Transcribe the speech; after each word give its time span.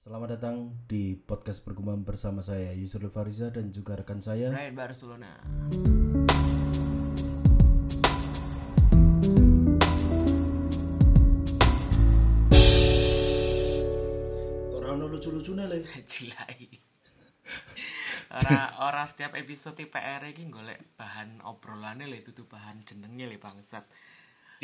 Selamat 0.00 0.32
datang 0.32 0.80
di 0.88 1.12
podcast 1.12 1.60
pergumam 1.60 2.00
bersama 2.08 2.40
saya 2.40 2.72
Yusril 2.72 3.12
Fariza 3.12 3.52
dan 3.52 3.68
juga 3.68 4.00
rekan 4.00 4.24
saya. 4.24 4.48
Brian 4.48 4.72
Barcelona. 4.72 5.28
Orang 14.72 15.04
ono 15.04 15.06
lucu-lucune 15.12 15.68
le. 15.68 15.84
Cilai. 16.08 16.64
ora 18.40 18.80
ora 18.88 19.04
setiap 19.04 19.36
episode 19.36 19.84
PR 19.84 20.24
iki 20.32 20.48
golek 20.48 20.96
bahan 20.96 21.44
obrolane 21.44 22.08
le 22.08 22.24
itu 22.24 22.48
bahan 22.48 22.80
jenenge 22.88 23.28
le 23.28 23.36
bangsat. 23.36 23.84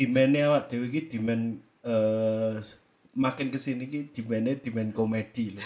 Demandnya 0.01 0.49
awak 0.49 0.73
dewi 0.73 0.89
ki 0.89 1.01
demand 1.13 1.61
eh 1.85 2.86
makin 3.17 3.49
ke 3.49 3.57
sini 3.57 3.89
ki 3.89 4.13
demandnya 4.13 4.61
demand 4.61 4.93
komedi 4.93 5.57
loh. 5.57 5.65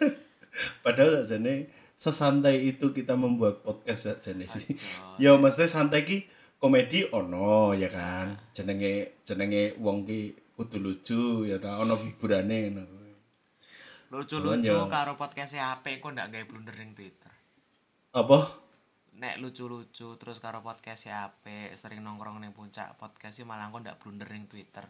Padahal 0.84 1.28
jane 1.28 1.68
sesantai 2.00 2.72
itu 2.72 2.90
kita 2.96 3.12
membuat 3.14 3.60
podcast 3.60 4.24
jane 4.24 4.48
sih. 4.48 4.72
ya 5.20 5.36
maksudnya 5.36 5.68
santai 5.68 6.08
ki 6.08 6.18
komedi 6.56 7.04
ono 7.12 7.76
ya 7.76 7.92
kan. 7.92 8.40
Jenenge 8.56 9.20
jenenge 9.28 9.76
wong 9.76 10.08
ki 10.08 10.32
kudu 10.56 10.80
lucu 10.80 11.44
ya 11.44 11.60
ta 11.60 11.76
ono 11.76 11.92
hiburane 11.92 12.58
ngono. 12.72 13.00
Lucu-lucu 14.12 14.76
karo 14.92 15.16
podcast 15.16 15.56
HP 15.56 16.04
kok 16.04 16.12
ndak 16.12 16.28
gawe 16.36 16.44
blunder 16.44 16.76
ning 16.76 16.92
Twitter. 16.92 17.32
Apa? 18.12 18.44
Nek 19.16 19.40
lucu-lucu 19.40 20.20
terus 20.20 20.36
karo 20.36 20.60
podcast 20.60 21.08
HP 21.08 21.72
sering 21.80 22.04
nongkrong 22.04 22.36
ning 22.44 22.52
puncak 22.52 22.92
podcast 23.00 23.40
sih 23.40 23.48
malah 23.48 23.72
kok 23.72 23.80
ndak 23.80 23.96
blunder 24.04 24.28
ning 24.28 24.44
Twitter. 24.44 24.84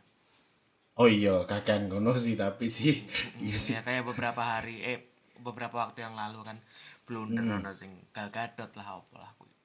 Oh 1.00 1.08
iya, 1.08 1.48
kakek 1.48 1.88
ngono 1.88 2.12
sih 2.20 2.36
tapi 2.36 2.68
sih 2.68 2.92
iya 3.40 3.56
sih. 3.56 3.72
Ya 3.72 3.80
kayak 3.80 4.04
beberapa 4.04 4.44
hari 4.44 4.84
eh 4.84 5.00
beberapa 5.40 5.80
waktu 5.80 6.04
yang 6.04 6.12
lalu 6.12 6.44
kan 6.44 6.60
blunder 7.08 7.42
ono 7.42 7.72
sing 7.72 7.88
Gal 8.12 8.28
Gadot 8.28 8.68
lah 8.76 9.00
apa 9.00 9.16
lah 9.16 9.32
kuwi. 9.40 9.52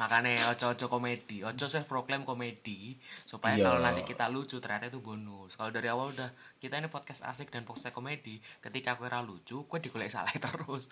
Makanya 0.00 0.56
ojo-ojo 0.56 0.88
komedi, 0.88 1.44
ojo 1.44 1.68
self 1.68 1.84
proclaim 1.84 2.24
komedi 2.24 2.96
supaya 3.28 3.52
Iya. 3.52 3.68
kalau 3.68 3.80
nanti 3.84 4.00
kita 4.02 4.32
lucu 4.32 4.56
ternyata 4.56 4.88
itu 4.88 5.04
bonus. 5.04 5.60
Kalau 5.60 5.68
dari 5.68 5.92
awal 5.92 6.16
udah 6.16 6.32
kita 6.56 6.80
ini 6.80 6.88
podcast 6.88 7.20
asik 7.28 7.52
dan 7.52 7.68
podcast 7.68 7.92
komedi, 7.92 8.40
ketika 8.64 8.96
aku 8.96 9.04
ora 9.04 9.20
lucu, 9.20 9.68
gue 9.68 9.78
digolek 9.78 10.08
salah 10.08 10.32
terus. 10.48 10.88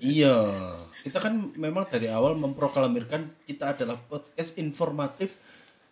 Iya, 0.00 0.40
kita 1.04 1.20
kan 1.20 1.52
memang 1.52 1.84
dari 1.84 2.08
awal 2.08 2.32
memproklamirkan 2.32 3.44
kita 3.44 3.76
adalah 3.76 4.00
podcast 4.00 4.56
informatif 4.56 5.36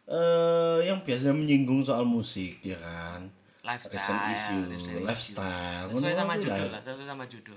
eh 0.05 0.85
yang 0.85 1.05
biasanya 1.05 1.37
menyinggung 1.37 1.85
soal 1.85 2.05
musik, 2.05 2.65
ya 2.65 2.81
kan? 2.81 3.29
Recent 3.65 3.97
lifestyle, 3.97 4.20
issue, 4.29 4.65
lifestyle, 4.69 5.05
lifestyle, 5.05 5.89
Sesuai 5.92 6.17
sama 6.17 6.35
judul 6.37 6.69
lah, 6.69 6.81
sesuai 6.81 7.09
sama 7.09 7.25
judul. 7.25 7.57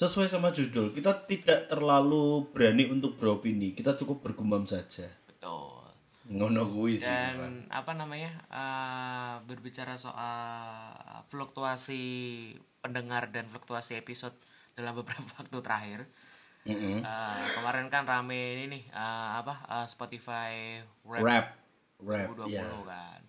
Sesuai 0.00 0.32
sama 0.32 0.48
judul, 0.48 0.96
kita 0.96 1.12
tidak 1.28 1.68
terlalu 1.68 2.48
berani 2.56 2.88
untuk 2.88 3.20
beropini, 3.20 3.76
kita 3.76 4.00
cukup 4.00 4.24
bergumam 4.24 4.64
saja. 4.64 5.04
Betul. 5.28 5.76
Ngono 6.24 6.72
kuwi 6.72 6.96
sih. 6.96 7.04
dan 7.04 7.68
apa 7.68 7.92
namanya 7.92 8.32
eh, 8.48 9.34
berbicara 9.44 10.00
soal 10.00 10.96
fluktuasi 11.28 12.00
pendengar 12.80 13.28
dan 13.28 13.44
fluktuasi 13.52 14.00
episode 14.00 14.32
dalam 14.72 14.96
beberapa 14.96 15.28
waktu 15.36 15.58
terakhir 15.60 16.00
Mm-mm. 16.64 17.04
Eh, 17.04 17.44
kemarin 17.60 17.92
kan 17.92 18.08
rame 18.08 18.56
ini 18.56 18.64
nih 18.72 18.84
eh, 18.88 19.28
apa 19.36 19.68
eh, 19.68 19.86
Spotify 19.90 20.80
Rap, 21.04 21.24
Rap, 21.24 21.46
rap, 22.08 22.26
2020 22.40 22.56
ya. 22.56 22.64
kan 22.88 23.20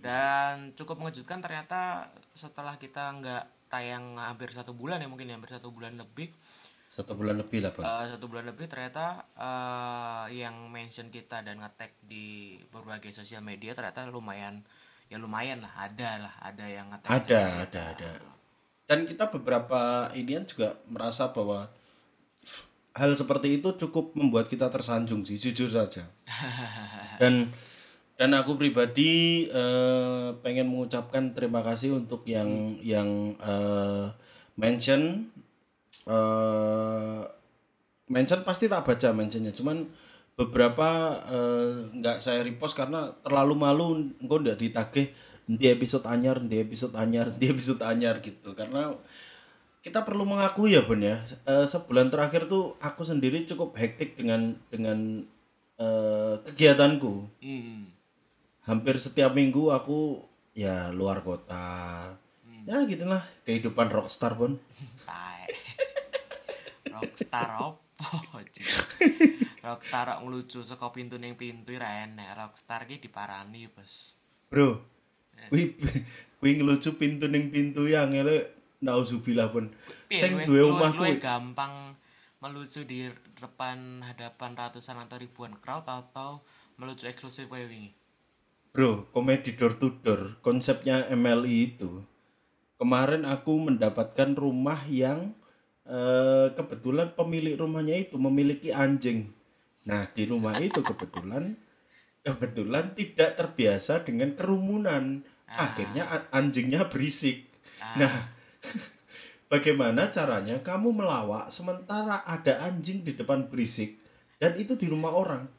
dan 0.00 0.54
cukup 0.78 1.02
mengejutkan 1.02 1.42
ternyata 1.42 2.10
setelah 2.36 2.78
kita 2.78 3.10
nggak 3.16 3.59
tayang 3.70 4.18
hampir 4.18 4.50
satu 4.50 4.74
bulan 4.74 4.98
ya 4.98 5.06
mungkin 5.06 5.30
ya, 5.30 5.38
hampir 5.38 5.54
satu 5.54 5.70
bulan 5.70 5.94
lebih 5.94 6.34
Satu 6.90 7.14
bulan 7.14 7.38
lebih 7.38 7.62
lah, 7.62 7.70
Bang. 7.70 7.86
Eh, 7.86 8.06
satu 8.18 8.26
bulan 8.26 8.50
lebih 8.50 8.66
ternyata 8.66 9.22
eh, 9.38 10.42
yang 10.42 10.66
mention 10.74 11.06
kita 11.06 11.38
dan 11.46 11.62
ngetek 11.62 11.94
di 12.02 12.58
berbagai 12.74 13.14
sosial 13.14 13.46
media 13.46 13.78
ternyata 13.78 14.10
lumayan 14.10 14.66
ya 15.06 15.14
lumayan 15.14 15.62
lah 15.62 15.70
ada 15.86 16.18
lah 16.18 16.34
ada 16.42 16.66
yang 16.66 16.90
ngetek 16.90 17.10
Ada, 17.14 17.42
ada, 17.62 17.80
ada. 17.94 18.10
Dan 18.90 19.06
kita 19.06 19.30
beberapa 19.30 20.10
inian 20.18 20.42
juga 20.50 20.82
merasa 20.90 21.30
bahwa 21.30 21.70
hal 22.98 23.14
seperti 23.14 23.62
itu 23.62 23.70
cukup 23.78 24.18
membuat 24.18 24.50
kita 24.50 24.66
tersanjung 24.66 25.22
sih, 25.22 25.38
jujur 25.38 25.70
saja. 25.70 26.10
Dan 27.22 27.54
dan 28.20 28.36
aku 28.36 28.60
pribadi 28.60 29.48
eh, 29.48 30.28
pengen 30.44 30.68
mengucapkan 30.68 31.32
terima 31.32 31.64
kasih 31.64 31.96
untuk 31.96 32.28
yang 32.28 32.76
yang 32.84 33.32
eh, 33.40 34.12
mention. 34.60 35.32
Eh 36.04 37.20
mention 38.10 38.42
pasti 38.42 38.66
tak 38.66 38.82
baca 38.82 39.14
mentionnya 39.14 39.54
cuman 39.54 39.86
beberapa 40.34 41.14
nggak 41.94 42.18
saya 42.18 42.42
repost 42.42 42.74
karena 42.74 43.14
terlalu 43.22 43.54
malu 43.54 43.86
engko 44.18 44.42
ndak 44.42 44.58
ditagih 44.58 45.14
di 45.46 45.66
episode 45.70 46.06
anyar 46.10 46.42
di 46.42 46.58
episode 46.58 46.94
anyar 46.98 47.30
di 47.34 47.46
episode 47.50 47.82
anyar 47.86 48.18
gitu. 48.18 48.54
Karena 48.54 48.94
kita 49.80 50.04
perlu 50.04 50.28
mengakui 50.28 50.76
ya 50.76 50.84
Bun 50.84 51.00
ya 51.00 51.24
eh, 51.48 51.66
sebulan 51.66 52.12
terakhir 52.12 52.46
tuh 52.46 52.76
aku 52.84 53.02
sendiri 53.02 53.48
cukup 53.48 53.74
hektik 53.80 54.14
dengan 54.14 54.54
dengan 54.68 55.24
eh, 55.80 56.34
kegiatanku. 56.46 57.12
Hmm. 57.40 57.89
Hampir 58.64 59.00
setiap 59.00 59.32
minggu 59.32 59.72
aku 59.72 60.20
ya 60.52 60.92
luar 60.92 61.24
kota. 61.24 62.12
Ya 62.68 62.84
gitulah 62.84 63.24
kehidupan 63.48 63.88
rockstar 63.88 64.36
pun. 64.36 64.60
Rockstar 66.90 67.48
opo 67.56 68.36
rockstar 69.60 70.04
kok 70.08 70.20
ngelucu 70.24 70.60
saka 70.64 70.92
pintu 70.92 71.16
ning 71.16 71.36
pintu 71.40 71.76
ra 71.80 72.04
enek. 72.04 72.36
Rockstar 72.36 72.84
ki 72.84 73.00
diparani 73.00 73.70
bos. 73.72 74.16
Bro, 74.52 74.82
kuwi 75.48 75.78
kuwi 76.42 76.50
ngelucu 76.60 77.00
pintu 77.00 77.30
ning 77.30 77.48
pintu 77.48 77.88
yang 77.88 78.12
ngele 78.12 78.52
nauzubillah 78.84 79.48
pun. 79.52 79.72
Sing 80.12 80.44
duwe 80.44 80.60
omah 80.68 80.92
kuwi. 80.92 81.16
gampang 81.16 81.96
melucu 82.40 82.88
di 82.88 83.04
depan 83.36 84.00
hadapan 84.00 84.56
ratusan 84.56 84.96
atau 84.96 85.20
ribuan 85.20 85.52
crowd 85.60 85.84
atau 85.84 86.40
melucu 86.80 87.04
eksklusif 87.04 87.52
kayak 87.52 87.68
wingi 87.68 87.92
Bro, 88.70 89.10
komedi 89.10 89.58
door 89.58 89.74
to 89.82 89.98
door 89.98 90.38
konsepnya 90.46 91.02
MLI 91.10 91.74
itu. 91.74 92.06
Kemarin 92.78 93.26
aku 93.26 93.58
mendapatkan 93.66 94.30
rumah 94.38 94.78
yang 94.86 95.34
eh, 95.84 96.48
kebetulan 96.54 97.10
pemilik 97.18 97.58
rumahnya 97.58 97.98
itu 97.98 98.14
memiliki 98.16 98.70
anjing. 98.70 99.34
Nah, 99.90 100.06
di 100.14 100.22
rumah 100.22 100.54
itu 100.62 100.80
kebetulan 100.86 101.58
kebetulan 102.22 102.94
tidak 102.94 103.30
terbiasa 103.34 104.06
dengan 104.06 104.38
kerumunan. 104.38 105.26
Akhirnya 105.50 106.06
a- 106.06 106.30
anjingnya 106.30 106.86
berisik. 106.86 107.50
Nah, 107.98 108.30
bagaimana 109.52 110.06
caranya 110.14 110.62
kamu 110.62 110.94
melawak 110.94 111.50
sementara 111.50 112.22
ada 112.22 112.70
anjing 112.70 113.02
di 113.02 113.18
depan 113.18 113.50
berisik 113.50 113.98
dan 114.38 114.54
itu 114.54 114.78
di 114.78 114.86
rumah 114.86 115.10
orang? 115.10 115.50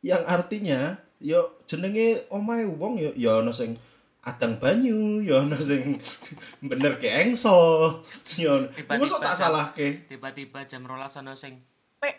Yang 0.00 0.22
artinya 0.24 0.80
yo 1.24 1.40
jenenge 1.64 2.28
omahe 2.28 2.68
wong 2.68 3.00
yo 3.00 3.10
yo 3.16 3.40
ana 3.40 3.48
sing 3.48 3.80
adang 4.24 4.60
banyu, 4.60 5.24
yo 5.24 5.40
ana 5.40 5.56
sing 5.56 5.96
bener 6.68 7.00
ke 7.00 7.08
engsel. 7.08 8.00
Yo 8.36 8.68
mosok 9.00 9.24
tak 9.24 9.36
salahke. 9.36 10.04
tiba-tiba 10.04 10.68
jam 10.68 10.84
rolas 10.84 11.16
ana 11.16 11.32
sing 11.32 11.64
pe 11.96 12.12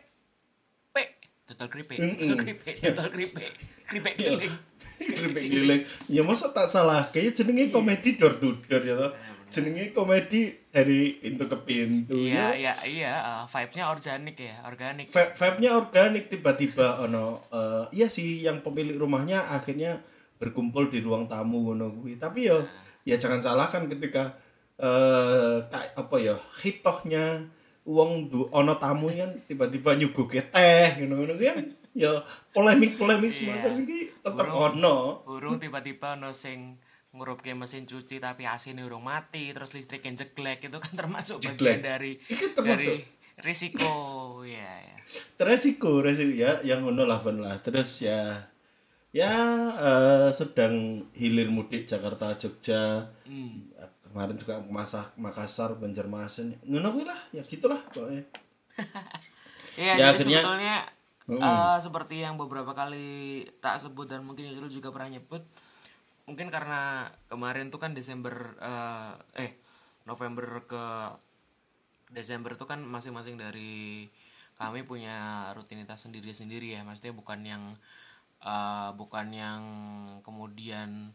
pe 0.90 1.22
total 1.46 1.70
kripik 1.70 2.02
Mm-mm. 2.02 2.18
total 2.18 2.38
kripik 2.42 2.76
total 2.82 3.08
kripik 3.14 3.52
kripik 3.86 4.14
keliling 4.18 4.54
Keripik 4.96 5.44
keliling. 5.44 5.82
Ya 6.16 6.24
mosok 6.24 6.56
tak 6.56 6.72
salah. 6.72 7.12
Kayaknya 7.12 7.32
jenenge 7.44 7.64
komedi 7.70 8.16
door 8.16 8.40
to 8.40 8.58
door 8.66 8.80
ya 8.82 8.96
toh. 8.96 9.12
Jenenge 9.50 9.96
komedi 9.96 10.52
dari 10.74 11.16
pintu 11.22 11.48
ke 11.48 11.58
pintu. 11.64 12.16
iya 12.18 12.52
ya. 12.52 12.74
iya 12.74 12.74
iya 12.86 13.14
eh, 13.16 13.44
vibes-nya 13.48 13.86
organik 13.88 14.36
ya 14.36 14.56
organik 14.68 15.06
Vi- 15.08 15.34
vibe-nya 15.38 15.72
organik 15.80 16.26
tiba-tiba 16.28 17.06
ono 17.06 17.46
eh, 17.50 17.84
iya 17.96 18.08
sih 18.12 18.44
yang 18.44 18.60
pemilik 18.60 19.00
rumahnya 19.00 19.48
akhirnya 19.48 20.04
berkumpul 20.36 20.92
di 20.92 21.00
ruang 21.00 21.26
tamu 21.32 21.72
ngono 21.72 21.96
kuwi. 22.02 22.20
Tapi 22.20 22.52
yo 22.52 22.66
ya 23.08 23.16
jangan 23.16 23.40
salahkan 23.40 23.88
ketika 23.88 24.36
eh 24.76 25.64
kayak 25.72 25.96
apa 25.96 26.16
ya 26.20 26.36
hitohnya 26.60 27.48
uang 27.88 28.28
du 28.28 28.50
ono 28.52 28.76
tamu 28.76 29.08
kan 29.08 29.32
tiba-tiba 29.48 29.96
nyuguke 29.96 30.52
teh 30.52 31.00
ngono-ngono 31.00 31.40
kan 31.40 31.64
ya 31.96 32.12
polemik-polemik 32.52 33.32
semacam 33.32 33.88
ini 33.88 34.12
tetap 34.12 34.48
ono. 34.52 35.24
Urung 35.24 35.56
tiba-tiba 35.56 36.20
ono 36.20 36.36
sing 36.36 36.76
ngurupke 37.16 37.52
mesin 37.52 37.84
cuci 37.84 38.20
tapi 38.20 38.44
AC-ne 38.44 38.84
urung 38.84 39.02
mati 39.02 39.50
terus 39.50 39.72
listriknya 39.72 40.22
jeglek 40.22 40.60
itu 40.64 40.78
kan 40.78 40.94
termasuk 40.94 41.40
Jeglek. 41.40 41.80
bagian 41.80 41.82
dari 41.82 42.12
Itu 42.20 42.52
termasuk. 42.52 42.68
dari 42.68 42.96
risiko. 43.38 43.94
Ya 44.44 44.72
ya 44.84 44.96
resiko 45.40 46.00
resiko. 46.00 46.32
Ya 46.32 46.60
yang 46.62 46.84
ngono 46.84 47.04
lah 47.04 47.20
lah. 47.22 47.56
Terus 47.60 48.02
ya 48.02 48.52
ya 49.10 49.32
eh, 49.72 50.30
sedang 50.30 50.76
hilir 51.12 51.48
mudik 51.48 51.86
Jakarta 51.86 52.36
Jogja. 52.36 53.08
Hmm. 53.24 53.72
kemarin 54.06 54.40
juga 54.40 54.64
Masa, 54.66 55.12
Makassar 55.16 55.76
Banjarmasin. 55.76 56.56
Ngono 56.64 56.88
kuwi 56.90 57.04
lah 57.04 57.20
ya 57.32 57.44
gitulah 57.44 57.80
pokoknya. 57.90 58.24
Iya, 59.76 59.92
Ya, 59.92 59.96
jadi 59.98 60.04
akhirnya- 60.08 60.40
sebetulnya 60.40 60.76
eh, 61.36 61.78
seperti 61.80 62.16
yang 62.24 62.36
beberapa 62.36 62.72
kali 62.72 63.08
tak 63.60 63.76
sebut 63.76 64.08
dan 64.08 64.24
mungkin 64.24 64.48
Yusril 64.48 64.72
juga 64.72 64.88
pernah 64.88 65.12
nyebut, 65.12 65.44
mungkin 66.26 66.50
karena 66.50 67.10
kemarin 67.30 67.70
tuh 67.70 67.80
kan 67.82 67.94
Desember 67.94 68.58
eh, 68.62 69.14
eh 69.46 69.52
November 70.10 70.66
ke 70.66 70.86
Desember 72.14 72.54
tuh 72.58 72.70
kan 72.70 72.82
masing-masing 72.82 73.38
dari 73.38 74.06
kami 74.56 74.88
punya 74.88 75.52
rutinitas 75.58 76.08
sendiri-sendiri 76.08 76.80
ya, 76.80 76.82
maksudnya 76.88 77.14
bukan 77.14 77.40
yang 77.46 77.64
eh, 78.46 78.90
bukan 78.98 79.28
yang 79.34 79.62
kemudian 80.26 81.14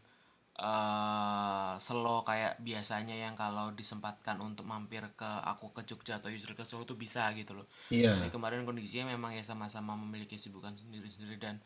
eh 0.61 1.73
slow 1.81 2.21
kayak 2.21 2.59
biasanya 2.61 3.15
yang 3.17 3.33
kalau 3.39 3.73
disempatkan 3.73 4.37
untuk 4.43 4.67
mampir 4.67 5.01
ke 5.17 5.25
aku 5.47 5.73
ke 5.73 5.81
Jogja 5.89 6.19
atau 6.21 6.29
Yusril 6.29 6.53
ke 6.53 6.67
Solo 6.67 6.83
tuh 6.85 6.99
bisa 6.99 7.31
gitu 7.33 7.57
loh. 7.57 7.65
iya 7.89 8.13
Jadi 8.19 8.29
kemarin 8.29 8.61
kondisinya 8.67 9.09
memang 9.15 9.33
ya 9.33 9.41
sama-sama 9.41 9.97
memiliki 9.97 10.37
kesibukan 10.37 10.75
sendiri-sendiri 10.77 11.39
dan 11.41 11.57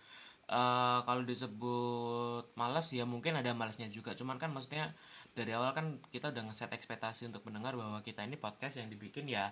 eh 0.45 0.99
kalau 1.07 1.25
disebut 1.25 2.53
malas 2.53 2.93
ya 2.93 3.03
mungkin 3.09 3.33
ada 3.37 3.51
malasnya 3.57 3.89
juga. 3.89 4.13
Cuman 4.13 4.37
kan 4.37 4.53
maksudnya 4.53 4.93
dari 5.33 5.51
awal 5.51 5.73
kan 5.75 5.99
kita 6.13 6.31
udah 6.31 6.43
ngeset 6.47 6.71
ekspektasi 6.71 7.27
untuk 7.27 7.43
mendengar 7.49 7.73
bahwa 7.75 7.99
kita 8.05 8.23
ini 8.23 8.37
podcast 8.39 8.79
yang 8.79 8.87
dibikin 8.87 9.25
ya 9.27 9.51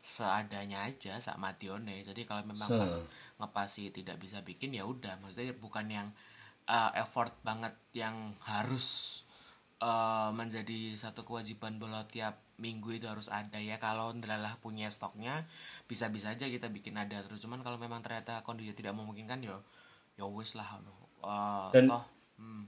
seadanya 0.00 0.88
aja 0.88 1.20
sak 1.20 1.36
matione. 1.36 2.00
Jadi 2.02 2.24
kalau 2.24 2.42
memang 2.48 2.66
pas 2.66 2.94
ngepasi 3.36 3.92
tidak 3.92 4.16
bisa 4.16 4.40
bikin 4.40 4.72
ya 4.72 4.88
udah. 4.88 5.20
Maksudnya 5.20 5.52
bukan 5.54 5.86
yang 5.92 6.08
eh, 6.68 6.90
effort 6.98 7.36
banget 7.44 7.76
yang 7.92 8.32
harus 8.48 9.20
eh, 9.82 10.30
menjadi 10.32 10.96
satu 10.96 11.22
kewajiban 11.28 11.76
bahwa 11.76 12.04
tiap 12.08 12.40
minggu 12.60 12.92
itu 13.00 13.08
harus 13.08 13.32
ada 13.32 13.56
ya 13.56 13.80
kalau 13.80 14.12
adalah 14.12 14.60
punya 14.60 14.92
stoknya 14.92 15.48
bisa-bisa 15.88 16.36
aja 16.36 16.44
kita 16.44 16.68
bikin 16.68 16.92
ada 17.00 17.24
terus 17.24 17.40
cuman 17.40 17.64
kalau 17.64 17.80
memang 17.80 18.04
ternyata 18.04 18.44
kondisi 18.44 18.76
tidak 18.76 18.92
memungkinkan 18.92 19.40
yo 19.40 19.64
yo 20.20 20.28
wis 20.36 20.52
lah. 20.52 20.76
Eh, 20.76 21.68
Dan- 21.72 21.88
toh 21.88 22.04
hmm, 22.36 22.64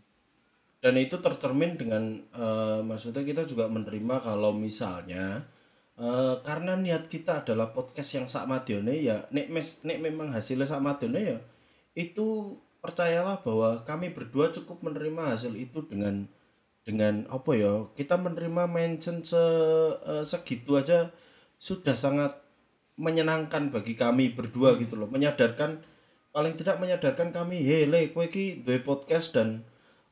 dan 0.82 0.94
itu 0.99 1.16
tercermin 1.20 1.78
dengan 1.78 2.19
eh, 2.32 2.81
maksudnya 2.81 3.22
kita 3.22 3.44
juga 3.44 3.69
menerima 3.69 4.19
kalau 4.25 4.56
misalnya 4.56 5.44
eh, 5.96 6.34
karena 6.43 6.76
niat 6.76 7.06
kita 7.12 7.44
adalah 7.44 7.70
podcast 7.70 8.10
yang 8.16 8.26
sak 8.26 8.49
madione 8.49 8.96
ya 8.99 9.25
nek 9.31 9.49
mes 9.52 9.84
nek 9.84 10.00
memang 10.00 10.32
hasilnya 10.32 10.69
sak 10.69 10.82
madione 10.84 11.20
ya 11.20 11.38
itu 11.94 12.56
percayalah 12.82 13.44
bahwa 13.46 13.84
kami 13.87 14.10
berdua 14.10 14.50
cukup 14.50 14.82
menerima 14.82 15.37
hasil 15.37 15.54
itu 15.54 15.87
dengan 15.87 16.26
dengan 16.82 17.31
apa 17.31 17.54
ya 17.54 17.87
kita 17.94 18.19
menerima 18.19 18.66
mention 18.66 19.22
se, 19.22 19.38
eh, 20.02 20.25
segitu 20.26 20.75
aja 20.76 21.14
sudah 21.62 21.94
sangat 21.94 22.34
menyenangkan 22.99 23.70
bagi 23.70 23.94
kami 23.94 24.34
berdua 24.34 24.75
gitu 24.82 24.99
loh 24.99 25.06
menyadarkan 25.06 25.78
paling 26.32 26.55
tidak 26.55 26.76
menyadarkan 26.76 27.29
kami 27.29 27.61
hei 27.61 27.84
le 27.84 28.08
kowe 28.08 28.25
iki 28.25 28.61
duwe 28.61 28.81
podcast 28.81 29.32
dan 29.32 29.62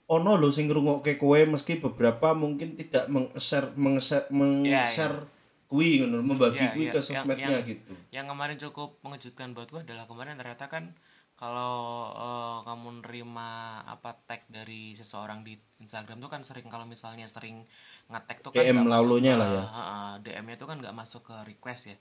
ono 0.06 0.36
lho 0.36 0.48
sing 0.48 0.68
ngrungokke 0.68 1.16
kowe 1.16 1.38
meski 1.46 1.76
beberapa 1.76 2.32
mungkin 2.32 2.74
tidak 2.74 3.08
meng-share 3.08 3.72
meng-share 3.74 4.28
meng-share 4.30 5.24
kuwi 5.66 6.02
ngono 6.02 6.20
membagi 6.20 6.60
Ya, 6.60 6.70
ya, 6.70 6.90
ke 6.90 6.98
yang- 6.98 7.00
sosmednya 7.00 7.48
yang- 7.54 7.64
gitu. 7.64 7.92
yang 8.10 8.26
kemarin 8.26 8.58
cukup 8.58 8.98
mengejutkan 9.00 9.54
buat 9.54 9.66
gue 9.66 9.80
adalah 9.80 10.04
kemarin 10.04 10.34
ternyata 10.34 10.66
kan 10.66 10.92
kalau 11.34 11.78
eh, 12.12 12.58
kamu 12.64 13.00
nerima 13.00 13.50
apa 13.82 14.12
tag 14.20 14.44
dari 14.46 14.92
seseorang 14.92 15.40
di 15.40 15.56
Instagram 15.78 16.18
tuh 16.18 16.28
kan 16.28 16.42
sering 16.42 16.66
kalau 16.66 16.84
misalnya 16.84 17.24
sering 17.24 17.64
nge-tag 18.08 18.44
tuh 18.44 18.50
kan 18.50 18.60
DM 18.60 18.84
lalunya 18.84 19.34
lah 19.34 19.48
ya. 19.48 19.64
Heeh, 19.64 20.10
DM-nya 20.20 20.56
tuh 20.58 20.68
kan 20.68 20.76
nggak 20.76 20.92
masuk 20.92 21.24
ke 21.24 21.36
request 21.46 21.82
ya 21.86 21.96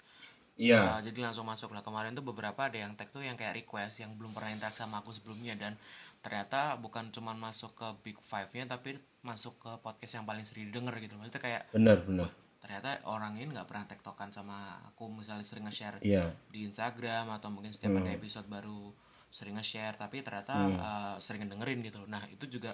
iya. 0.59 0.99
Uh, 0.99 1.01
jadi 1.07 1.23
langsung 1.23 1.47
masuk. 1.47 1.71
Lah 1.71 1.79
kemarin 1.79 2.11
tuh 2.11 2.21
beberapa 2.21 2.67
ada 2.67 2.75
yang 2.75 2.93
tag 2.99 3.09
tuh 3.15 3.23
yang 3.23 3.39
kayak 3.39 3.63
request 3.63 4.03
yang 4.03 4.11
belum 4.19 4.35
pernah 4.35 4.51
interaksi 4.51 4.83
sama 4.83 4.99
aku 4.99 5.15
sebelumnya. 5.15 5.55
Dan 5.55 5.79
ternyata 6.19 6.75
bukan 6.75 7.09
cuman 7.15 7.39
masuk 7.39 7.71
ke 7.79 7.87
big 8.03 8.17
five 8.19 8.51
nya 8.51 8.67
tapi 8.67 8.99
masuk 9.23 9.55
ke 9.55 9.71
podcast 9.79 10.19
yang 10.19 10.27
paling 10.27 10.43
sering 10.43 10.67
didengar 10.67 10.91
gitu 10.99 11.15
maksudnya 11.15 11.39
kayak 11.39 11.63
benar 11.71 12.03
benar. 12.03 12.27
ternyata 12.59 12.99
orang 13.07 13.39
ini 13.39 13.55
nggak 13.55 13.67
pernah 13.71 13.87
tektokan 13.87 14.29
sama 14.35 14.83
aku. 14.91 15.07
Misalnya 15.07 15.47
sering 15.47 15.63
nge-share 15.65 16.03
iya. 16.03 16.27
di 16.51 16.67
Instagram 16.67 17.31
atau 17.39 17.47
mungkin 17.47 17.71
setiap 17.71 17.95
ada 18.03 18.11
episode 18.11 18.45
baru 18.51 18.91
sering 19.29 19.55
nge-share 19.61 19.95
tapi 19.95 20.25
ternyata 20.25 20.53
uh, 20.57 21.15
sering 21.21 21.45
dengerin 21.45 21.85
gitu 21.85 22.01
nah 22.09 22.21
itu 22.33 22.49
juga 22.49 22.73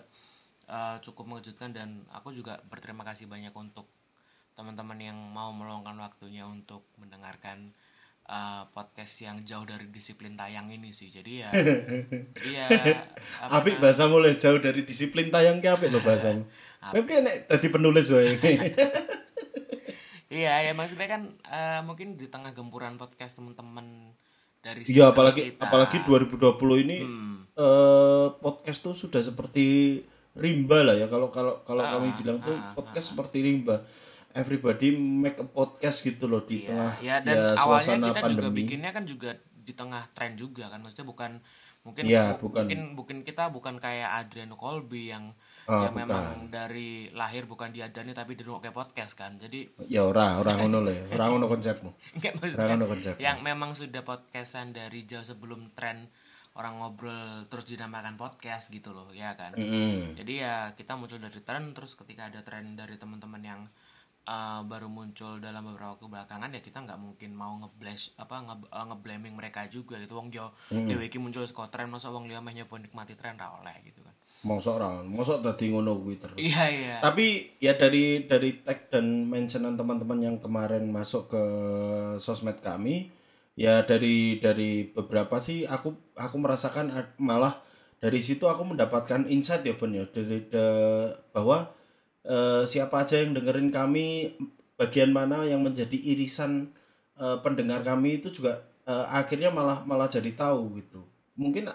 uh, 0.72 0.98
cukup 1.04 1.36
mengejutkan 1.36 1.76
dan 1.76 2.04
aku 2.16 2.32
juga 2.32 2.64
berterima 2.72 3.04
kasih 3.04 3.28
banyak 3.28 3.52
untuk 3.52 3.92
teman-teman 4.56 4.98
yang 4.98 5.18
mau 5.36 5.52
meluangkan 5.52 6.00
waktunya 6.00 6.48
untuk 6.48 6.88
mendengarkan 6.96 7.76
uh, 8.32 8.66
podcast 8.72 9.22
yang 9.22 9.44
jauh 9.44 9.68
dari 9.68 9.86
disiplin 9.92 10.34
tayang 10.40 10.72
ini 10.72 10.96
sih. 10.96 11.12
Jadi 11.12 11.44
ya 11.44 11.50
jadi 12.40 12.52
ya 12.56 12.68
apik 13.52 13.78
bahasa 13.84 14.08
mulai 14.08 14.34
jauh 14.40 14.58
dari 14.58 14.88
disiplin 14.88 15.28
tayang 15.28 15.60
ki 15.60 15.68
apik 15.70 15.92
lho 15.92 16.00
bahasanya 16.02 16.48
Tapi 16.80 17.20
nek 17.22 17.52
dadi 17.52 17.68
penulis 17.68 18.08
wae. 18.16 18.36
Iya, 20.26 20.68
ya 20.68 20.72
maksudnya 20.76 21.08
kan 21.08 21.32
eh, 21.32 21.80
mungkin 21.86 22.18
di 22.20 22.28
tengah 22.28 22.52
gempuran 22.52 22.98
podcast 23.00 23.40
teman-teman 23.40 24.12
dari 24.60 24.82
Iya 24.84 25.14
apalagi 25.14 25.54
kita. 25.54 25.70
apalagi 25.70 26.02
2020 26.04 26.84
ini 26.84 26.98
eh 27.56 28.28
podcast 28.44 28.84
tuh 28.84 28.96
sudah 28.98 29.22
seperti 29.22 30.02
rimba 30.36 30.84
lah 30.84 30.96
ya. 30.98 31.08
Kalau 31.08 31.32
kalau 31.32 31.64
kalau 31.64 31.84
kami 31.86 32.12
bilang 32.20 32.42
tuh 32.44 32.58
podcast 32.76 33.14
seperti 33.16 33.46
rimba. 33.46 33.86
Everybody 34.36 34.92
make 34.94 35.38
a 35.38 35.48
podcast 35.48 36.00
gitu 36.02 36.28
loh 36.28 36.44
di 36.44 36.64
tengah 36.64 37.00
ya 37.00 37.20
dan 37.20 37.34
ya, 37.34 37.46
awalnya 37.56 37.98
kita 38.06 38.22
juga 38.28 38.46
pandemi. 38.46 38.58
bikinnya 38.62 38.92
kan 38.92 39.04
juga 39.04 39.32
di 39.58 39.72
tengah 39.72 40.04
tren 40.12 40.36
juga 40.36 40.68
kan 40.68 40.78
maksudnya 40.78 41.04
bukan 41.06 41.32
mungkin 41.82 42.04
bu- 42.04 42.40
bukan. 42.44 42.62
mungkin 42.62 42.80
mungkin 42.94 43.18
kita 43.22 43.48
bukan 43.48 43.78
kayak 43.78 44.12
Adriano 44.20 44.56
Colby 44.56 45.10
yang 45.10 45.32
Ah, 45.66 45.90
yang 45.90 45.98
memang 45.98 46.24
dari 46.46 47.10
lahir 47.10 47.50
bukan 47.50 47.74
diadani 47.74 48.14
tapi 48.14 48.38
di 48.38 48.46
kayak 48.46 48.70
podcast 48.72 49.18
kan 49.18 49.34
jadi 49.36 49.66
Ya 49.82 50.06
ora, 50.06 50.38
ora 50.38 50.54
ngono 50.56 50.86
le, 50.86 51.10
ora 51.10 51.26
ngono 51.26 51.50
konsepmu. 51.50 51.90
Ora 52.54 52.70
ngono 52.70 52.86
konsep. 52.86 53.18
yang 53.18 53.42
memang 53.42 53.74
sudah 53.74 54.06
podcastan 54.06 54.70
dari 54.72 55.02
jauh 55.04 55.26
sebelum 55.26 55.74
tren 55.74 56.06
orang 56.54 56.78
ngobrol 56.78 57.50
terus 57.50 57.66
dinamakan 57.66 58.14
podcast 58.14 58.70
gitu 58.70 58.94
loh 58.94 59.10
ya 59.10 59.34
kan 59.34 59.58
Mm. 59.58 60.14
jadi 60.16 60.34
ya 60.38 60.54
kita 60.72 60.94
muncul 60.94 61.18
dari 61.18 61.42
tren 61.42 61.74
terus 61.74 61.96
ketika 61.96 62.30
ada 62.30 62.40
tren 62.40 62.78
dari 62.78 62.96
teman-teman 62.96 63.42
yang 63.42 63.62
uh, 64.26 64.62
baru 64.66 64.90
muncul 64.90 65.38
dalam 65.40 65.66
beberapa 65.66 65.96
waktu 65.96 66.06
belakangan 66.10 66.50
ya 66.54 66.62
kita 66.62 66.84
nggak 66.84 67.00
mungkin 67.00 67.32
mau 67.34 67.56
ngeblash 67.62 68.14
apa 68.18 68.42
nge, 68.42 68.56
uh, 68.70 68.86
ngeblaming 68.92 69.34
mereka 69.38 69.66
juga 69.70 69.98
gitu. 70.02 70.18
Wong 70.18 70.34
yo 70.34 70.52
dewe 70.70 71.08
iki 71.08 71.22
muncul 71.22 71.46
saka 71.46 71.70
tren 71.72 71.90
masa 71.90 72.10
wong 72.12 72.28
liya 72.30 72.42
meh 72.42 72.54
nyoba 72.54 72.82
nikmati 72.82 73.14
tren 73.18 73.38
ra 73.38 73.54
oleh 73.56 73.74
gitu 73.86 74.02
kan. 74.04 74.14
Mosok 74.46 74.78
ora, 74.78 75.02
mosok 75.02 75.42
dadi 75.42 75.74
ngono 75.74 75.98
kuwi 76.06 76.22
terus. 76.22 76.38
iya 76.38 76.70
iya. 76.70 76.96
Tapi 77.02 77.58
ya 77.58 77.74
dari 77.74 78.30
dari 78.30 78.62
tag 78.62 78.94
dan 78.94 79.26
mentionan 79.26 79.74
teman-teman 79.74 80.22
yang 80.22 80.38
kemarin 80.38 80.86
masuk 80.94 81.34
ke 81.34 81.44
sosmed 82.22 82.62
kami, 82.62 83.10
ya 83.58 83.82
dari 83.82 84.38
dari 84.38 84.86
beberapa 84.86 85.42
sih 85.42 85.66
aku 85.66 85.98
aku 86.14 86.36
merasakan 86.38 86.94
malah 87.18 87.58
dari 87.98 88.22
situ 88.22 88.46
aku 88.46 88.62
mendapatkan 88.70 89.26
insight 89.26 89.66
ya 89.66 89.74
Bun 89.74 89.98
ya. 89.98 90.06
Dari 90.06 90.46
de- 90.46 91.18
bahwa 91.34 91.74
eh, 92.26 92.64
siapa 92.66 93.06
aja 93.06 93.22
yang 93.22 93.38
dengerin 93.38 93.70
kami 93.70 94.36
bagian 94.76 95.16
mana 95.16 95.46
yang 95.48 95.64
menjadi 95.64 95.96
irisan 95.96 96.74
eh, 97.16 97.38
pendengar 97.46 97.86
kami 97.86 98.20
itu 98.20 98.34
juga 98.34 98.60
eh, 98.90 99.06
akhirnya 99.14 99.54
malah 99.54 99.86
malah 99.86 100.10
jadi 100.10 100.34
tahu 100.36 100.82
gitu. 100.82 101.06
Mungkin 101.38 101.70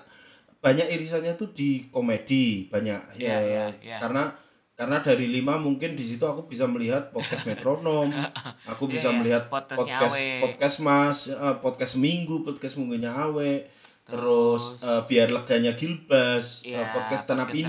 banyak 0.61 0.93
irisannya 0.93 1.35
tuh 1.41 1.57
di 1.57 1.89
komedi 1.89 2.69
banyak 2.69 3.17
Iya, 3.17 3.33
ya 3.33 3.39
iya, 3.41 3.65
iya. 3.81 3.99
karena 3.99 4.29
karena 4.77 5.01
dari 5.05 5.29
lima 5.29 5.61
mungkin 5.61 5.93
di 5.93 6.05
situ 6.05 6.25
aku 6.25 6.49
bisa 6.49 6.65
melihat 6.65 7.13
podcast 7.13 7.45
metronom 7.49 8.09
aku 8.73 8.89
bisa 8.89 9.13
iya. 9.13 9.17
melihat 9.17 9.45
podcast 9.49 9.89
Awe. 9.89 10.41
podcast 10.41 10.77
mas 10.85 11.19
eh, 11.33 11.57
podcast 11.61 12.01
minggu 12.01 12.45
podcast 12.45 12.77
minggunya 12.81 13.13
awe 13.13 13.65
terus, 14.09 14.81
eh, 14.83 15.01
biar 15.07 15.31
leganya 15.31 15.77
gilbas 15.77 16.65
eh, 16.65 16.73
Iya, 16.77 16.97
podcast 16.97 17.25
tanah 17.29 17.47
podcast 17.49 17.61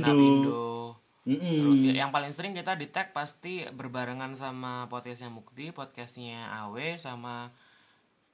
ya, 1.85 2.01
yang 2.05 2.09
paling 2.09 2.33
sering 2.33 2.57
kita 2.57 2.73
di 2.73 2.89
tag 2.89 3.13
pasti 3.13 3.61
berbarengan 3.69 4.33
sama 4.33 4.89
podcastnya 4.89 5.29
Mukti, 5.29 5.69
podcastnya 5.69 6.49
Awe 6.65 6.97
sama 6.97 7.53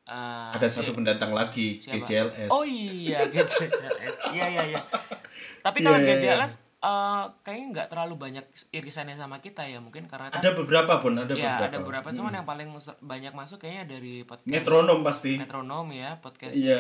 eh, 0.08 0.52
ada 0.56 0.68
satu 0.72 0.96
pendatang 0.96 1.36
lagi 1.36 1.84
siapa? 1.84 2.00
GJLS 2.08 2.48
Oh 2.48 2.64
iya 2.64 3.28
GJLS. 3.28 4.16
Iya 4.32 4.46
iya 4.48 4.64
iya. 4.72 4.82
Tapi 5.68 5.84
kalau 5.84 6.00
Iya, 6.00 6.16
iya, 6.16 6.36
eh, 6.88 7.24
kayaknya 7.42 7.66
nggak 7.70 7.88
terlalu 7.90 8.16
banyak 8.16 8.46
irisannya 8.72 9.14
sama 9.14 9.38
kita 9.38 9.62
ya 9.62 9.78
mungkin 9.78 10.08
karena 10.08 10.32
kan 10.32 10.40
ada 10.40 10.56
beberapa 10.56 10.98
pun 10.98 11.14
ada 11.14 11.32
ya 11.32 11.60
beberapa 11.60 11.68
ada 11.68 11.78
beberapa. 11.78 12.08
cuman 12.10 12.32
yang 12.34 12.48
paling 12.48 12.70
banyak 12.98 13.34
masuk 13.34 13.60
kayaknya 13.60 13.84
dari 13.92 14.24
podcast 14.24 14.48
metronom 14.48 15.00
pasti. 15.02 15.36
Metronom 15.36 15.88
ya 15.92 16.16
podcastnya 16.18 16.80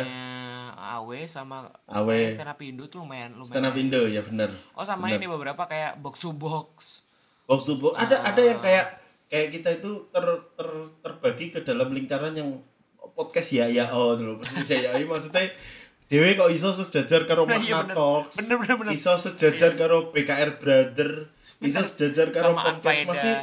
Awe 0.97 1.27
sama. 1.27 1.67
Awe. 1.85 2.15
eh, 2.17 2.31
stand 2.31 2.47
up 2.47 2.59
Indo 2.59 2.87
tuh 2.87 3.03
lumayan 3.03 3.35
lumayan 3.35 3.51
stand 3.51 3.67
up 3.67 3.75
Indo 3.75 4.01
ya 4.07 4.21
bener. 4.21 4.49
Oh 4.73 4.81
sama 4.81 5.09
ini 5.09 5.27
beberapa 5.27 5.67
kayak 5.67 5.99
box 5.99 6.23
to 6.23 6.31
box. 6.31 7.03
Box 7.43 7.65
to 7.65 7.75
box. 7.75 7.99
Ada 7.99 8.23
ada 8.23 8.41
yang 8.41 8.59
Ah. 8.59 8.63
kayak 8.63 8.85
kayak 9.27 9.47
kita 9.51 9.69
itu 9.77 9.91
ter, 10.07 10.23
ter 10.55 10.69
terbagi 11.01 11.51
ke 11.51 11.59
dalam 11.61 11.91
lingkaran 11.91 12.31
yang 12.31 12.47
podcast 13.11 13.49
ya 13.51 13.65
ya 13.65 13.89
oh 13.89 14.13
dulu 14.13 14.39
ya 14.69 14.93
ya 14.93 15.03
maksudnya 15.03 15.49
Dewe 16.07 16.39
kok 16.39 16.47
iso 16.55 16.71
sejajar 16.71 17.27
karo 17.27 17.43
Nah, 17.43 17.59
iya 17.59 17.83
Makna 17.83 17.93
bener. 17.95 18.57
Bener, 18.63 18.75
bener, 18.79 18.93
iso 18.95 19.11
sejajar 19.19 19.75
karo 19.75 20.15
BKR 20.15 20.55
Brother? 20.55 21.27
Iso 21.59 21.83
sejajar 21.83 22.31
karo 22.31 22.55
podcast 22.55 23.03
masih 23.11 23.33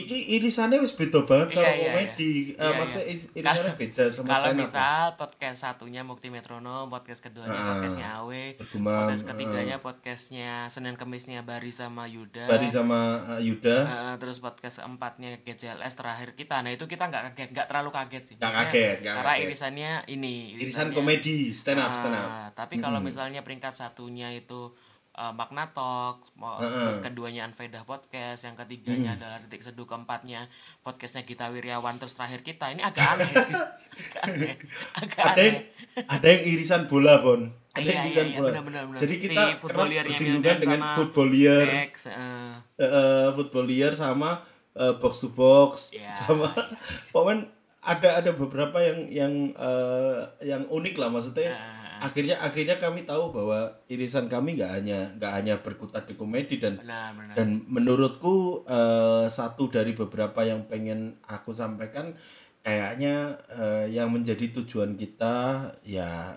iki 0.00 0.18
irisannya 0.32 0.78
wis 0.78 0.92
beda 0.92 1.22
banget 1.22 1.48
karo 1.54 1.64
Iya, 1.64 1.74
komedi 1.82 2.32
iya. 2.48 2.54
Eh, 2.54 2.64
Iya, 2.64 2.72
maksudnya 2.74 3.02
iya. 3.02 3.12
is- 3.12 3.30
irisannya 3.32 3.62
Kalau- 3.64 3.78
beda 3.78 4.04
sama 4.08 4.26
kalau 4.28 4.50
misal 4.54 5.02
podcast 5.14 5.58
satunya 5.60 6.02
Mukti 6.02 6.28
Metronom 6.28 6.86
podcast 6.86 7.20
keduanya 7.20 7.54
Ah, 7.54 7.66
podcastnya 7.74 8.08
Awe 8.16 8.44
podcast 8.56 9.24
ketiganya 9.24 9.76
podcastnya 9.78 10.52
Senin 10.68 10.94
Kemisnya 10.94 11.42
Bari 11.42 11.70
sama 11.70 12.06
Yuda. 12.06 12.46
Bari 12.46 12.68
sama 12.68 13.00
uh, 13.28 13.38
Yuda. 13.38 13.76
Eh, 13.80 14.14
terus 14.16 14.38
podcast 14.38 14.80
keempatnya 14.80 15.42
GCLS 15.42 15.94
terakhir 15.94 16.32
kita. 16.34 16.60
Nah 16.60 16.70
itu 16.70 16.84
kita 16.84 17.06
nggak 17.06 17.22
kaget 17.28 17.48
nggak 17.52 17.66
terlalu 17.66 17.90
kaget 17.90 18.24
sih. 18.24 18.34
Nggak 18.36 18.52
kaget, 18.54 18.96
nggak 19.00 19.14
karena 19.16 19.32
kaget. 19.32 19.44
irisannya 19.44 19.90
ini 20.08 20.34
irisan 20.52 20.88
irisannya- 20.88 20.96
komedi 20.96 21.38
stand 21.50 21.78
up 21.78 21.92
stand 21.92 22.14
up. 22.14 22.24
Ah, 22.24 22.48
tapi 22.52 22.76
kalau 22.76 22.98
misalnya 22.98 23.40
peringkat 23.40 23.72
satunya 23.72 24.30
itu 24.30 24.72
uh, 25.18 25.32
Magna 25.32 25.66
Talks, 25.68 26.30
mo- 26.32 26.56
terus 26.56 26.98
keduanya 27.00 27.42
Anfaedah 27.42 27.82
Podcast, 27.82 28.40
yang 28.40 28.54
ketiganya 28.54 29.12
adalah 29.12 29.36
Detik 29.40 29.60
Seduh, 29.60 29.84
keempatnya 29.84 30.46
podcastnya 30.80 31.22
Gita 31.22 31.48
Wiryawan, 31.48 31.98
terus 31.98 32.14
terakhir 32.14 32.40
kita 32.40 32.70
ini 32.70 32.80
agak 32.80 33.02
aneh 33.12 33.26
sih, 33.28 33.54
agak 34.06 34.22
aneh, 34.24 34.54
agak 34.94 35.22
ada 35.26 35.40
yang 35.40 35.56
aneh. 35.56 36.06
ada 36.08 36.26
yang 36.28 36.42
irisan 36.46 36.82
bola 36.84 37.18
bon 37.18 37.50
ada 37.68 37.78
Iya, 37.78 37.90
yang 37.92 37.98
iya, 37.98 38.06
irisan 38.08 38.24
iya, 38.24 38.38
bola 38.38 38.48
benar-benar. 38.48 38.82
benar. 38.86 39.00
jadi 39.00 39.14
Si 39.14 39.22
kita 39.24 39.42
footballiernya 39.56 40.08
bersinggungan 40.08 40.56
dengan 40.58 40.80
sama 40.80 40.94
footballier 40.94 41.66
eh, 41.66 41.86
eh, 41.90 42.54
eh, 42.80 43.26
footballier 43.32 43.92
sama 43.92 44.30
eh, 44.72 44.94
box 44.94 45.14
to 45.20 45.28
box 45.30 45.72
Iya. 45.92 46.10
sama 46.10 46.48
pokoknya 47.12 47.50
ada 47.80 48.08
ada 48.16 48.30
beberapa 48.32 48.78
yang 48.78 48.98
yang 49.08 49.32
eh, 49.52 50.18
yang 50.44 50.62
unik 50.64 50.94
lah 50.96 51.08
maksudnya 51.08 51.50
Ah. 51.50 51.77
Akhirnya 52.00 52.36
akhirnya 52.38 52.76
kami 52.78 53.04
tahu 53.04 53.34
bahwa 53.34 53.70
irisan 53.90 54.26
kami 54.30 54.56
nggak 54.58 54.72
hanya 54.78 54.98
nggak 55.18 55.32
hanya 55.34 55.54
berkutat 55.58 56.06
di 56.06 56.14
komedi 56.14 56.58
dan 56.62 56.78
benar, 56.78 57.14
benar. 57.14 57.34
dan 57.34 57.48
menurutku 57.66 58.62
eh, 58.66 59.26
satu 59.26 59.68
dari 59.70 59.92
beberapa 59.92 60.42
yang 60.46 60.66
pengen 60.70 61.18
aku 61.26 61.50
sampaikan 61.52 62.14
kayaknya 62.62 63.38
eh, 63.52 63.86
yang 63.90 64.10
menjadi 64.12 64.50
tujuan 64.62 64.94
kita 64.94 65.68
ya 65.86 66.34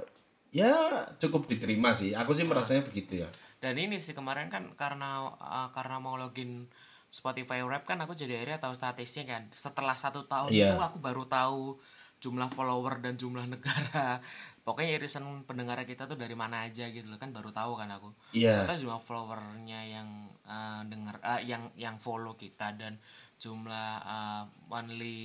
ya 0.51 1.05
cukup 1.17 1.47
diterima 1.47 1.95
sih 1.95 2.11
aku 2.11 2.35
sih 2.35 2.43
merasanya 2.43 2.83
begitu 2.83 3.23
ya 3.23 3.29
Dan 3.61 3.77
ini 3.77 4.01
sih 4.01 4.17
kemarin 4.17 4.49
kan 4.49 4.73
karena 4.73 5.29
uh, 5.37 5.69
karena 5.69 6.01
mau 6.01 6.17
login 6.17 6.65
Spotify 7.13 7.61
Rap 7.61 7.85
kan 7.85 8.01
aku 8.01 8.17
jadi 8.17 8.41
akhirnya 8.41 8.57
tahu 8.57 8.73
statistiknya 8.73 9.37
kan. 9.37 9.43
Setelah 9.53 9.93
satu 9.93 10.25
tahun 10.25 10.49
Iya. 10.49 10.73
itu 10.73 10.77
aku 10.81 10.97
baru 10.97 11.29
tahu 11.29 11.77
jumlah 12.17 12.49
follower 12.49 13.05
dan 13.05 13.21
jumlah 13.21 13.45
negara. 13.53 14.17
Pokoknya 14.61 14.93
irisan 14.95 15.25
pendengar 15.43 15.81
kita 15.83 16.05
tuh 16.05 16.13
dari 16.15 16.37
mana 16.37 16.63
aja 16.63 16.85
gitu 16.87 17.09
loh 17.09 17.17
kan 17.17 17.33
baru 17.33 17.49
tahu 17.49 17.75
kan 17.75 17.89
aku. 17.89 18.13
Iya. 18.31 18.61
Ternyata 18.63 18.77
jumlah 18.77 19.01
followernya 19.01 19.79
yang 19.89 20.09
uh, 20.45 20.81
denger 20.85 21.15
uh, 21.21 21.41
yang 21.41 21.73
yang 21.73 21.97
follow 21.97 22.37
kita 22.37 22.77
dan 22.77 23.01
jumlah 23.37 23.89
uh, 24.01 24.43
monthly 24.69 25.19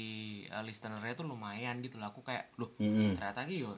uh, 0.48 0.64
listenernya 0.64 1.12
tuh 1.12 1.28
lumayan 1.28 1.80
gitu 1.80 2.00
loh. 2.00 2.08
Aku 2.10 2.20
kayak 2.20 2.48
loh 2.56 2.72
ternyata 3.16 3.44
gitu 3.44 3.76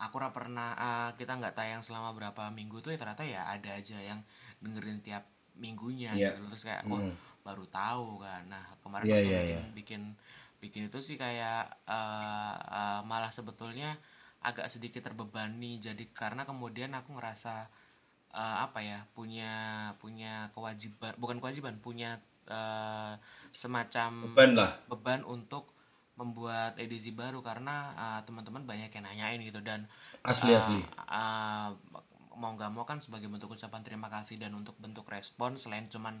aku 0.00 0.16
ora 0.16 0.32
pernah 0.32 0.72
uh, 0.72 1.10
kita 1.12 1.36
nggak 1.36 1.52
tayang 1.52 1.84
selama 1.84 2.16
berapa 2.16 2.48
minggu 2.48 2.80
tuh 2.80 2.88
ya 2.88 2.96
ternyata 2.96 3.20
ya 3.20 3.44
ada 3.44 3.76
aja 3.76 4.00
yang 4.00 4.24
dengerin 4.64 5.04
tiap 5.04 5.28
minggunya 5.60 6.16
Iya. 6.16 6.32
gitu 6.32 6.40
loh. 6.40 6.48
terus 6.56 6.64
kayak 6.64 6.82
wah 6.88 7.04
baru 7.44 7.68
tahu 7.68 8.24
kan 8.24 8.48
nah 8.48 8.64
kemarin 8.80 9.04
Iya, 9.04 9.12
waktu 9.12 9.28
iya, 9.28 9.40
bikin, 9.40 9.52
iya. 9.52 9.60
bikin 9.76 10.02
bikin 10.56 10.82
itu 10.88 10.98
sih 11.04 11.16
kayak 11.20 11.84
uh, 11.84 12.54
uh, 12.56 13.00
malah 13.04 13.28
sebetulnya 13.28 14.00
agak 14.40 14.66
sedikit 14.72 15.04
terbebani. 15.04 15.80
Jadi 15.80 16.08
karena 16.12 16.48
kemudian 16.48 16.92
aku 16.96 17.16
ngerasa 17.16 17.68
uh, 18.34 18.56
apa 18.64 18.80
ya 18.82 19.04
punya 19.14 19.52
punya 19.98 20.48
kewajiban 20.54 21.12
bukan 21.18 21.38
kewajiban 21.42 21.76
punya 21.82 22.22
uh, 22.46 23.18
semacam 23.50 24.34
ban 24.34 24.52
lah. 24.54 24.72
beban 24.86 25.22
untuk 25.26 25.74
membuat 26.14 26.76
edisi 26.76 27.16
baru 27.16 27.40
karena 27.40 27.96
uh, 27.96 28.20
teman-teman 28.28 28.68
banyak 28.68 28.92
yang 28.92 29.04
nanyain 29.08 29.40
gitu 29.40 29.64
dan 29.64 29.88
Asli, 30.20 30.52
uh, 30.52 30.60
asli. 30.60 30.80
uh, 31.08 31.72
mau 32.36 32.52
nggak 32.56 32.70
mau 32.72 32.84
kan 32.84 33.00
sebagai 33.00 33.28
bentuk 33.32 33.56
ucapan 33.56 33.80
terima 33.80 34.12
kasih 34.12 34.36
dan 34.36 34.52
untuk 34.52 34.76
bentuk 34.76 35.08
respon 35.08 35.56
selain 35.56 35.88
cuman 35.88 36.20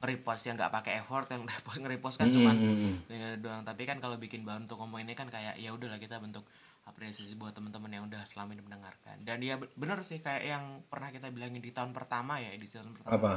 nge-repost 0.00 0.48
yang 0.48 0.56
nggak 0.56 0.72
pakai 0.72 0.92
effort 1.04 1.28
yang 1.28 1.44
nge-repost 1.44 1.78
nge-repost 1.84 2.16
kan 2.16 2.28
cuman 2.32 2.56
ya 3.12 3.36
doang. 3.36 3.62
Tapi 3.68 3.82
kan 3.84 4.00
kalau 4.00 4.16
bikin 4.16 4.48
bahan 4.48 4.64
untuk 4.64 4.80
ngomong 4.80 5.04
ini 5.04 5.12
kan 5.12 5.28
kayak 5.28 5.60
ya 5.60 5.70
udahlah 5.76 6.00
kita 6.00 6.16
bentuk 6.16 6.48
apresiasi 6.82 7.32
buat 7.32 7.50
teman-teman 7.50 7.90
yang 7.90 8.04
udah 8.04 8.22
selama 8.24 8.52
ini 8.52 8.62
mendengarkan. 8.62 9.20
Dan 9.20 9.38
dia 9.38 9.54
bener 9.56 10.00
sih 10.00 10.18
kayak 10.18 10.42
yang 10.42 10.64
pernah 10.84 11.08
kita 11.08 11.28
bilangin 11.28 11.58
di 11.58 11.70
tahun 11.70 11.90
pertama 11.90 12.36
ya 12.36 12.50
edisi 12.50 12.76
tahun 12.76 12.94
pertama. 12.94 13.14
Apa? 13.14 13.32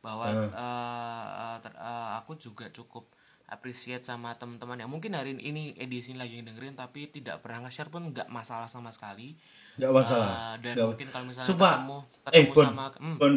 Bahwa 0.00 0.24
eh, 0.26 0.48
eh, 0.48 1.56
ter- 1.60 1.76
eh, 1.76 2.08
aku 2.16 2.36
juga 2.36 2.68
cukup 2.68 3.08
appreciate 3.44 4.00
sama 4.00 4.32
teman-teman 4.34 4.78
yang 4.78 4.88
mungkin 4.88 5.12
hari 5.12 5.36
ini 5.36 5.76
edisi 5.76 6.10
ini 6.10 6.18
lagi 6.18 6.40
dengerin 6.40 6.72
tapi 6.72 7.08
tidak 7.08 7.38
pernah 7.38 7.64
nge-share 7.64 7.88
pun 7.88 8.08
nggak 8.08 8.28
masalah 8.28 8.66
sama 8.66 8.88
sekali. 8.88 9.36
Nggak 9.76 9.92
masalah. 9.92 10.28
Eh, 10.28 10.54
dan 10.62 10.72
Nggak- 10.74 10.88
mungkin 10.90 11.08
kalau 11.10 11.24
misalnya 11.26 11.48
sumpah. 11.48 11.72
ketemu 11.74 11.98
eh 11.98 12.10
ketemu 12.24 12.52
bon 12.52 12.64
sama 12.66 12.84
hmm, 12.94 13.16
bon 13.16 13.34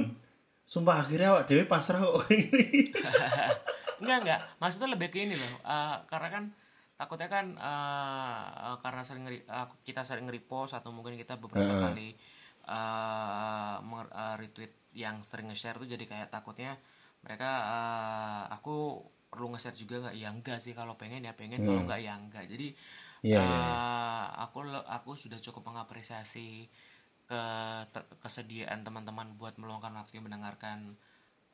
sumpah 0.63 0.95
akhirnya 0.99 1.27
awak 1.33 1.43
dewi 1.45 1.63
pasrah 1.65 1.99
kok. 1.99 2.15
Ini 2.31 2.51
enggak 3.97 4.17
enggak 4.21 4.39
maksudnya 4.59 4.89
lebih 4.91 5.07
ke 5.09 5.17
ini 5.19 5.33
loh. 5.33 5.53
Eh, 5.65 5.95
karena 6.05 6.27
kan 6.29 6.43
takutnya 6.97 7.29
kan 7.29 7.45
eh, 7.55 8.43
eh, 8.73 8.77
karena 8.83 9.01
sering 9.05 9.25
eh, 9.29 9.67
kita 9.87 10.01
sering 10.01 10.25
nge-repost 10.27 10.73
atau 10.77 10.89
mungkin 10.89 11.13
kita 11.15 11.37
beberapa 11.37 11.73
kali 11.85 12.07
eh, 12.67 13.75
mer- 13.85 14.13
eh, 14.13 14.35
retweet 14.41 14.73
yang 14.97 15.21
sering 15.21 15.47
nge-share 15.53 15.77
tuh 15.77 15.87
jadi 15.87 16.03
kayak 16.09 16.29
takutnya 16.33 16.73
mereka 17.23 17.49
eh, 17.75 18.43
aku 18.57 19.05
perlu 19.29 19.53
nge-share 19.53 19.77
juga 19.77 19.95
nggak? 20.09 20.15
Ya 20.17 20.29
enggak 20.33 20.57
sih 20.63 20.73
kalau 20.73 20.97
pengen 20.97 21.21
ya 21.27 21.33
pengen 21.37 21.61
kalau 21.61 21.81
enggak 21.85 22.01
ya 22.01 22.13
enggak 22.17 22.45
jadi 22.49 22.67
Iya, 23.25 23.41
eh, 23.41 24.25
aku 24.45 24.57
le- 24.65 24.87
aku 24.87 25.11
sudah 25.17 25.39
cukup 25.41 25.73
mengapresiasi 25.73 26.69
ke 27.27 27.41
ter- 27.91 28.09
kesediaan 28.23 28.85
teman-teman 28.87 29.35
buat 29.35 29.57
meluangkan 29.59 29.91
waktu 29.99 30.21
mendengarkan 30.23 30.95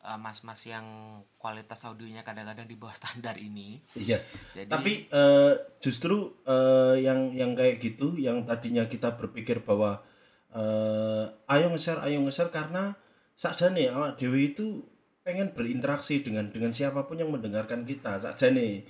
eh, 0.04 0.20
mas-mas 0.20 0.60
yang 0.64 0.84
kualitas 1.36 1.80
audionya 1.84 2.22
kadang-kadang 2.22 2.68
di 2.68 2.76
bawah 2.76 2.94
standar 3.00 3.40
ini. 3.40 3.80
Iya. 3.96 4.20
Jadi- 4.52 4.70
Tapi 4.70 4.94
eh, 5.08 5.54
justru 5.80 6.16
eh, 6.44 7.02
yang 7.02 7.32
yang 7.32 7.56
kayak 7.56 7.80
gitu, 7.80 8.14
yang 8.16 8.44
tadinya 8.44 8.86
kita 8.86 9.16
berpikir 9.16 9.64
bahwa 9.64 10.04
eh, 10.52 11.26
ayo 11.50 11.66
nge-share, 11.72 12.04
ayo 12.04 12.20
nge-share 12.22 12.52
karena 12.52 12.94
sakjane 13.34 13.90
awak 13.90 14.22
dewi 14.22 14.54
itu 14.54 14.86
pengen 15.24 15.56
berinteraksi 15.56 16.20
dengan 16.20 16.52
dengan 16.52 16.70
siapa 16.70 17.08
pun 17.08 17.18
yang 17.18 17.32
mendengarkan 17.32 17.84
kita 17.84 18.20
sakjane. 18.20 18.84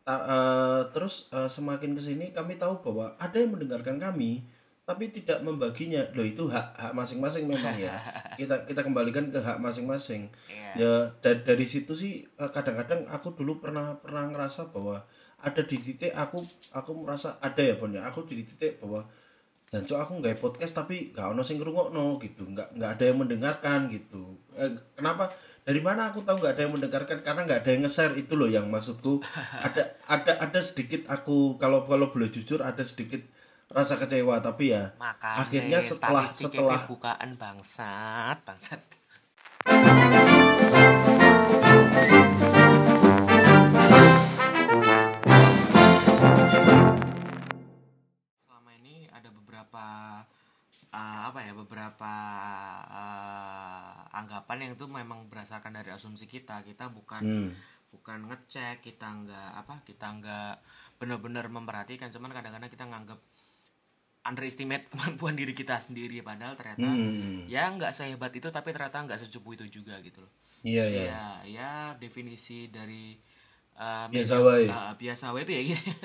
Ta- 0.00 0.24
eh, 0.24 0.80
terus 0.94 1.28
eh, 1.30 1.46
semakin 1.46 1.92
ke 1.92 2.00
sini 2.00 2.26
kami 2.32 2.56
tahu 2.56 2.80
bahwa 2.80 3.18
ada 3.18 3.36
yang 3.36 3.52
mendengarkan 3.52 4.00
kami 4.00 4.46
tapi 4.90 5.14
tidak 5.14 5.38
membaginya. 5.46 6.02
Loh 6.18 6.26
itu 6.26 6.50
hak 6.50 6.74
hak 6.74 6.92
masing-masing 6.98 7.46
memang 7.46 7.78
ya. 7.78 7.94
Kita 8.40 8.66
kita 8.66 8.82
kembalikan 8.82 9.30
ke 9.30 9.38
hak 9.38 9.62
masing-masing. 9.62 10.26
Iya. 10.50 10.70
ya 10.74 10.92
da- 11.22 11.42
dari 11.46 11.62
situ 11.62 11.94
sih 11.94 12.26
eh, 12.26 12.50
kadang-kadang 12.50 13.06
aku 13.06 13.38
dulu 13.38 13.62
pernah 13.62 13.94
pernah 14.02 14.26
ngerasa 14.26 14.74
bahwa 14.74 15.06
ada 15.38 15.62
di 15.62 15.78
titik 15.78 16.10
aku 16.10 16.42
aku 16.74 16.90
merasa 17.06 17.38
ada 17.38 17.62
ya 17.62 17.78
Bon 17.78 17.94
ya. 17.94 18.02
Aku 18.10 18.26
di 18.26 18.42
titik 18.42 18.82
bahwa 18.82 19.06
dan 19.70 19.86
aku 19.86 20.18
nggak 20.18 20.42
podcast 20.42 20.74
tapi 20.74 21.14
nggak 21.14 21.30
ono 21.30 21.46
sing 21.46 21.62
ngrungokno 21.62 22.18
gitu. 22.18 22.42
Nggak 22.50 22.74
nggak 22.74 22.90
ada 22.98 23.04
yang 23.06 23.18
mendengarkan 23.22 23.78
gitu. 23.86 24.34
Eh, 24.58 24.74
kenapa? 24.98 25.30
Dari 25.62 25.78
mana 25.78 26.10
aku 26.10 26.26
tahu 26.26 26.42
nggak 26.42 26.58
ada 26.58 26.62
yang 26.66 26.74
mendengarkan? 26.74 27.22
Karena 27.22 27.46
nggak 27.46 27.62
ada 27.62 27.70
yang 27.70 27.86
nge-share. 27.86 28.18
Itu 28.18 28.34
loh 28.34 28.50
yang 28.50 28.66
maksudku. 28.66 29.22
Ada 29.70 29.94
ada 30.10 30.32
ada 30.42 30.60
sedikit 30.66 31.06
aku 31.06 31.54
kalau 31.62 31.86
kalau 31.86 32.10
boleh 32.10 32.26
jujur 32.34 32.58
ada 32.66 32.82
sedikit 32.82 33.22
rasa 33.70 33.94
kecewa 34.02 34.42
tapi 34.42 34.74
ya 34.74 34.90
Makanya 34.98 35.38
akhirnya 35.46 35.78
setelah 35.78 36.26
setelah 36.26 36.80
bukaan 36.90 37.38
bangsat, 37.38 38.42
bangsat. 38.42 38.82
Selama 48.42 48.70
ini 48.82 49.06
ada 49.14 49.30
beberapa 49.30 49.84
uh, 50.90 51.20
apa 51.30 51.38
ya 51.46 51.52
beberapa 51.54 52.12
uh, 52.90 54.18
anggapan 54.18 54.66
yang 54.66 54.72
itu 54.74 54.84
berdasarkan 55.30 55.78
dari 55.78 55.94
asumsi 55.94 56.26
kita 56.26 56.66
kita 56.66 56.90
bukan 56.90 57.22
Hmm. 57.22 57.50
bukan 57.90 58.26
ngecek 58.30 58.82
kita 58.82 59.06
nggak 59.06 59.50
apa 59.62 59.82
kita 59.86 60.06
nggak 60.18 60.54
benar-benar 60.98 61.46
memperhatikan 61.50 62.10
cuman 62.10 62.30
kadang-kadang 62.34 62.70
kita 62.70 62.86
nganggap 62.86 63.18
underestimate 64.22 64.84
kemampuan 64.92 65.32
diri 65.32 65.50
kita 65.50 65.76
sendiri 65.76 66.20
padahal 66.20 66.54
ternyata 66.54 66.82
Hmm. 66.82 67.44
ya 67.46 67.68
nggak 67.68 67.90
sehebat 67.90 68.30
itu 68.30 68.48
tapi 68.48 68.70
ternyata 68.70 69.00
nggak 69.02 69.18
secupu 69.18 69.54
itu 69.54 69.64
juga 69.72 69.96
gitu 69.98 70.20
loh 70.20 70.32
Iya 70.60 70.84
iya. 70.86 71.02
ya 71.02 71.24
ya 71.46 71.72
definisi 71.96 72.68
dari 72.68 73.16
uh, 73.74 74.04
Biasa 74.06 74.36
wae. 74.38 74.66
uh, 74.66 74.92
biasa 74.94 75.30
wae 75.30 75.42
itu 75.42 75.52
ya 75.52 75.62
gitu 75.66 75.84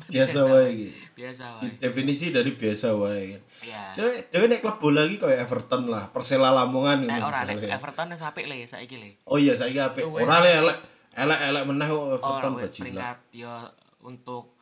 Biasa 0.00 0.40
wae 0.46 0.68
gitu. 0.78 0.92
biasa 1.12 1.44
wae 1.56 1.72
Definisi 1.78 2.28
dari 2.28 2.52
biasa 2.52 2.92
wae 2.94 3.22
kan. 3.30 3.42
ya 3.62 3.82
Dewe 3.92 4.12
dewe 4.26 4.46
nek 4.46 4.60
klub 4.60 4.76
bola 4.78 5.00
iki 5.02 5.16
kayak 5.16 5.44
Everton 5.44 5.88
lah, 5.88 6.08
Persela 6.08 6.48
Lamongan 6.50 7.04
eh, 7.04 7.08
ngono 7.10 7.24
ora 7.26 7.44
nek. 7.44 7.56
Everton 7.62 8.08
wis 8.10 8.20
apik 8.22 8.44
le 8.44 8.64
saiki 8.64 8.96
le 8.96 9.10
Oh 9.24 9.36
iya 9.36 9.52
saiki 9.52 9.76
apik. 9.76 10.04
Ora 10.04 10.40
le 10.40 10.50
elek 10.58 10.76
elek-elek 11.12 11.64
meneh 11.64 11.86
kok 11.86 12.04
Everton 12.14 12.32
Orang 12.34 12.52
bajingan. 12.54 13.16
ya 13.30 13.54
untuk 14.00 14.59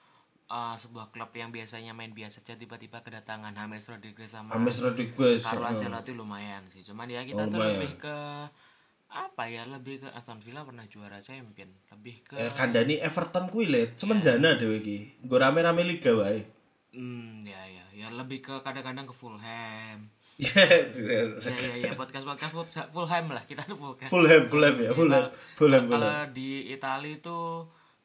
uh, 0.48 0.74
sebuah 0.74 1.08
klub 1.08 1.30
yang 1.30 1.48
biasanya 1.48 1.92
main 1.92 2.10
biasa 2.10 2.40
saja 2.40 2.54
tiba-tiba 2.54 2.98
kedatangan 2.98 3.52
James 3.52 3.84
Rodriguez 3.84 4.28
sama 4.28 4.52
James 4.52 4.78
Rodriguez. 4.78 5.40
Carlo. 5.40 5.64
Ancelotti 5.66 6.12
lumayan 6.12 6.64
sih. 6.68 6.82
Cuman 6.82 7.06
ya 7.06 7.22
kita 7.22 7.42
Oh, 7.42 7.48
tuh 7.48 7.58
lumayan. 7.58 7.78
lebih 7.78 7.92
ke 7.98 8.16
apa 9.08 9.44
ya 9.44 9.64
lebih 9.64 10.00
ke 10.00 10.08
Aston 10.10 10.36
Villa 10.38 10.60
pernah 10.62 10.84
juara 10.84 11.16
champion 11.18 11.64
lebih 11.88 12.20
ke 12.22 12.36
Eh, 12.36 12.52
kandani 12.52 13.00
Everton 13.00 13.48
kuwi 13.48 13.64
le 13.66 13.92
semenjana 13.94 14.52
dhewe 14.54 14.78
iki. 14.78 15.16
Nggo 15.22 15.36
rame-rame 15.36 15.80
liga 15.82 16.12
wae. 16.12 16.44
hmm 16.88 17.44
ya 17.44 17.60
ya 17.66 17.84
ya 17.94 18.08
lebih 18.10 18.40
ke 18.40 18.54
kadang-kadang 18.60 19.04
ke 19.04 19.12
Fulham 19.12 20.08
Ya, 20.38 20.48
ya 20.94 21.20
ya 21.50 21.74
ya 21.82 21.92
podcast 21.92 22.22
podcast 22.22 22.52
Ful- 22.54 22.88
Fulham 22.88 23.26
lah 23.28 23.42
kita 23.42 23.60
tuh 23.62 23.74
Fulham 23.74 24.06
Fulham, 24.06 24.42
Fulham 24.46 24.74
ya, 24.78 24.90
Fulham, 24.92 25.24
Fulham, 25.52 25.82
Fulham. 25.82 25.84
kalau 25.90 26.12
di 26.30 26.70
Italia 26.70 27.12
itu 27.12 27.38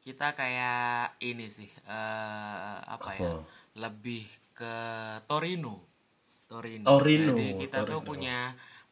kita 0.04 0.36
kayak 0.36 1.16
ini 1.24 1.48
sih 1.48 1.72
eh 1.88 2.78
apa, 2.84 3.10
ya 3.16 3.40
lebih 3.80 4.28
ke 4.54 4.76
Torino 5.26 5.80
Torino, 6.46 6.86
Torino, 6.86 7.34
jadi 7.34 7.48
kita 7.58 7.78
tuh 7.88 8.04
Torino. 8.04 8.06
punya 8.06 8.38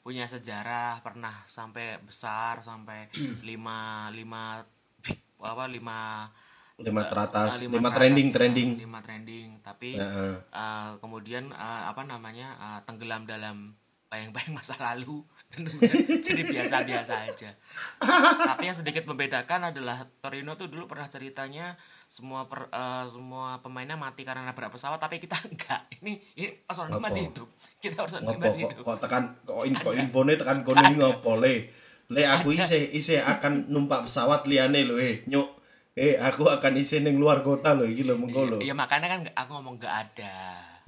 punya 0.01 0.25
sejarah 0.25 1.03
pernah 1.05 1.35
sampai 1.45 2.01
besar 2.01 2.63
sampai 2.65 3.05
lima 3.49 4.09
lima 4.15 4.63
apa 5.41 5.65
lima 5.69 5.99
Lima 6.81 7.05
teratas, 7.05 7.61
eh, 7.61 7.69
lima 7.69 7.93
teratas 7.93 7.97
trending, 8.01 8.27
ya, 8.27 8.33
trending. 8.33 8.69
lima 8.81 8.99
trending 9.05 9.47
tapi 9.61 10.01
Heeh. 10.01 10.33
eh, 10.49 10.89
kemudian 10.97 11.53
eh, 11.53 11.83
apa 11.85 12.01
namanya 12.01 12.57
eh, 12.57 12.79
tenggelam 12.89 13.29
dalam 13.29 13.77
bayang-bayang 14.11 14.51
masa 14.51 14.75
lalu 14.75 15.23
dan 15.55 15.63
jadi 16.19 16.43
biasa-biasa 16.43 17.31
aja. 17.31 17.55
Tapi 18.43 18.67
yang 18.67 18.75
sedikit 18.75 19.07
membedakan 19.07 19.71
adalah 19.71 20.03
Torino 20.19 20.59
tuh 20.59 20.67
dulu 20.67 20.83
pernah 20.83 21.07
ceritanya 21.07 21.79
semua 22.11 22.43
per- 22.51 22.67
eh, 22.67 23.05
semua 23.07 23.63
pemainnya 23.63 23.95
mati 23.95 24.27
karena 24.27 24.43
nabrak 24.43 24.75
pesawat 24.75 24.99
tapi 24.99 25.23
kita 25.23 25.39
enggak. 25.47 25.87
Ini 26.03 26.19
ini 26.35 26.47
Apa? 26.67 26.99
masih 26.99 27.31
hidup. 27.31 27.47
Kita 27.79 28.03
Ngopo 28.03 28.35
masih 28.35 28.67
kok, 28.67 28.71
hidup. 28.75 28.83
kok 28.83 28.97
tekan 28.99 29.23
kok, 29.47 29.63
in, 29.63 29.73
kok 29.79 29.95
infone 29.95 30.35
tekan 30.35 30.59
kono 30.67 30.83
ngopo 30.91 31.39
le? 31.39 31.71
Le 32.11 32.27
aku 32.27 32.51
ise 32.51 32.91
ise 32.91 33.23
akan 33.23 33.71
numpak 33.71 34.11
pesawat 34.11 34.43
liane 34.43 34.83
lho 34.83 34.99
eh. 34.99 35.23
Nyuk. 35.31 35.47
Eh 35.95 36.19
aku 36.19 36.51
akan 36.51 36.75
isi 36.75 36.99
ning 36.99 37.15
luar 37.15 37.43
kota 37.43 37.71
lho 37.71 37.87
iki 37.87 38.03
lho 38.03 38.19
mengko 38.19 38.43
lho. 38.43 38.57
Iya 38.59 38.75
makanya 38.75 39.07
kan 39.07 39.19
aku 39.35 39.55
ngomong 39.55 39.79
enggak 39.79 39.95
ada. 40.11 40.35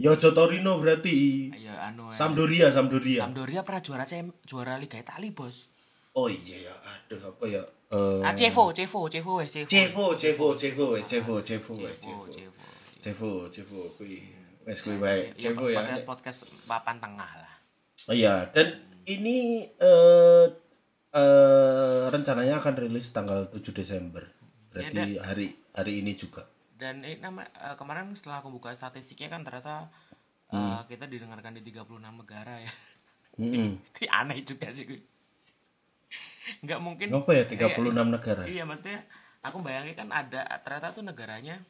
Ya 0.04 0.12
aja 0.12 0.36
Torino 0.36 0.84
berarti. 0.84 1.48
Ayo 1.56 1.72
anu 1.80 2.12
eh. 2.12 2.16
Sampdoria, 2.16 2.68
Sampdoria. 2.68 3.24
Sampdoria 3.24 3.64
pernah 3.64 3.80
juara 3.80 4.04
Cem- 4.04 4.36
juara 4.44 4.76
Liga 4.76 5.00
Italia, 5.00 5.32
Bos. 5.32 5.72
Oh 6.12 6.28
iya 6.28 6.68
ya, 6.70 6.76
aduh 6.84 7.32
apa 7.32 7.46
ya? 7.48 7.64
Eh, 7.88 8.20
Ah, 8.22 8.36
Cevo, 8.36 8.70
Cevo, 8.76 9.08
Cevo 9.08 9.40
wes, 9.40 9.50
Cevo. 9.50 9.66
Cevo, 9.66 10.06
Cevo, 10.14 10.48
Cevo, 10.54 10.86
eh, 10.94 11.04
Cevo, 11.08 11.40
Cevo, 11.42 11.74
eh, 11.82 11.96
Cevo, 11.98 12.24
Cevo. 12.28 12.62
Cevo. 13.00 13.32
Cevo 13.50 13.80
kuwi. 13.98 14.20
Wes 14.68 14.84
kuwi 14.84 15.00
wae. 15.00 15.32
Ya, 15.40 15.50
Cevo 15.50 15.72
ya. 15.72 15.82
podcast, 16.04 16.46
papan 16.68 17.00
tengah 17.00 17.32
lah. 17.40 17.54
Oh 18.06 18.14
iya, 18.14 18.46
dan 18.52 18.76
ini 19.08 19.64
eh 19.80 20.46
eh 21.16 22.04
rencananya 22.12 22.60
akan 22.60 22.76
rilis 22.76 23.10
tanggal 23.10 23.48
7 23.50 23.72
Desember. 23.72 24.28
Berarti 24.70 25.16
hari 25.18 25.48
hari 25.74 26.04
ini 26.04 26.14
juga. 26.14 26.44
Dan 26.84 27.00
ini 27.00 27.16
nama 27.18 27.48
eh, 27.48 27.76
kemarin 27.76 28.12
setelah 28.12 28.44
aku 28.44 28.52
buka 28.52 28.76
statistiknya 28.76 29.32
kan 29.32 29.42
ternyata 29.42 29.88
eh, 30.50 30.60
Hmm. 30.60 30.84
kita 30.84 31.08
didengarkan 31.08 31.56
di 31.56 31.64
36 31.64 31.88
negara 32.14 32.60
ya. 32.60 32.74
Kayak 33.96 34.12
aneh 34.14 34.44
juga 34.44 34.68
sih 34.70 34.84
gue. 34.84 35.00
Nggak 36.62 36.80
mungkin. 36.80 37.08
Ngapa 37.10 37.32
ya 37.32 37.44
36 37.48 37.80
negara? 38.06 38.44
Iya, 38.46 38.64
maksudnya 38.64 39.00
aku 39.40 39.64
bayangin 39.64 39.96
kan 39.96 40.12
ada 40.12 40.44
ternyata 40.60 40.92
tuh 40.92 41.02
negaranya 41.02 41.64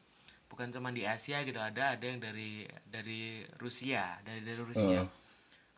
bukan 0.49 0.69
cuma 0.69 0.89
di 0.89 1.02
Asia 1.02 1.41
gitu, 1.41 1.58
ada 1.58 1.93
ada 1.93 2.04
yang 2.04 2.17
dari 2.17 2.62
dari 2.84 3.41
Rusia, 3.56 4.17
dari 4.21 4.41
dari 4.41 4.58
Rusia. 4.60 5.02
Heeh. 5.02 5.21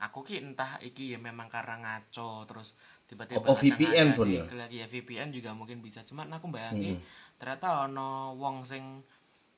Aku 0.01 0.19
ki 0.19 0.43
entah 0.43 0.75
iki 0.81 1.11
ya 1.11 1.19
memang 1.19 1.47
karena 1.47 1.75
ngaco 1.77 2.43
terus 2.43 2.75
tiba-tiba 3.05 3.39
Apa 3.39 3.55
VPN 3.55 4.11
pun 4.11 4.27
di- 4.27 4.35
ya? 4.35 4.43
lagi 4.53 4.77
ya 4.79 4.87
VPN 4.89 5.31
juga 5.31 5.55
mungkin 5.55 5.79
bisa 5.79 6.03
cuman 6.03 6.27
aku 6.29 6.51
bayangin 6.51 6.99
ternyata 7.35 7.87
ono 7.87 8.35
wong 8.35 8.63
sing 8.63 8.83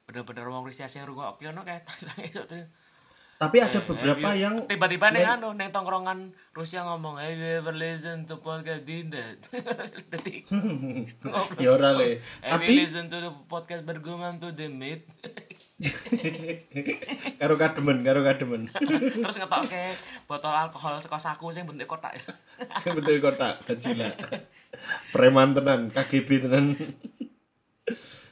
bener-bener 0.08 0.48
wong 0.48 0.64
Rusia 0.64 0.88
sing 0.88 1.04
rungokke 1.04 1.46
ono 1.46 1.62
kayak 1.62 1.84
itu 2.24 2.40
tuh 2.42 2.64
Tapi 3.38 3.62
ada 3.62 3.86
beberapa 3.86 4.34
Eh, 4.34 4.42
yang 4.42 4.66
tiba-tiba 4.66 5.14
nih 5.14 5.22
anu 5.22 5.54
neng 5.54 5.70
tongkrongan 5.70 6.34
Rusia 6.58 6.82
ngomong 6.82 7.22
have 7.22 7.38
you 7.38 7.62
ever 7.62 7.70
listen 7.70 8.26
to 8.26 8.42
podcast 8.42 8.82
Dinda 8.82 9.22
ngobrol. 11.22 11.62
ya 11.62 11.70
ora 11.70 11.94
le. 11.94 12.18
Tapi 12.42 12.82
listen 12.82 13.06
to 13.08 13.22
the 13.22 13.30
podcast 13.46 13.86
bergumam 13.86 14.42
to 14.42 14.50
the 14.52 14.66
mate 14.68 15.06
karo 17.38 17.54
kademen, 17.54 18.02
karo 18.02 18.26
kademen. 18.26 18.66
terus 19.22 19.38
ngetok 19.38 19.70
ke 19.70 19.94
botol 20.26 20.50
alkohol 20.50 20.98
saka 20.98 21.22
saku 21.22 21.54
sing 21.54 21.70
bentuk 21.70 21.86
kotak 21.86 22.18
Betul 22.90 23.22
kotak, 23.22 23.62
bajila. 23.62 24.10
Preman 25.14 25.54
tenan, 25.54 25.94
KGB 25.94 26.42
tenan. 26.42 26.74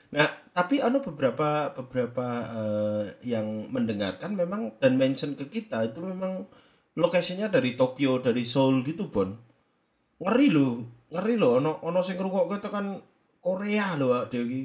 Nah, 0.09 0.29
tapi 0.55 0.79
ada 0.79 1.03
beberapa 1.03 1.75
beberapa 1.75 2.27
eh, 2.47 3.03
yang 3.27 3.67
mendengarkan 3.75 4.39
memang 4.39 4.71
dan 4.79 4.95
mention 4.95 5.35
ke 5.35 5.51
kita 5.51 5.83
itu 5.91 5.99
memang 5.99 6.47
lokasinya 6.95 7.51
dari 7.51 7.75
Tokyo, 7.75 8.23
dari 8.23 8.47
Seoul 8.47 8.79
gitu, 8.87 9.11
Bon. 9.11 9.35
Ngeri 10.23 10.47
loh, 10.47 10.79
ngeri 11.11 11.35
loh 11.35 11.59
ono 11.59 11.83
ono 11.83 11.99
sing 11.99 12.15
ngrungokke 12.15 12.63
tekan 12.63 13.03
Korea 13.43 13.99
loh 13.99 14.23
Dek 14.31 14.41
iki. 14.47 14.63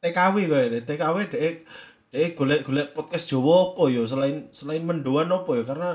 TKW 0.00 0.36
deh, 0.48 0.82
TKW 0.86 1.16
dek 1.28 1.66
dek 2.14 2.32
golek-golek 2.38 2.94
podcast 2.94 3.26
Jawa 3.28 3.74
apa 3.74 3.90
ya 3.90 4.06
selain 4.06 4.48
selain 4.54 4.86
mendoan 4.86 5.28
apa 5.34 5.50
ya 5.60 5.62
karena 5.66 5.90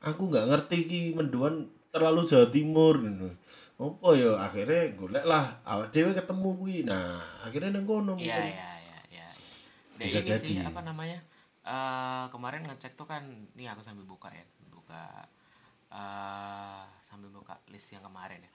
aku 0.00 0.30
nggak 0.30 0.48
ngerti 0.48 0.78
ki 0.86 1.00
mendoan 1.18 1.68
terlalu 1.90 2.24
Jawa 2.30 2.46
Timur 2.48 2.94
gitu. 3.02 3.28
Apa 3.80 4.12
ya 4.12 4.36
akhirnya 4.36 4.92
golek 4.92 5.24
lah 5.24 5.56
awak 5.64 5.88
dhewe 5.88 6.12
ketemu 6.12 6.48
kuwi. 6.60 6.76
Nah, 6.84 7.16
akhirnya 7.40 7.72
nang 7.72 7.88
kono 7.88 8.12
Iya 8.20 8.36
iya 8.44 8.70
iya 8.84 8.98
iya. 9.08 9.26
Bisa 9.96 10.20
ini 10.20 10.28
jadi. 10.28 10.44
sih 10.44 10.58
apa 10.60 10.84
namanya? 10.84 11.16
eh 11.60 12.24
kemarin 12.32 12.64
ngecek 12.68 12.96
tuh 12.96 13.04
kan 13.04 13.20
nih 13.56 13.68
aku 13.68 13.80
sambil 13.80 14.04
buka 14.04 14.28
ya, 14.32 14.44
buka 14.68 15.24
eh 15.92 16.82
sambil 17.04 17.32
buka 17.32 17.56
list 17.68 17.92
yang 17.92 18.04
kemarin 18.04 18.40
ya. 18.44 18.50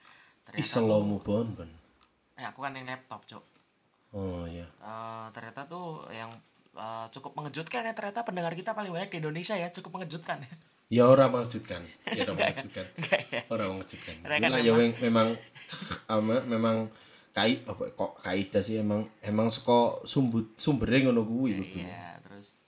Ternyata 0.46 0.62
tuh, 0.62 0.70
Iselomu 0.70 1.16
bon 1.18 1.46
bon. 1.54 1.70
eh 2.38 2.44
aku 2.46 2.62
kan 2.62 2.74
yang 2.74 2.86
laptop, 2.86 3.26
Cok. 3.26 3.44
Oh 4.14 4.46
iya. 4.46 4.66
Eh, 4.66 5.26
ternyata 5.34 5.66
tuh 5.66 6.06
yang 6.10 6.30
eh, 6.76 7.06
cukup 7.10 7.34
mengejutkan 7.34 7.82
ya 7.82 7.92
ternyata 7.94 8.22
pendengar 8.22 8.54
kita 8.54 8.74
paling 8.74 8.94
banyak 8.94 9.10
di 9.10 9.18
Indonesia 9.22 9.58
ya, 9.58 9.70
cukup 9.74 9.98
mengejutkan 9.98 10.38
ya. 10.42 10.54
Ya 10.86 11.02
orang 11.10 11.34
mengejutkan. 11.34 11.82
Ya 12.14 12.22
orang 12.22 12.36
mengejutkan. 12.38 12.86
Ya. 13.34 13.42
Orang 13.50 13.68
mengejutkan. 13.74 14.14
Karena 14.22 14.58
ya 14.62 14.72
mem- 14.74 14.98
memang 15.02 15.34
ama, 16.06 16.36
memang 16.46 16.76
kai 17.34 17.60
apa 17.68 17.92
kok 17.92 18.16
kaidah 18.24 18.62
sih 18.64 18.80
emang 18.80 19.04
emang 19.20 19.52
saka 19.52 20.00
sumber 20.08 20.48
sumbernya 20.56 21.10
ngono 21.10 21.26
kuwi 21.26 21.52
kudu. 21.58 21.84
Iya, 21.84 22.16
terus 22.24 22.64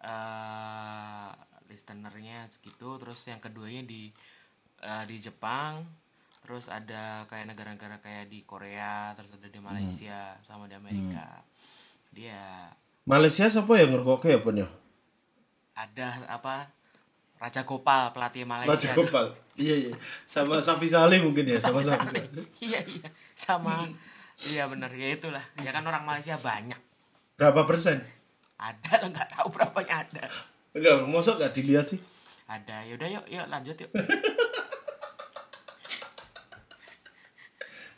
eh 0.00 1.28
listenernya 1.68 2.48
segitu, 2.48 2.96
terus 2.96 3.20
yang 3.28 3.42
keduanya 3.42 3.84
di 3.84 4.08
eh, 4.80 5.04
di 5.04 5.16
Jepang, 5.20 5.84
terus 6.40 6.72
ada 6.72 7.26
kayak 7.28 7.52
negara-negara 7.52 8.00
kayak 8.00 8.32
di 8.32 8.46
Korea, 8.48 9.12
terus 9.12 9.34
ada 9.34 9.50
di 9.50 9.60
Malaysia 9.60 10.38
sama 10.46 10.70
di 10.70 10.78
Amerika. 10.78 11.42
Dia 12.14 12.70
Malaysia 13.04 13.44
siapa 13.50 13.76
yang 13.76 13.92
ngerkoke 13.92 14.30
ya 14.32 14.40
Bon 14.40 14.56
ya? 14.56 14.68
ada 15.78 16.26
apa 16.26 16.66
Raja 17.38 17.62
Gopal 17.62 18.10
pelatih 18.10 18.42
Raja 18.42 18.66
Malaysia. 18.66 18.92
Gopal. 18.98 19.26
Iya 19.54 19.74
iya. 19.74 19.94
Sama 20.26 20.58
Safi 20.58 20.90
Salim 20.90 21.30
mungkin 21.30 21.46
ya, 21.46 21.58
sama 21.58 21.82
Safi. 21.82 22.18
iya 22.66 22.82
iya. 22.82 23.08
Sama. 23.38 23.86
Iya 24.42 24.66
benar 24.70 24.90
ya 24.94 25.14
itulah. 25.14 25.42
Ya 25.62 25.70
kan 25.70 25.86
orang 25.86 26.02
Malaysia 26.02 26.34
banyak. 26.38 26.78
Berapa 27.38 27.66
persen? 27.66 28.02
ada 28.58 28.98
lah 28.98 29.06
nggak 29.14 29.30
tahu 29.38 29.54
berapanya 29.54 30.02
ada. 30.02 30.26
Udah, 30.74 31.06
mosok 31.06 31.38
gak 31.38 31.54
dilihat 31.54 31.86
sih? 31.86 32.02
ada. 32.50 32.82
Yaudah 32.90 33.06
yuk 33.06 33.24
yuk 33.30 33.46
lanjut 33.46 33.76
yuk. 33.78 33.90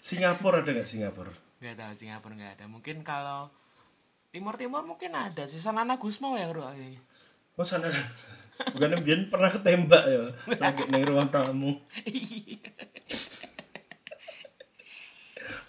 Singapura 0.05 0.61
ada 0.61 0.75
nggak 0.75 0.85
Singapura? 0.85 1.33
Nggak 1.63 1.75
tahu 1.81 1.93
Singapura 1.97 2.35
nggak 2.37 2.53
ada. 2.61 2.67
Mungkin 2.67 3.07
kalau 3.07 3.49
Timur 4.35 4.59
Timur 4.59 4.83
mungkin 4.85 5.15
ada. 5.15 5.47
Sih 5.47 5.63
Sanana 5.63 5.97
Gusmo 5.97 6.37
yang 6.37 6.53
ini 6.77 6.99
oh 7.61 7.67
sana 7.69 7.93
bukan 8.73 8.97
Bian 9.05 9.29
pernah 9.29 9.53
ketembak 9.53 10.05
ya? 10.09 10.33
Lagi 10.57 10.83
neng 10.89 11.05
ruang 11.05 11.29
tamu. 11.29 11.77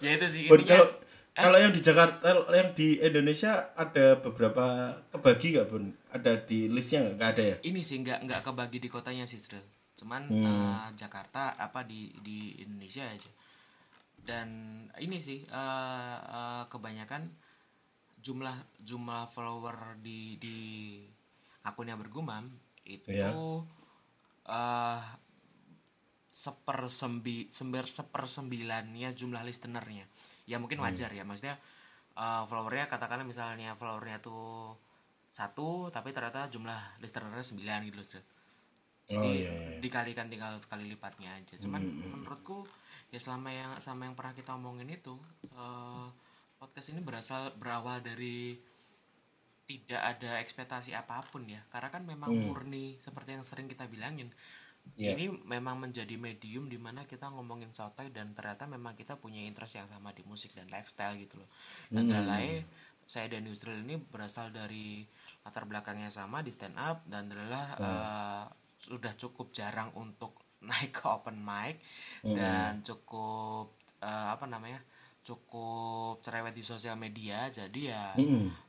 Ya 0.01 0.17
itu 0.17 0.27
sih 0.31 0.41
intinya 0.49 0.81
kalau 0.81 0.87
kalau 1.31 1.57
yang 1.61 1.71
di 1.71 1.79
Jakarta 1.83 2.27
yang 2.51 2.71
di 2.73 2.99
Indonesia 2.99 3.71
ada 3.75 4.19
beberapa 4.19 4.97
kebagi 5.13 5.55
nggak 5.55 5.67
bun? 5.67 5.93
Ada 6.11 6.41
di 6.43 6.67
listnya 6.67 7.05
nggak? 7.05 7.29
Ada 7.37 7.43
ya? 7.43 7.55
Ini 7.63 7.81
sih 7.83 7.97
nggak 8.01 8.19
nggak 8.27 8.41
kebagi 8.41 8.77
di 8.81 8.89
kotanya 8.89 9.27
sih 9.27 9.39
Sril. 9.39 9.63
cuman 10.01 10.33
Hmm. 10.33 10.41
eh, 10.41 10.87
Jakarta 10.97 11.53
apa 11.53 11.85
di 11.85 12.09
di 12.25 12.57
Indonesia 12.65 13.05
aja. 13.05 13.29
Dan 14.17 14.47
ini 14.97 15.21
sih 15.21 15.45
eh, 15.45 16.17
eh, 16.17 16.63
kebanyakan 16.65 17.29
jumlah 18.21 18.57
jumlah 18.81 19.29
follower 19.29 20.01
di 20.01 20.41
di 20.41 20.57
akunnya 21.63 21.95
bergumam 21.95 22.49
itu 22.83 23.07
Iya. 23.07 23.31
eh 24.43 25.01
seper 26.31 26.87
sembi 26.87 27.51
sember 27.51 27.85
seper 27.85 28.23
sembilannya 28.25 29.11
jumlah 29.11 29.43
listenernya 29.43 30.07
ya 30.47 30.57
mungkin 30.57 30.79
Hmm. 30.79 30.87
wajar 30.87 31.11
ya 31.11 31.21
maksudnya 31.21 31.59
eh, 32.13 32.43
followernya 32.43 32.87
katakanlah 32.87 33.23
misalnya 33.23 33.75
followernya 33.75 34.19
tuh 34.19 34.75
satu 35.29 35.87
tapi 35.89 36.11
ternyata 36.11 36.47
jumlah 36.47 36.99
listenernya 36.99 37.39
sembilan 37.41 37.79
gitu 37.85 37.97
loh 37.97 38.07
jadi 38.07 38.23
Oh, 39.11 39.23
iya, 39.27 39.51
iya. 39.51 39.79
dikalikan 39.79 40.27
tinggal 40.27 40.55
kali 40.61 40.87
lipatnya 40.87 41.35
aja 41.35 41.55
cuman 41.57 41.83
menurutku 41.83 42.63
ya 43.09 43.19
selama 43.19 43.49
yang 43.49 43.71
sama 43.77 44.07
yang 44.07 44.15
pernah 44.15 44.31
kita 44.31 44.55
omongin 44.55 44.87
itu 44.87 45.15
eh, 45.45 46.07
podcast 46.57 46.91
ini 46.91 47.01
berasal 47.01 47.51
berawal 47.55 47.99
dari 47.99 48.55
tidak 49.71 50.01
ada 50.03 50.43
ekspektasi 50.43 50.91
apa 50.91 51.23
pun 51.31 51.47
ya. 51.47 51.63
Karena 51.71 51.87
kan 51.87 52.03
memang 52.03 52.35
murni 52.35 52.99
seperti 52.99 53.39
yang 53.39 53.45
sering 53.47 53.71
kita 53.71 53.87
bilangin. 53.87 54.27
Iya. 54.97 55.13
ini 55.13 55.29
memang 55.45 55.77
menjadi 55.77 56.17
medium 56.17 56.65
di 56.65 56.81
mana 56.81 57.05
kita 57.05 57.29
ngomongin 57.29 57.69
sotoy 57.69 58.09
dan 58.09 58.33
ternyata 58.33 58.65
memang 58.65 58.97
kita 58.97 59.13
punya 59.13 59.37
interest 59.45 59.77
yang 59.77 59.85
sama 59.85 60.09
di 60.09 60.25
musik 60.25 60.57
dan 60.57 60.65
lifestyle 60.73 61.13
gitu 61.21 61.37
loh. 61.37 61.49
Dan 61.93 62.09
Dalai 62.09 62.65
saya 63.11 63.27
dan 63.27 63.43
Yusril 63.43 63.83
ini 63.83 63.99
berasal 63.99 64.55
dari 64.55 65.03
latar 65.43 65.67
belakang 65.67 65.99
yang 65.99 66.13
sama 66.13 66.39
di 66.39 66.49
stand 66.49 66.79
up 66.79 67.03
dan 67.05 67.27
adalah 67.27 67.65
eh, 67.77 68.43
sudah 68.81 69.13
cukup 69.19 69.51
jarang 69.51 69.91
untuk 69.99 70.39
naik 70.69 70.93
ke 70.93 71.05
open 71.09 71.41
mic 71.41 71.81
dan 72.21 72.79
cukup 72.85 73.73
eh, 73.99 74.27
apa 74.31 74.45
namanya 74.47 74.79
cukup 75.21 76.17
cerewet 76.25 76.57
di 76.57 76.65
sosial 76.65 76.97
media 76.97 77.45
jadi 77.53 77.81
ya 77.93 78.05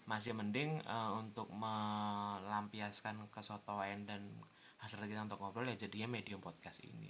masih 0.05 0.37
mending 0.37 0.85
eh, 0.85 1.11
untuk 1.17 1.49
melampiaskan 1.53 3.29
kesotoan 3.33 4.05
dan 4.05 4.21
hasil 4.79 5.01
kita 5.01 5.25
untuk 5.25 5.41
ngobrol 5.41 5.65
ya 5.65 5.77
jadinya 5.79 6.19
medium 6.19 6.43
podcast 6.43 6.85
ini 6.85 7.09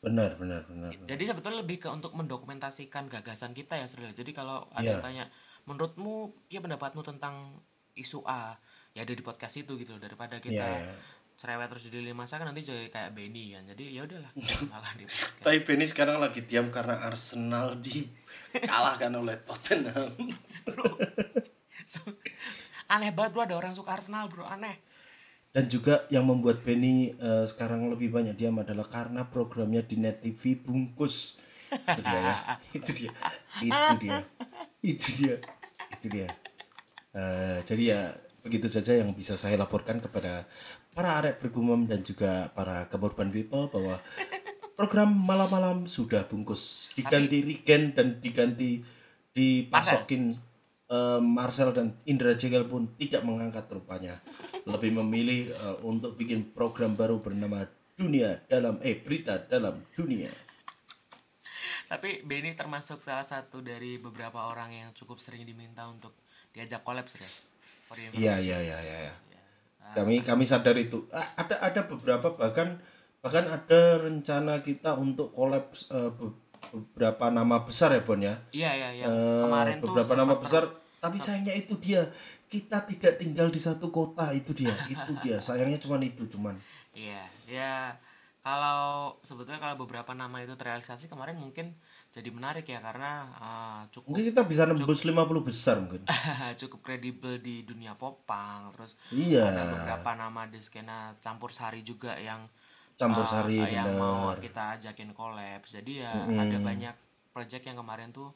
benar 0.00 0.38
benar 0.40 0.64
benar 0.64 0.94
jadi 1.04 1.22
sebetulnya 1.34 1.60
lebih 1.60 1.82
ke 1.82 1.88
untuk 1.92 2.16
mendokumentasikan 2.16 3.12
gagasan 3.12 3.52
kita 3.52 3.76
ya 3.76 3.84
Sril. 3.84 4.16
Jadi 4.16 4.32
kalau 4.32 4.64
ada 4.72 4.80
yang 4.80 4.96
Iya. 4.96 5.04
tanya, 5.04 5.24
menurutmu 5.68 6.32
ya 6.48 6.64
pendapatmu 6.64 7.04
tentang 7.04 7.60
isu 7.92 8.24
A 8.24 8.56
ya 8.96 9.04
ada 9.04 9.12
di 9.12 9.20
podcast 9.22 9.60
itu 9.60 9.76
gitu 9.76 10.00
daripada 10.00 10.40
kita 10.40 10.56
Iya, 10.56 10.88
iya. 10.88 10.94
Cerewet 11.40 11.72
terus 11.72 11.88
di 11.88 11.96
lini 11.96 12.12
masa 12.12 12.36
kan 12.36 12.52
nanti 12.52 12.60
jadi 12.60 12.92
kayak 12.92 13.16
Benny 13.16 13.56
kan. 13.56 13.64
Jadi 13.72 13.96
ya 13.96 14.04
udahlah 14.04 14.28
malah 14.72 14.92
di 14.92 15.08
tapi 15.40 15.58
Benny 15.64 15.88
sekarang 15.88 16.20
lagi 16.20 16.44
diam 16.44 16.68
karena 16.68 17.00
Arsenal 17.08 17.80
dikalahkan 17.80 19.08
oleh 19.24 19.40
Tottenham. 19.40 20.12
So, 21.88 22.04
aneh 22.92 23.16
banget 23.16 23.32
bro 23.32 23.48
ada 23.48 23.56
orang 23.56 23.72
suka 23.72 23.96
Arsenal 23.96 24.28
bro 24.28 24.44
aneh. 24.44 24.76
dan 25.50 25.66
juga 25.66 26.06
yang 26.14 26.30
membuat 26.30 26.62
Benny 26.62 27.10
eh, 27.10 27.42
sekarang 27.48 27.90
lebih 27.90 28.14
banyak 28.14 28.38
diam 28.38 28.54
adalah 28.62 28.86
karena 28.86 29.26
programnya 29.26 29.82
di 29.82 29.98
Net 29.98 30.22
TV 30.22 30.54
bungkus. 30.54 31.42
Itu 31.74 32.02
dia 32.06 32.20
ya. 32.22 32.36
Itu 32.70 32.90
dia. 32.94 33.10
Itu 33.58 33.94
dia. 33.98 34.18
Itu 34.78 35.08
dia. 35.18 35.36
Itu 35.90 36.06
dia. 36.06 36.28
Eh, 37.10 37.58
jadi 37.66 37.82
ya 37.82 38.00
begitu 38.46 38.70
saja 38.70 38.96
yang 38.96 39.10
bisa 39.12 39.36
saya 39.36 39.58
laporkan 39.58 39.98
kepada 39.98 40.46
para 40.94 41.22
arek 41.22 41.38
bergumam 41.40 41.86
dan 41.86 42.02
juga 42.02 42.50
para 42.52 42.86
keborban 42.90 43.30
people 43.30 43.70
bahwa 43.70 43.98
program 44.74 45.12
malam-malam 45.12 45.84
sudah 45.86 46.26
bungkus. 46.26 46.90
Diganti 46.96 47.44
Regen 47.44 47.92
dan 47.94 48.18
diganti 48.18 48.80
dipasokin 49.30 50.34
eh, 50.90 51.20
Marcel 51.22 51.70
dan 51.70 51.94
Indra 52.08 52.34
Jegel 52.34 52.66
pun 52.66 52.90
tidak 52.98 53.22
mengangkat 53.22 53.68
rupanya. 53.70 54.18
Lebih 54.66 54.98
memilih 55.04 55.52
eh, 55.52 55.76
untuk 55.86 56.16
bikin 56.18 56.50
program 56.56 56.98
baru 56.98 57.22
bernama 57.22 57.68
dunia 57.94 58.40
dalam 58.48 58.80
eh 58.80 58.96
berita 58.96 59.36
dalam 59.44 59.84
dunia. 59.92 60.32
Tapi 61.90 62.22
Benny 62.22 62.54
termasuk 62.54 63.02
salah 63.02 63.26
satu 63.26 63.60
dari 63.60 63.98
beberapa 63.98 64.46
orang 64.46 64.70
yang 64.70 64.90
cukup 64.94 65.18
sering 65.18 65.42
diminta 65.42 65.84
untuk 65.90 66.14
diajak 66.54 66.80
collab 66.86 67.04
ya. 67.04 67.30
Iya 68.14 68.34
iya 68.38 68.58
iya 68.62 68.78
iya. 68.78 69.14
Kami 69.92 70.14
kami 70.20 70.44
sadar 70.44 70.74
itu. 70.74 71.04
Ada 71.10 71.56
ada 71.60 71.80
beberapa 71.84 72.32
bahkan 72.32 72.78
bahkan 73.18 73.44
ada 73.44 73.80
rencana 73.98 74.60
kita 74.60 74.94
untuk 74.94 75.30
kolaps 75.30 75.86
be- 75.90 76.36
beberapa 76.70 77.28
nama 77.28 77.60
besar 77.60 77.90
ya 77.90 78.00
Bon 78.00 78.16
ya? 78.16 78.36
Iya 78.50 78.70
iya 78.72 78.88
yang 78.98 79.10
Eh, 79.10 79.42
kemarin 79.42 79.76
tuh 79.78 79.90
beberapa 79.90 80.14
nama 80.14 80.32
sempat 80.32 80.44
besar. 80.44 80.64
tapi 80.98 81.16
sayangnya 81.16 81.54
itu 81.54 81.74
dia. 81.76 82.04
Kita 82.46 82.82
tidak 82.82 83.14
tinggal 83.16 83.46
di 83.46 83.56
satu 83.56 83.88
kota 83.88 84.30
itu 84.30 84.50
dia. 84.52 84.74
Itu 84.86 85.12
dia. 85.20 85.38
Sayangnya 85.38 85.78
cuman 85.78 86.02
itu 86.02 86.26
cuman. 86.26 86.58
Iya, 86.90 87.22
ya 87.46 87.94
kalau 88.40 89.14
sebetulnya 89.20 89.58
kalau 89.58 89.76
beberapa 89.76 90.10
nama 90.12 90.40
itu 90.40 90.52
terrealisasi 90.52 91.06
kemarin 91.06 91.36
mungkin 91.36 91.76
jadi 92.10 92.26
menarik 92.34 92.66
ya 92.66 92.82
karena 92.82 93.30
uh, 93.38 93.80
cukup 93.94 94.10
mungkin 94.10 94.26
kita 94.34 94.42
bisa 94.42 94.62
nembus 94.66 95.06
50 95.06 95.14
besar 95.46 95.78
mungkin. 95.78 96.02
cukup 96.60 96.82
kredibel 96.82 97.38
di 97.38 97.62
dunia 97.62 97.94
popang 97.94 98.74
terus 98.74 98.98
Iya. 99.14 99.46
ada 99.46 99.62
beberapa 99.70 100.10
nama 100.18 100.50
di 100.50 100.58
skena 100.58 101.14
campur 101.22 101.54
sari 101.54 101.86
juga 101.86 102.18
yang 102.18 102.50
Campur 103.00 103.24
uh, 103.24 103.30
sari, 103.32 103.56
yang 103.56 103.96
mau 103.96 104.36
kita 104.36 104.76
ajakin 104.76 105.16
collab. 105.16 105.64
Jadi 105.64 106.04
ya 106.04 106.12
ada 106.20 106.58
banyak 106.60 106.92
project 107.32 107.64
yang 107.64 107.80
kemarin 107.80 108.12
tuh 108.12 108.28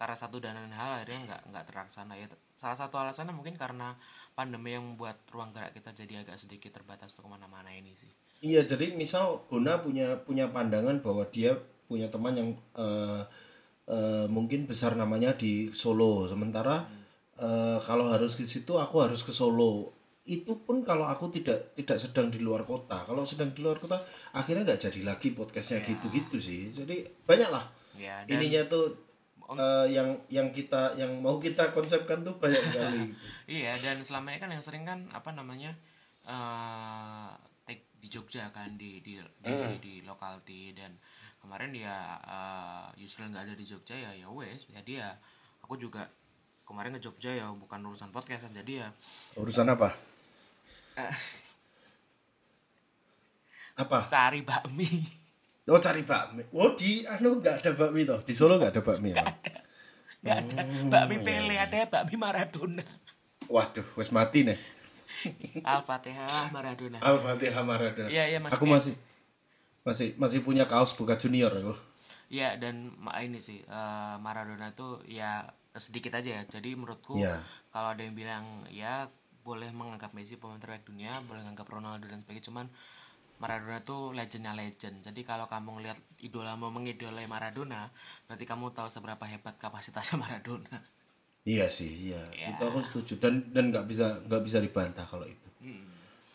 karena 0.00 0.16
satu 0.18 0.42
dan 0.42 0.58
lain 0.58 0.74
hal 0.74 0.98
akhirnya 0.98 1.30
nggak 1.30 1.40
nggak 1.54 1.64
terlaksana. 1.70 2.18
Ya 2.18 2.26
salah 2.58 2.74
satu 2.74 2.98
alasannya 2.98 3.30
mungkin 3.30 3.54
karena 3.54 3.94
pandemi 4.34 4.74
yang 4.74 4.82
membuat 4.82 5.22
ruang 5.30 5.54
gerak 5.54 5.78
kita 5.78 5.94
jadi 5.94 6.26
agak 6.26 6.42
sedikit 6.42 6.74
terbatas 6.74 7.14
untuk 7.14 7.30
ke 7.30 7.38
mana-mana 7.38 7.70
ini 7.70 7.94
sih. 7.94 8.10
Iya, 8.40 8.66
jadi 8.66 8.96
misal 8.98 9.46
Bona 9.46 9.78
punya 9.78 10.18
punya 10.26 10.50
pandangan 10.50 10.98
bahwa 11.04 11.22
dia 11.30 11.54
punya 11.90 12.06
teman 12.06 12.38
yang 12.38 12.50
eh, 12.78 13.22
eh, 13.90 14.26
mungkin 14.30 14.70
besar 14.70 14.94
namanya 14.94 15.34
di 15.34 15.74
Solo, 15.74 16.30
sementara 16.30 16.86
eh, 17.34 17.78
kalau 17.82 18.06
harus 18.06 18.38
ke 18.38 18.46
situ 18.46 18.78
aku 18.78 19.02
harus 19.02 19.26
ke 19.26 19.34
Solo. 19.34 19.98
Itu 20.22 20.62
pun 20.62 20.86
kalau 20.86 21.10
aku 21.10 21.34
tidak 21.34 21.74
tidak 21.74 21.98
sedang 21.98 22.30
di 22.30 22.38
luar 22.38 22.62
kota. 22.62 23.02
Kalau 23.02 23.26
sedang 23.26 23.50
di 23.50 23.58
luar 23.58 23.82
kota, 23.82 23.98
akhirnya 24.30 24.62
nggak 24.62 24.82
jadi 24.86 25.00
lagi 25.02 25.34
podcastnya 25.34 25.82
gitu-gitu 25.82 26.38
sih. 26.38 26.70
Jadi 26.70 27.02
banyak 27.26 27.50
lah. 27.50 27.66
ya 27.98 28.22
dan 28.22 28.38
Ininya 28.38 28.62
tuh 28.70 28.94
eh, 29.58 29.86
yang 29.90 30.14
yang 30.30 30.54
kita 30.54 30.94
yang 30.94 31.18
mau 31.18 31.42
kita 31.42 31.74
konsepkan 31.74 32.22
tuh 32.22 32.38
banyak 32.38 32.62
sekali. 32.62 33.10
Iya 33.58 33.74
dan 33.82 34.06
selama 34.06 34.30
ini 34.30 34.38
kan 34.38 34.50
yang 34.54 34.62
sering 34.62 34.86
kan 34.86 35.10
apa 35.10 35.34
namanya 35.34 35.74
eh 36.30 37.30
take 37.66 37.90
di 37.98 38.06
Jogja 38.06 38.54
kan 38.54 38.78
di 38.78 39.02
di 39.02 39.18
di, 39.18 39.52
di 39.82 39.94
lokality 40.06 40.76
dan 40.78 40.94
kemarin 41.40 41.70
dia 41.70 41.92
uh, 42.20 42.86
Yusril 42.94 43.28
nggak 43.28 43.44
ada 43.44 43.54
di 43.54 43.64
Jogja 43.64 43.92
ya 43.92 44.12
ya 44.14 44.28
wes 44.28 44.68
jadi 44.68 44.92
ya 44.98 45.08
aku 45.60 45.74
juga 45.74 46.04
kemarin 46.62 46.94
ke 46.94 47.02
Jogja 47.02 47.32
ya 47.32 47.48
bukan 47.50 47.80
urusan 47.82 48.08
podcast 48.08 48.44
kan 48.44 48.52
jadi 48.54 48.72
ya 48.78 48.88
Urusan 49.34 49.66
apa? 49.66 49.90
eh, 50.94 51.10
Apa? 53.76 54.06
cari 54.06 54.42
bakmi 54.42 54.88
Oh 55.70 55.78
cari 55.78 56.02
bakmi. 56.02 56.42
Oh 56.50 56.74
di 56.74 57.06
anu 57.06 57.38
nggak 57.38 57.62
ada 57.62 57.70
bakmi 57.70 58.02
toh. 58.02 58.18
Di 58.20 58.34
Solo 58.34 58.58
nggak 58.58 58.74
ada 58.74 58.82
bakmi. 58.82 59.14
ya? 59.14 59.22
nggak 60.20 60.36
ada 60.36 60.62
bakmi 60.90 61.16
Pele 61.22 61.54
ada 61.56 61.86
bakmi 61.86 62.18
Maradona 62.18 62.82
Waduh, 63.46 63.86
wes 63.94 64.10
mati 64.10 64.42
nih. 64.42 64.58
Al-Fatihah 65.62 66.50
Maradona 66.50 66.98
Al-Fatihah 66.98 67.62
Maradona. 67.62 68.08
Iya, 68.10 68.24
iya, 68.26 68.38
Aku 68.40 68.66
maksudnya- 68.66 68.74
masih 68.74 68.94
masih 69.80 70.12
masih 70.16 70.40
punya 70.40 70.68
kaos 70.68 70.92
Boca 70.92 71.16
Junior 71.16 71.50
aku. 71.50 71.74
Ya 72.30 72.54
dan 72.54 72.94
ma- 72.96 73.18
ini 73.18 73.40
sih 73.42 73.58
eh, 73.60 74.14
Maradona 74.20 74.70
tuh 74.72 75.00
ya 75.04 75.42
sedikit 75.74 76.14
aja 76.14 76.30
ya. 76.38 76.42
Jadi 76.46 76.74
menurutku 76.74 77.18
Iya. 77.18 77.40
kalau 77.70 77.94
ada 77.94 78.02
yang 78.02 78.14
bilang 78.14 78.44
ya 78.68 79.08
boleh 79.40 79.72
menganggap 79.72 80.12
Messi 80.12 80.36
pemain 80.36 80.60
terbaik 80.60 80.84
dunia, 80.84 81.16
boleh 81.24 81.40
menganggap 81.42 81.66
Ronaldo 81.66 82.06
dan 82.06 82.20
sebagainya. 82.20 82.46
Cuman 82.46 82.66
Maradona 83.40 83.80
tuh 83.80 84.12
legendnya 84.12 84.52
legend. 84.52 85.00
Jadi 85.00 85.24
kalau 85.24 85.48
kamu 85.48 85.80
ngeliat 85.80 85.96
idolamu 86.20 86.68
mengidolai 86.68 87.24
Maradona, 87.24 87.88
berarti 88.28 88.44
kamu 88.44 88.68
tahu 88.70 88.92
seberapa 88.92 89.24
hebat 89.24 89.56
kapasitasnya 89.56 90.20
Maradona. 90.28 90.76
Iya 91.40 91.72
sih, 91.72 92.12
iya. 92.12 92.20
Itu 92.36 92.68
aku 92.68 92.84
setuju 92.84 93.16
dan 93.16 93.48
dan 93.48 93.72
nggak 93.72 93.88
bisa 93.88 94.12
nggak 94.28 94.42
bisa 94.44 94.60
dibantah 94.60 95.08
kalau 95.08 95.24
itu. 95.24 95.48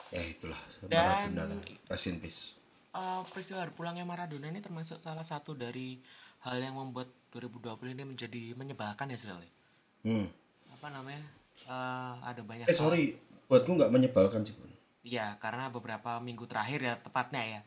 Ya 0.10 0.22
itulah 0.26 0.58
Maradona 0.82 1.46
lah. 1.54 1.62
Rest 1.88 2.10
in 2.10 2.18
peace. 2.18 2.58
Eh, 2.96 3.22
peristiwa 3.28 3.68
pulangnya 3.76 4.08
Maradona 4.08 4.48
ini 4.48 4.64
termasuk 4.64 5.04
salah 5.04 5.28
satu 5.28 5.52
dari 5.52 6.00
hal 6.48 6.64
yang 6.64 6.80
membuat 6.80 7.12
2020 7.36 7.92
ini 7.92 8.04
menjadi 8.08 8.56
menyebalkan 8.56 9.12
ya 9.12 9.20
Srel. 9.20 9.44
Hmm. 10.08 10.32
Apa 10.80 10.88
namanya? 10.96 11.20
Eh, 11.68 12.14
ada 12.24 12.40
banyak 12.40 12.72
Eh 12.72 12.78
sorry, 12.78 13.20
buatku 13.52 13.76
nggak 13.76 13.92
menyebalkan 13.92 14.48
sih. 14.48 14.56
Bun. 14.56 14.72
Iya, 15.04 15.36
karena 15.44 15.68
beberapa 15.68 16.24
minggu 16.24 16.48
terakhir 16.48 16.80
ya 16.80 16.96
tepatnya 16.96 17.44
ya. 17.44 17.62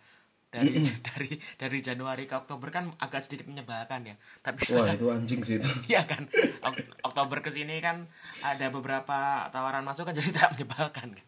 Dari 0.49 0.73
dari 1.13 1.31
dari 1.61 1.79
Januari 1.85 2.25
ke 2.25 2.33
Oktober 2.33 2.73
kan 2.73 2.89
agak 2.97 3.21
sedikit 3.21 3.53
menyebalkan 3.53 4.09
ya. 4.09 4.17
Tapi 4.41 4.65
Wah 4.65 4.89
setelah 4.89 4.97
itu 4.97 5.07
anjing 5.13 5.41
sih 5.45 5.61
itu. 5.61 5.69
Iya 5.93 6.09
kan. 6.09 6.25
Ok- 6.65 6.89
Oktober 7.05 7.45
ke 7.45 7.53
sini 7.53 7.85
kan 7.85 8.09
ada 8.41 8.73
beberapa 8.73 9.45
tawaran 9.53 9.85
masuk 9.85 10.09
kan 10.09 10.17
jadi 10.17 10.25
tidak 10.33 10.57
menyebalkan 10.57 11.21
kan. 11.21 11.27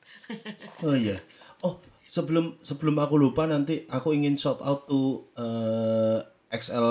Oh 0.88 0.96
iya. 0.96 1.20
Oh 1.60 1.76
sebelum 2.10 2.58
sebelum 2.60 2.98
aku 2.98 3.14
lupa 3.16 3.46
nanti 3.46 3.86
aku 3.86 4.10
ingin 4.10 4.34
shout 4.34 4.58
out 4.60 4.84
to 4.84 5.00
eh, 5.36 6.18
XL 6.50 6.90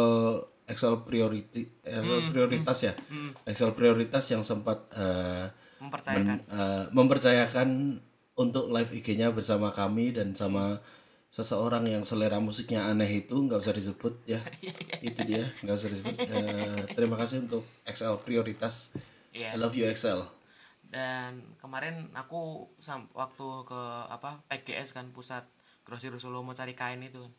XL 0.65 1.03
priority 1.03 1.67
eh, 1.81 1.99
prioritas 2.25 2.77
ya. 2.81 2.93
XL 3.43 3.73
prioritas 3.73 4.23
yang 4.27 4.39
sempat 4.41 4.87
eh, 4.93 5.51
Mempercayakan. 5.77 6.23
men- 6.25 6.45
eh, 6.47 6.83
mempercayakan 6.89 7.69
untuk 8.33 8.71
live 8.71 8.91
IG-nya 8.93 9.29
bersama 9.29 9.69
kami 9.69 10.11
dan 10.11 10.31
sama 10.31 10.79
seseorang 11.29 11.85
yang 11.85 12.01
selera 12.01 12.39
musiknya 12.39 12.85
aneh 12.85 13.05
itu 13.19 13.35
nggak 13.35 13.59
usah 13.59 13.69
disebut 13.71 14.17
ya 14.25 14.39
itu 15.05 15.19
dia 15.27 15.43
nggak 15.59 15.75
usah 15.75 15.89
disebut 15.89 16.15
Eh, 16.17 16.83
terima 16.95 17.13
kasih 17.15 17.43
untuk 17.43 17.61
XL 17.83 18.15
prioritas 18.19 18.95
Iya. 19.29 19.53
I 19.53 19.57
love 19.57 19.75
you 19.75 19.85
XL 19.85 20.25
Dan 20.89 21.31
kemarin 21.55 22.09
aku 22.11 22.39
sam 22.77 23.05
waktu 23.13 23.45
ke 23.63 23.81
apa 24.07 24.41
PGS 24.47 24.91
kan 24.91 25.09
pusat 25.09 25.45
grosir 25.81 26.09
Solo 26.15 26.41
mau 26.41 26.51
cari 26.51 26.73
kain 26.73 26.99
itu 26.99 27.19
kan. 27.19 27.33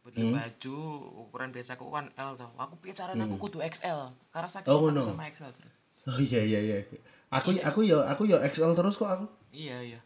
Beli 0.00 0.24
Hmm. 0.24 0.34
baju 0.34 0.76
ukuran 1.22 1.50
biasa 1.50 1.76
aku 1.76 1.88
kan 1.88 2.08
L 2.10 2.32
tau. 2.34 2.48
Aku 2.56 2.74
piye 2.78 2.92
caranya 2.92 3.22
aku 3.22 3.36
kudu 3.38 3.60
XL 3.60 4.08
karena 4.28 4.48
saking 4.48 4.70
Oh, 4.70 4.88
no. 4.88 5.04
sama 5.04 5.28
XL 5.28 5.50
terus. 5.50 5.72
oh 6.06 6.16
iya 6.18 6.40
iya 6.40 6.60
iya 6.62 6.76
aku 7.28 7.52
aku 7.52 7.84
ya 7.84 8.00
aku 8.06 8.24
ya 8.24 8.40
XL 8.42 8.72
terus 8.72 8.96
kok 8.96 9.04
aku 9.06 9.26
Iya 9.50 9.76
iya. 9.82 10.00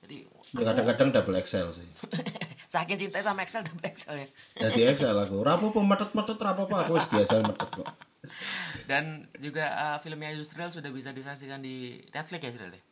Jadi 0.00 0.24
Ya, 0.52 0.64
kadang-kadang 0.64 1.08
double 1.10 1.36
XL 1.38 1.68
sih 1.70 1.84
saking 2.72 2.96
cinta 2.98 3.20
sama 3.20 3.40
XL 3.42 3.60
double 3.62 3.84
XL 3.86 4.16
ya. 4.16 4.28
jadi 4.62 4.80
XL 4.94 5.16
aku 5.18 5.40
rapopo 5.40 5.80
metet-metet 5.80 6.36
rapopo 6.36 6.72
aku 6.74 6.92
wis 6.94 7.04
biasa 7.06 7.40
metet 7.42 7.68
kok 7.70 7.84
Dan 8.84 9.04
juga 9.36 9.66
uh, 9.68 9.98
filmnya 9.98 10.30
Yusril 10.32 10.70
sudah 10.70 10.88
bisa 10.88 11.10
disaksikan 11.10 11.58
di 11.58 11.98
Netflix 12.08 12.40
ya 12.40 12.50
Yusril 12.50 12.72
ya? 12.72 12.82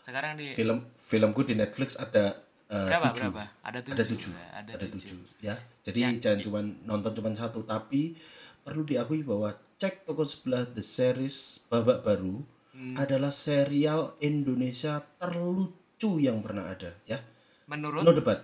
Sekarang 0.00 0.32
di 0.34 0.54
film 0.54 0.78
filmku 0.94 1.42
di 1.42 1.52
Netflix 1.52 1.94
ada 1.94 2.38
eh, 2.66 2.86
berapa 2.86 3.10
tujuh. 3.10 3.20
berapa? 3.28 3.44
Ada 3.60 3.78
tujuh. 3.80 3.92
ada 3.92 4.04
tujuh 4.06 4.30
ya, 4.32 4.46
Ada, 4.54 4.70
ada 4.72 4.86
tujuh. 4.86 5.08
tujuh 5.12 5.18
ya 5.40 5.54
jadi 5.82 6.00
jangan 6.16 6.40
cuma 6.40 6.58
nonton 6.84 7.12
cuma 7.12 7.28
satu 7.32 7.60
tapi 7.62 8.14
perlu 8.60 8.82
diakui 8.82 9.20
bahwa 9.20 9.50
cek 9.76 10.04
toko 10.04 10.22
sebelah 10.22 10.64
the 10.70 10.80
series 10.80 11.36
babak 11.66 12.00
baru 12.00 12.40
Hmm. 12.70 12.94
adalah 12.96 13.28
serial 13.28 14.14
Indonesia 14.20 15.02
terlucu 15.18 16.16
yang 16.16 16.38
pernah 16.40 16.70
ada 16.70 16.94
ya 17.04 17.18
Menurut 17.66 18.00
no 18.00 18.14
debat 18.14 18.40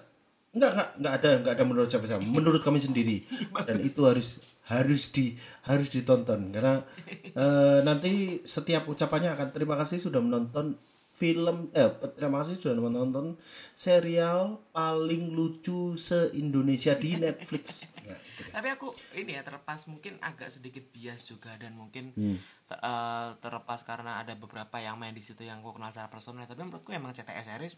enggak 0.51 0.75
enggak 0.75 0.89
enggak 0.99 1.13
ada 1.15 1.29
enggak 1.41 1.53
ada 1.57 1.65
menurut 1.65 1.89
siapa 1.89 2.05
siapa 2.05 2.21
menurut 2.21 2.61
kami 2.61 2.77
sendiri 2.77 3.23
dan 3.71 3.79
itu 3.79 3.97
harus 4.03 4.37
harus 4.67 5.15
di 5.15 5.39
harus 5.63 5.89
ditonton 5.89 6.51
karena 6.51 6.83
eh, 7.43 7.79
nanti 7.83 8.43
setiap 8.43 8.87
ucapannya 8.87 9.31
akan 9.33 9.49
terima 9.51 9.79
kasih 9.79 9.99
sudah 9.99 10.19
menonton 10.19 10.75
film 11.11 11.73
eh 11.73 11.89
terima 12.13 12.45
kasih 12.45 12.61
sudah 12.61 12.77
menonton 12.77 13.41
serial 13.73 14.61
paling 14.71 15.33
lucu 15.33 15.97
se 15.97 16.29
Indonesia 16.35 16.93
di 16.93 17.17
Netflix 17.25 17.89
ya, 18.05 18.13
deh. 18.13 18.53
tapi 18.53 18.69
aku 18.69 18.93
ini 19.15 19.33
ya 19.33 19.41
terlepas 19.41 19.87
mungkin 19.87 20.21
agak 20.21 20.53
sedikit 20.53 20.85
bias 20.91 21.25
juga 21.25 21.57
dan 21.57 21.73
mungkin 21.73 22.13
Hmm. 22.13 22.37
te- 22.69 22.77
eh, 22.77 23.29
terlepas 23.39 23.81
karena 23.81 24.21
ada 24.21 24.35
beberapa 24.35 24.77
yang 24.77 24.97
main 24.97 25.13
di 25.13 25.21
situ 25.21 25.41
yang 25.41 25.61
gue 25.61 25.73
kenal 25.73 25.89
secara 25.89 26.09
personal 26.09 26.45
tapi 26.45 26.61
menurutku 26.61 26.93
emang 26.93 27.13
CTS 27.13 27.49
series 27.49 27.75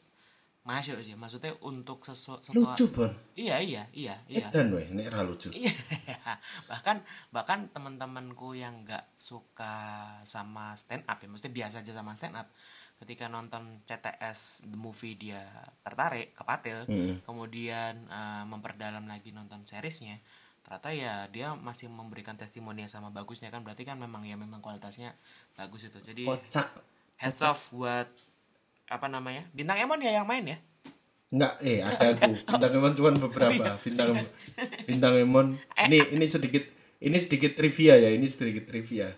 masuk 0.69 1.01
sih 1.01 1.17
maksudnya 1.17 1.57
untuk 1.65 2.05
sesuatu 2.05 2.53
lucu 2.53 2.93
bon. 2.93 3.09
Iya 3.33 3.57
iya 3.57 3.83
iya 3.97 4.21
iya. 4.29 4.53
Dan 4.53 4.69
weh 4.77 4.85
ini 4.85 5.09
ra 5.09 5.25
lucu. 5.25 5.49
Iya, 5.49 5.73
bahkan 6.71 7.01
bahkan 7.33 7.73
teman-temanku 7.73 8.53
yang 8.53 8.85
nggak 8.85 9.17
suka 9.17 9.73
sama 10.29 10.77
stand 10.77 11.09
up 11.09 11.17
ya, 11.17 11.27
maksudnya 11.33 11.65
biasa 11.65 11.81
aja 11.81 11.97
sama 11.97 12.13
stand 12.13 12.37
up, 12.37 12.53
ketika 13.01 13.33
nonton 13.33 13.81
CTS 13.89 14.69
the 14.69 14.77
movie 14.77 15.17
dia 15.17 15.41
tertarik 15.81 16.37
ke 16.37 16.45
Patil, 16.45 16.85
kemudian 17.25 18.05
eh, 18.05 18.45
memperdalam 18.45 19.09
lagi 19.09 19.33
nonton 19.33 19.65
seriesnya, 19.65 20.21
ternyata 20.69 20.93
ya 20.93 21.15
dia 21.33 21.57
masih 21.57 21.89
memberikan 21.89 22.37
testimoni 22.37 22.85
yang 22.85 22.93
sama 22.93 23.09
bagusnya 23.09 23.49
kan, 23.49 23.65
berarti 23.65 23.89
kan 23.89 23.97
memang 23.97 24.29
ya 24.29 24.37
memang 24.37 24.61
kualitasnya 24.61 25.17
bagus 25.57 25.89
itu. 25.89 25.97
Jadi 26.05 26.29
kocak. 26.29 26.69
heads 27.17 27.41
off 27.41 27.73
buat 27.73 28.28
apa 28.89 29.07
namanya 29.07 29.45
bintang 29.53 29.77
Emon 29.77 30.01
ya 30.01 30.21
yang 30.21 30.27
main 30.27 30.45
ya. 30.45 30.59
Enggak, 31.29 31.61
eh 31.61 31.85
ada 31.85 32.17
aku. 32.17 32.33
Bintang 32.49 32.73
Emon 32.73 32.93
cuma 32.97 33.11
beberapa. 33.13 33.77
Bintang 33.85 34.17
Bintang 34.89 35.15
Emon. 35.21 35.47
Ini 35.77 36.17
ini 36.17 36.25
sedikit 36.25 36.65
ini 37.05 37.17
sedikit 37.21 37.53
trivia 37.53 38.01
ya, 38.01 38.09
ini 38.09 38.25
sedikit 38.25 38.65
trivia. 38.65 39.13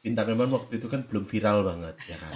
Bintang 0.00 0.32
Emon 0.32 0.48
waktu 0.48 0.80
itu 0.80 0.88
kan 0.88 1.04
belum 1.04 1.28
viral 1.28 1.68
banget 1.68 2.00
ya 2.08 2.16
kan. 2.16 2.32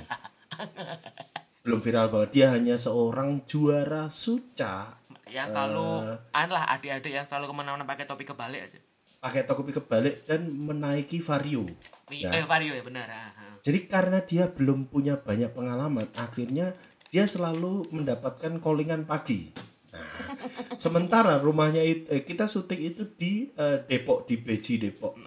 belum 1.64 1.80
viral 1.80 2.12
banget. 2.12 2.28
Dia 2.36 2.46
hanya 2.52 2.76
seorang 2.76 3.48
juara 3.48 4.12
suca 4.12 4.92
Yang 5.26 5.56
selalu 5.56 6.20
an 6.36 6.48
lah 6.52 6.64
adik-adik 6.70 7.10
yang 7.16 7.26
selalu 7.26 7.50
ke 7.50 7.54
mana-mana 7.56 7.82
pakai 7.88 8.04
topi 8.06 8.28
kebalik 8.28 8.60
aja. 8.70 8.78
pakai 9.16 9.42
topi 9.42 9.74
kebalik 9.74 10.22
dan 10.28 10.46
menaiki 10.46 11.18
vario. 11.18 11.66
Nih, 12.12 12.22
eh 12.30 12.46
Vario 12.46 12.70
ya 12.76 12.84
benar. 12.84 13.10
ah, 13.10 13.32
ah. 13.34 13.45
Jadi 13.66 13.90
karena 13.90 14.22
dia 14.22 14.46
belum 14.46 14.86
punya 14.86 15.18
banyak 15.18 15.50
pengalaman, 15.50 16.06
akhirnya 16.14 16.78
dia 17.10 17.26
selalu 17.26 17.90
mendapatkan 17.90 18.62
callingan 18.62 19.02
pagi. 19.02 19.50
Nah, 19.90 20.06
sementara 20.82 21.42
rumahnya 21.42 21.82
itu 21.82 22.06
eh, 22.14 22.22
kita 22.22 22.46
syuting 22.46 22.94
itu 22.94 23.02
di 23.18 23.50
eh, 23.58 23.82
Depok 23.82 24.30
di 24.30 24.38
Beji 24.38 24.78
Depok. 24.78 25.18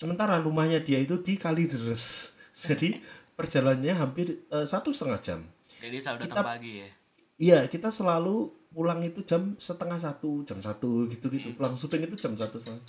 Sementara 0.00 0.40
rumahnya 0.40 0.80
dia 0.80 0.96
itu 0.96 1.20
di 1.20 1.36
Kalideres. 1.36 2.32
Jadi 2.64 2.96
perjalanannya 3.36 4.00
hampir 4.00 4.48
eh, 4.48 4.64
satu 4.64 4.88
setengah 4.88 5.20
jam. 5.20 5.40
Jadi 5.76 5.96
selalu 6.00 6.18
datang 6.24 6.48
pagi 6.56 6.72
ya. 6.80 6.88
Iya, 7.36 7.58
kita 7.68 7.92
selalu 7.92 8.48
pulang 8.72 9.04
itu 9.04 9.20
jam 9.28 9.52
setengah 9.60 10.00
satu, 10.00 10.40
jam 10.48 10.56
satu 10.56 11.04
gitu-gitu. 11.12 11.52
Pulang 11.52 11.76
syuting 11.76 12.08
itu 12.08 12.16
jam 12.16 12.32
satu 12.32 12.56
setengah. 12.56 12.80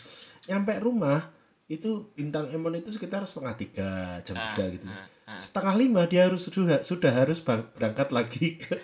Nyampe 0.48 0.80
rumah 0.80 1.43
itu 1.74 1.90
bintang 2.14 2.46
Emon 2.48 2.74
itu 2.74 2.90
sekitar 2.90 3.24
setengah 3.24 3.56
tiga, 3.56 3.90
jam 4.22 4.36
tiga 4.36 4.66
gitu. 4.70 4.86
Setengah 5.24 5.74
lima 5.74 6.02
dia 6.04 6.26
harus 6.26 6.46
sudah 6.46 6.80
sudah 6.80 7.10
harus 7.10 7.40
berangkat 7.40 8.10
lagi 8.10 8.56
ke 8.62 8.76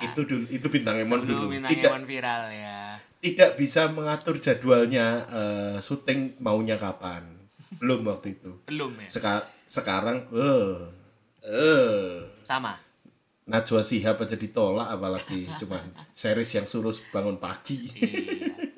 itu 0.00 0.20
dulu 0.22 0.44
itu 0.46 0.66
bintang 0.68 0.96
Emon 0.96 1.20
Dulu 1.20 1.28
dulu. 1.28 1.46
bintang 1.52 1.70
Tidak 1.70 1.90
Emon 1.90 2.04
viral 2.04 2.42
ya. 2.48 2.78
tidak 3.20 3.50
bisa 3.54 3.84
mengatur 3.86 4.32
jadwalnya 4.34 5.06
eh, 5.28 5.76
syuting 5.78 6.38
maunya 6.38 6.74
kapan. 6.74 7.20
Belum 7.76 8.00
waktu 8.02 8.34
itu. 8.34 8.64
Belum 8.64 8.96
ya. 8.96 9.08
Seka- 9.08 9.46
sekarang 9.62 10.24
eh 10.30 10.72
eh 11.42 12.24
Sama. 12.40 12.80
Najwa 13.44 13.82
Shihab 13.82 14.14
aja 14.16 14.36
ditolak 14.36 14.88
apalagi 14.88 15.42
cuman 15.58 15.82
series 16.12 16.54
yang 16.54 16.64
suruh 16.64 16.94
bangun 17.10 17.36
pagi. 17.36 17.82
Iya. 17.90 18.69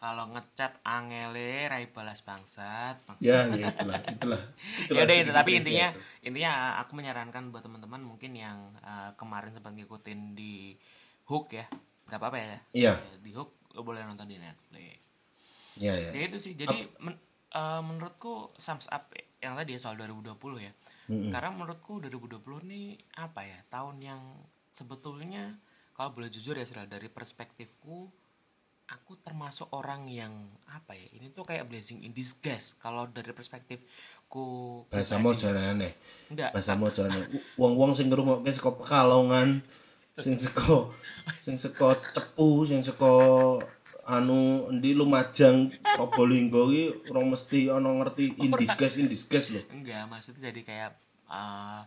Kalau 0.00 0.32
ngecat 0.32 0.80
angele 0.80 1.68
rai 1.68 1.84
balas 1.92 2.24
bangsat. 2.24 3.04
bangsat. 3.04 3.20
ya, 3.20 3.44
ya 3.52 3.68
itulah, 3.68 4.00
itulah. 4.08 4.40
itulah 4.88 5.00
ya 5.00 5.04
udah 5.04 5.16
itu 5.20 5.32
tapi 5.36 5.50
intinya 5.60 5.88
itu. 5.92 6.00
intinya 6.32 6.80
aku 6.80 6.96
menyarankan 6.96 7.52
buat 7.52 7.60
teman-teman 7.60 8.00
mungkin 8.00 8.32
yang 8.32 8.72
uh, 8.80 9.12
kemarin 9.20 9.52
sempat 9.52 9.76
ngikutin 9.76 10.32
di 10.32 10.72
Hook 11.28 11.52
ya 11.52 11.68
nggak 12.08 12.16
apa-apa 12.16 12.38
ya 12.40 12.58
Iya. 12.72 12.92
Ya, 12.96 13.16
di 13.20 13.30
Hook 13.36 13.60
lo 13.76 13.84
boleh 13.84 14.00
nonton 14.02 14.24
di 14.26 14.40
Netflix 14.40 15.04
Ya, 15.78 15.94
ya. 15.96 16.10
ya 16.16 16.22
itu 16.28 16.36
sih 16.40 16.56
jadi 16.58 16.90
men- 17.00 17.20
uh, 17.54 17.80
menurutku 17.80 18.52
sums 18.56 18.90
up 18.90 19.12
yang 19.40 19.56
tadi 19.56 19.76
ya 19.76 19.80
soal 19.80 19.96
2020 19.96 20.36
ya 20.60 20.72
karena 21.10 21.50
menurutku 21.50 21.98
2020 21.98 22.40
ini 22.70 22.94
apa 23.18 23.42
ya 23.42 23.58
tahun 23.66 23.96
yang 23.98 24.22
sebetulnya 24.70 25.58
kalau 25.96 26.14
boleh 26.14 26.30
jujur 26.30 26.54
ya 26.54 26.64
dari 26.86 27.10
perspektifku 27.10 28.08
aku 28.90 29.14
termasuk 29.22 29.70
orang 29.70 30.10
yang 30.10 30.34
apa 30.66 30.98
ya 30.98 31.06
ini 31.14 31.30
tuh 31.30 31.46
kayak 31.46 31.70
blessing 31.70 32.02
in 32.02 32.10
disguise 32.10 32.74
kalau 32.82 33.06
dari 33.06 33.30
perspektifku 33.30 34.46
Bahasa 34.90 35.18
mau 35.22 35.30
jangan 35.30 35.78
aneh. 35.78 35.94
enggak 36.26 36.50
Bahasa 36.50 36.74
mau 36.74 36.90
jangan 36.90 37.14
aneh. 37.14 37.38
Wong-wong 37.54 37.94
sing 37.94 38.10
ngrungokke 38.10 38.50
saka 38.50 38.74
Pekalongan 38.74 39.62
sing 40.18 40.34
seko 40.34 40.90
sing 41.40 41.56
seko 41.56 41.94
cepu 41.94 42.66
sing 42.66 42.82
seko 42.82 43.14
anu 44.04 44.66
endi 44.68 44.92
Lumajang 44.92 45.70
Probolinggo 45.96 46.66
ki 46.68 47.08
ora 47.08 47.22
mesti 47.22 47.70
ana 47.70 47.94
ngerti 47.94 48.36
in 48.42 48.50
disguise 48.58 48.98
in 48.98 49.06
disguise 49.06 49.54
lho 49.54 49.62
enggak 49.70 50.04
maksudnya 50.10 50.50
jadi 50.50 50.60
kayak 50.66 50.90
eh, 51.30 51.82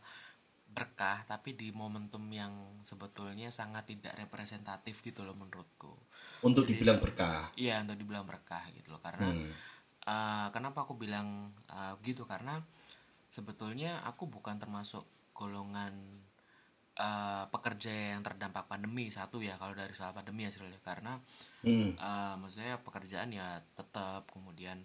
berkah 0.74 1.22
tapi 1.30 1.54
di 1.54 1.70
momentum 1.70 2.26
yang 2.34 2.82
sebetulnya 2.82 3.54
sangat 3.54 3.94
tidak 3.94 4.18
representatif 4.18 5.06
gitu 5.06 5.22
loh 5.22 5.38
menurutku. 5.38 5.94
Untuk 6.42 6.66
dibilang 6.66 6.98
berkah? 6.98 7.54
Iya 7.54 7.86
untuk 7.86 8.02
dibilang 8.02 8.26
berkah 8.26 8.66
gitu 8.74 8.90
loh. 8.90 9.00
Karena 9.00 9.30
eh, 10.04 10.48
kenapa 10.50 10.84
aku 10.84 10.98
bilang 10.98 11.54
eh, 11.70 11.94
gitu? 12.02 12.26
Karena 12.26 12.58
sebetulnya 13.30 14.02
aku 14.04 14.26
bukan 14.28 14.58
termasuk 14.58 15.06
golongan 15.38 15.94
eh, 16.98 17.46
pekerja 17.54 18.18
yang 18.18 18.26
terdampak 18.26 18.66
pandemi 18.66 19.14
satu 19.14 19.40
ya 19.40 19.56
kalau 19.62 19.78
dari 19.78 19.94
soal 19.94 20.12
pandemi 20.12 20.50
hasilnya. 20.50 20.82
Karena 20.82 21.22
hmm. 21.62 22.02
eh, 22.02 22.34
maksudnya 22.42 22.82
pekerjaan 22.82 23.30
ya 23.30 23.62
tetap 23.78 24.26
kemudian 24.34 24.82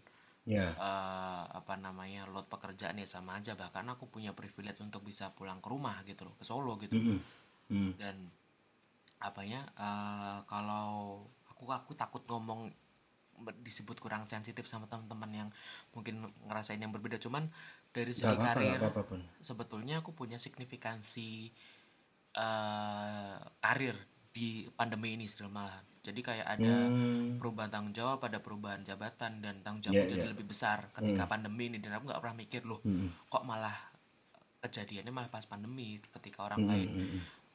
ya 0.49 0.73
eh, 0.73 1.45
apa 1.53 1.77
namanya 1.77 2.25
load 2.33 2.49
pekerjaan 2.49 2.97
ya 2.97 3.05
sama 3.05 3.37
aja. 3.37 3.53
Bahkan 3.53 3.85
aku 3.93 4.09
punya 4.09 4.33
privilege 4.33 4.81
untuk 4.81 5.05
bisa 5.05 5.29
pulang 5.37 5.61
ke 5.61 5.69
rumah 5.69 6.01
gitu 6.09 6.25
loh 6.25 6.35
ke 6.41 6.45
Solo 6.49 6.75
gitu. 6.81 6.97
Hmm. 7.69 7.93
dan 8.01 8.17
apanya 9.21 9.61
eh, 9.77 10.39
kalau 10.49 11.21
aku 11.53 11.69
aku 11.69 11.93
takut 11.93 12.25
ngomong 12.25 12.73
disebut 13.63 14.01
kurang 14.03 14.25
sensitif 14.27 14.67
sama 14.67 14.89
teman-teman 14.91 15.31
yang 15.31 15.49
mungkin 15.95 16.27
ngerasain 16.49 16.81
yang 16.81 16.91
berbeda. 16.91 17.21
Cuman 17.21 17.47
dari 17.93 18.11
segi 18.17 18.35
Gak 18.35 18.57
karir 18.57 18.81
gak 18.81 18.89
apa-apa 18.89 19.03
pun. 19.05 19.21
sebetulnya 19.45 20.01
aku 20.03 20.11
punya 20.17 20.41
signifikansi 20.41 21.53
eh 22.39 23.37
karir 23.61 23.97
di 24.33 24.69
pandemi 24.77 25.17
ini 25.19 25.27
sebenarnya 25.27 25.55
malah 25.55 25.79
jadi 26.09 26.21
kayak 26.25 26.47
ada 26.49 26.75
perubahan 27.37 27.69
tanggung 27.69 27.93
jawab 27.93 28.25
ada 28.25 28.41
perubahan 28.41 28.81
jabatan 28.81 29.45
dan 29.45 29.61
tanggung 29.61 29.85
jawab 29.85 30.01
Hmm. 30.01 30.05
Yeah, 30.09 30.13
jadi 30.17 30.25
yeah. 30.25 30.33
lebih 30.33 30.47
besar. 30.49 30.89
Ketika 30.97 31.29
pandemi 31.29 31.69
ini 31.69 31.79
dan 31.79 32.01
aku 32.01 32.09
nggak 32.09 32.21
pernah 32.25 32.37
mikir 32.41 32.65
loh 32.65 32.81
kok 33.29 33.45
malah 33.45 33.77
kejadiannya 34.65 35.13
malah 35.13 35.31
pas 35.31 35.45
pandemi? 35.45 36.01
Ketika 36.01 36.49
orang 36.49 36.65
Hmm, 36.65 36.71
lain 36.73 36.89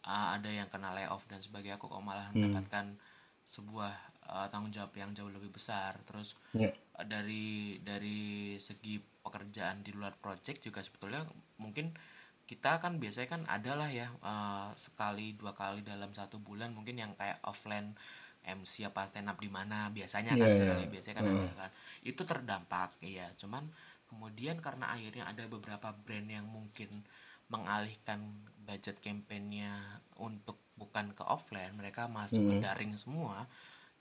uh, 0.07 0.27
ada 0.35 0.49
yang 0.51 0.67
kena 0.67 0.91
layoff 0.95 1.25
dan 1.27 1.39
sebagainya 1.39 1.79
aku 1.79 1.87
kok 1.89 2.03
malah 2.03 2.29
mendapatkan 2.35 2.95
sebuah 3.43 3.93
uh, 4.31 4.47
tanggung 4.47 4.71
jawab 4.71 4.95
yang 4.95 5.11
jauh 5.11 5.31
lebih 5.31 5.51
besar. 5.51 5.99
Terus 6.07 6.35
ya. 6.55 6.71
uh, 6.99 7.05
dari 7.07 7.79
dari 7.83 8.55
segi 8.59 8.99
pekerjaan 8.99 9.83
di 9.83 9.95
luar 9.95 10.15
project 10.19 10.63
juga 10.63 10.83
sebetulnya 10.83 11.23
mungkin 11.59 11.95
kita 12.43 12.83
kan 12.83 12.99
biasanya 12.99 13.29
kan 13.39 13.41
adalah 13.47 13.87
ya 13.87 14.11
uh, 14.19 14.75
sekali 14.75 15.31
dua 15.39 15.55
kali 15.55 15.79
dalam 15.79 16.11
satu 16.11 16.43
bulan 16.43 16.75
mungkin 16.75 16.99
yang 16.99 17.15
kayak 17.15 17.39
offline 17.47 17.95
MC 18.43 18.88
apa 18.91 19.08
stand 19.08 19.32
up 19.32 19.39
di 19.39 19.47
mana 19.47 19.88
biasanya 19.89 20.36
kan 20.36 20.51
sekali 20.51 20.84
iya. 20.86 20.91
biasanya 20.91 21.15
kan 21.19 21.25
ada 21.27 21.53
kan. 21.56 21.71
Itu 22.03 22.21
terdampak 22.27 22.89
iya. 22.99 23.32
Cuman 23.39 23.67
kemudian 24.12 24.62
karena 24.62 24.93
akhirnya 24.93 25.25
ada 25.25 25.47
beberapa 25.49 25.95
brand 26.06 26.29
yang 26.29 26.45
mungkin 26.45 27.01
mengalihkan 27.49 28.21
budget 28.63 29.01
campaignnya 29.03 30.01
untuk 30.21 30.62
bukan 30.77 31.13
ke 31.13 31.23
offline 31.25 31.73
mereka 31.77 32.10
masuk 32.10 32.41
ke 32.41 32.56
daring 32.62 32.97
semua 32.97 33.45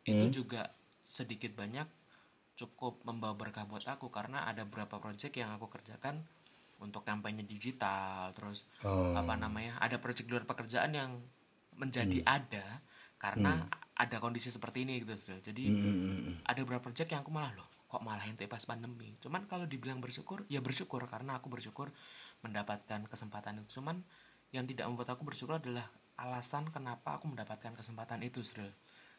itu 0.08 0.42
juga 0.42 0.72
sedikit 1.04 1.52
banyak 1.52 1.84
cukup 2.56 3.02
membawa 3.04 3.34
berkah 3.36 3.66
buat 3.66 3.84
aku 3.84 4.08
karena 4.08 4.46
ada 4.46 4.64
beberapa 4.64 5.00
project 5.00 5.34
yang 5.36 5.50
aku 5.52 5.68
kerjakan 5.68 6.22
untuk 6.82 7.06
kampanye 7.06 7.46
digital 7.46 8.34
terus 8.34 8.66
Oh. 8.82 9.14
apa 9.14 9.38
namanya 9.38 9.78
ada 9.78 10.02
project 10.02 10.26
luar 10.26 10.42
pekerjaan 10.42 10.92
yang 10.94 11.12
menjadi 11.78 12.22
ada 12.26 12.82
karena 13.22 13.70
ada 13.94 14.16
kondisi 14.18 14.50
seperti 14.50 14.82
ini 14.82 14.98
gitu 15.06 15.14
Sril. 15.14 15.38
jadi 15.38 15.64
Hmm, 15.70 16.42
ada 16.42 16.58
beberapa 16.66 16.90
project 16.90 17.14
yang 17.14 17.22
aku 17.22 17.30
malah 17.30 17.54
loh 17.54 17.70
kok 17.86 18.02
malah 18.02 18.26
ente 18.26 18.48
pas 18.50 18.64
pandemi 18.66 19.14
cuman 19.22 19.46
kalau 19.46 19.68
dibilang 19.68 20.02
bersyukur 20.02 20.42
ya 20.50 20.58
bersyukur 20.58 21.06
karena 21.06 21.38
aku 21.38 21.46
bersyukur 21.52 21.94
mendapatkan 22.42 23.06
kesempatan 23.06 23.62
itu 23.62 23.78
cuman 23.78 24.02
yang 24.50 24.66
tidak 24.66 24.90
membuat 24.90 25.14
aku 25.14 25.22
bersyukur 25.22 25.62
adalah 25.62 25.86
alasan 26.18 26.66
kenapa 26.74 27.20
aku 27.20 27.30
mendapatkan 27.30 27.72
kesempatan 27.78 28.20
itu 28.26 28.42
Sril. 28.42 28.72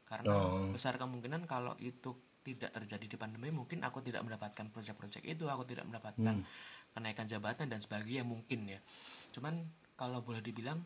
karena 0.03 0.35
Oh. 0.35 0.67
besar 0.75 0.99
kemungkinan 0.99 1.47
kalau 1.47 1.79
itu 1.79 2.11
tidak 2.43 2.75
terjadi 2.75 3.07
di 3.07 3.15
pandemi 3.15 3.55
mungkin 3.55 3.79
aku 3.87 4.03
tidak 4.03 4.19
mendapatkan 4.27 4.67
proyek-proyek 4.67 5.23
itu 5.23 5.47
aku 5.47 5.63
tidak 5.63 5.87
mendapatkan 5.87 6.43
kenaikan 6.91 7.25
jabatan 7.25 7.71
dan 7.71 7.79
sebagainya 7.79 8.27
mungkin 8.27 8.67
ya 8.67 8.83
cuman 9.31 9.63
kalau 9.95 10.19
boleh 10.19 10.43
dibilang 10.43 10.83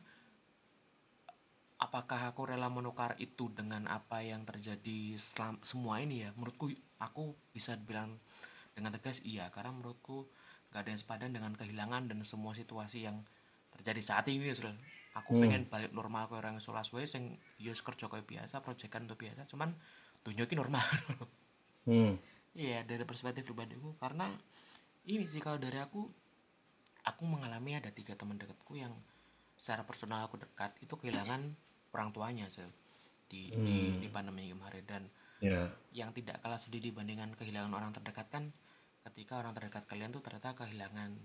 apakah 1.77 2.33
aku 2.33 2.49
rela 2.49 2.69
menukar 2.73 3.13
itu 3.21 3.53
dengan 3.53 3.85
apa 3.85 4.25
yang 4.25 4.43
terjadi 4.43 5.17
selam, 5.21 5.61
semua 5.61 6.01
ini 6.01 6.25
ya? 6.25 6.29
Menurutku 6.33 6.73
aku 6.97 7.37
bisa 7.53 7.77
bilang 7.77 8.17
dengan 8.73 8.93
tegas 8.97 9.21
iya. 9.21 9.49
Karena 9.53 9.73
menurutku 9.73 10.25
gak 10.73 10.85
ada 10.85 10.89
yang 10.93 11.01
sepadan 11.01 11.31
dengan 11.33 11.53
kehilangan 11.53 12.09
dan 12.09 12.17
semua 12.25 12.57
situasi 12.57 13.05
yang 13.05 13.21
terjadi 13.77 14.01
saat 14.01 14.25
ini 14.29 14.49
Sril. 14.53 14.73
aku 15.17 15.41
pengen 15.41 15.65
balik 15.65 15.97
normal 15.97 16.29
ke 16.29 16.37
orang 16.37 16.61
isolas 16.61 16.93
wae 16.93 17.09
sing 17.09 17.41
yus 17.57 17.81
kerja 17.81 18.05
kayak 18.05 18.29
biasa 18.29 18.61
proyekan 18.61 19.09
untuk 19.09 19.17
biasa. 19.25 19.49
Cuman 19.49 19.73
tunjukin 20.25 20.57
normal. 20.57 20.85
Hmm. 21.87 22.19
Iya 22.51 22.83
dari 22.83 23.07
perspektif 23.07 23.47
pribadiku 23.47 23.95
karena 23.95 24.27
ini 25.07 25.23
sih 25.23 25.39
kalau 25.39 25.55
dari 25.55 25.79
aku 25.79 26.03
aku 27.07 27.23
mengalami 27.23 27.79
ada 27.79 27.95
tiga 27.95 28.11
teman 28.19 28.35
dekatku 28.35 28.75
yang 28.75 28.91
secara 29.55 29.87
personal 29.87 30.27
aku 30.27 30.35
dekat 30.35 30.75
itu 30.83 30.99
kehilangan 30.99 31.55
orang 31.95 32.09
tuanya 32.15 32.45
Sel, 32.51 32.69
di, 33.27 33.51
di 33.51 33.77
di 34.01 34.07
pandemi 34.11 34.47
kemarin. 34.49 34.83
Dan 34.87 35.03
ya. 35.43 35.67
yang 35.93 36.11
tidak 36.11 36.39
kalah 36.41 36.59
sedih 36.59 36.81
dibandingkan 36.81 37.35
kehilangan 37.37 37.71
orang 37.73 37.91
terdekat 37.93 38.27
kan 38.31 38.49
ketika 39.07 39.39
orang 39.39 39.55
terdekat 39.55 39.87
kalian 39.87 40.11
tuh 40.11 40.19
ternyata 40.19 40.51
kehilangan 40.57 41.15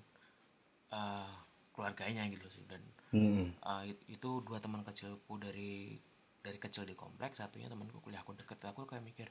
eh, 0.93 1.35
keluarganya 1.73 2.27
gitu 2.31 2.47
sih. 2.53 2.65
Dan 2.69 2.83
hmm. 3.17 3.63
uh, 3.65 3.83
it- 3.87 4.07
itu 4.07 4.31
dua 4.45 4.61
teman 4.61 4.85
kecilku 4.85 5.41
dari 5.41 5.97
dari 6.43 6.59
kecil 6.59 6.83
di 6.85 6.93
kompleks 6.99 7.39
satunya 7.39 7.71
temanku 7.71 8.03
kuliah 8.03 8.21
aku 8.21 8.35
deket. 8.37 8.59
Aku 8.69 8.85
kayak 8.85 9.03
mikir 9.07 9.29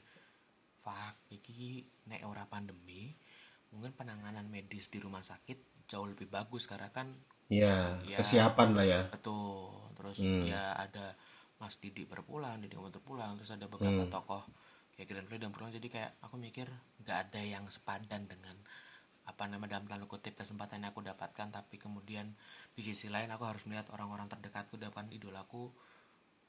fuck 0.82 1.14
iki 1.30 1.86
nek 2.10 2.26
ora 2.26 2.42
pandemi 2.42 3.14
mungkin 3.70 3.94
penanganan 3.94 4.50
medis 4.50 4.90
di 4.90 4.98
rumah 4.98 5.22
sakit 5.22 5.86
jauh 5.86 6.10
lebih 6.10 6.26
bagus 6.26 6.66
karena 6.66 6.90
kan 6.90 7.06
ya 7.46 8.02
Ya. 8.02 8.18
kesiapan 8.18 8.68
lah 8.74 8.82
ya. 8.84 9.00
betul 9.14 9.81
terus 10.02 10.18
Hmm. 10.18 10.42
ya 10.42 10.74
ada 10.74 11.14
Mas 11.62 11.78
Didi 11.78 12.02
berpulang 12.02 12.58
Didi 12.58 12.74
Komuter 12.74 12.98
pulang 12.98 13.38
terus 13.38 13.54
ada 13.54 13.70
beberapa 13.70 14.02
Hmm. 14.02 14.10
tokoh 14.10 14.42
kayak 14.98 15.06
Grand 15.06 15.28
Freedom 15.30 15.54
pulang 15.54 15.70
jadi 15.70 15.86
kayak 15.86 16.10
aku 16.26 16.34
mikir 16.42 16.66
nggak 17.06 17.30
ada 17.30 17.38
yang 17.38 17.62
sepadan 17.70 18.26
dengan 18.26 18.58
apa 19.22 19.46
nama 19.46 19.70
dalam 19.70 19.86
tanda 19.86 20.02
kutip 20.10 20.34
kesempatan 20.34 20.82
yang 20.82 20.90
aku 20.90 20.98
dapatkan. 21.06 21.54
Tapi 21.54 21.78
kemudian 21.78 22.34
di 22.74 22.82
sisi 22.82 23.06
lain 23.06 23.30
aku 23.30 23.46
harus 23.46 23.62
melihat 23.70 23.86
orang-orang 23.94 24.26
terdekatku 24.26 24.74
depan 24.82 25.06
idolaku 25.14 25.70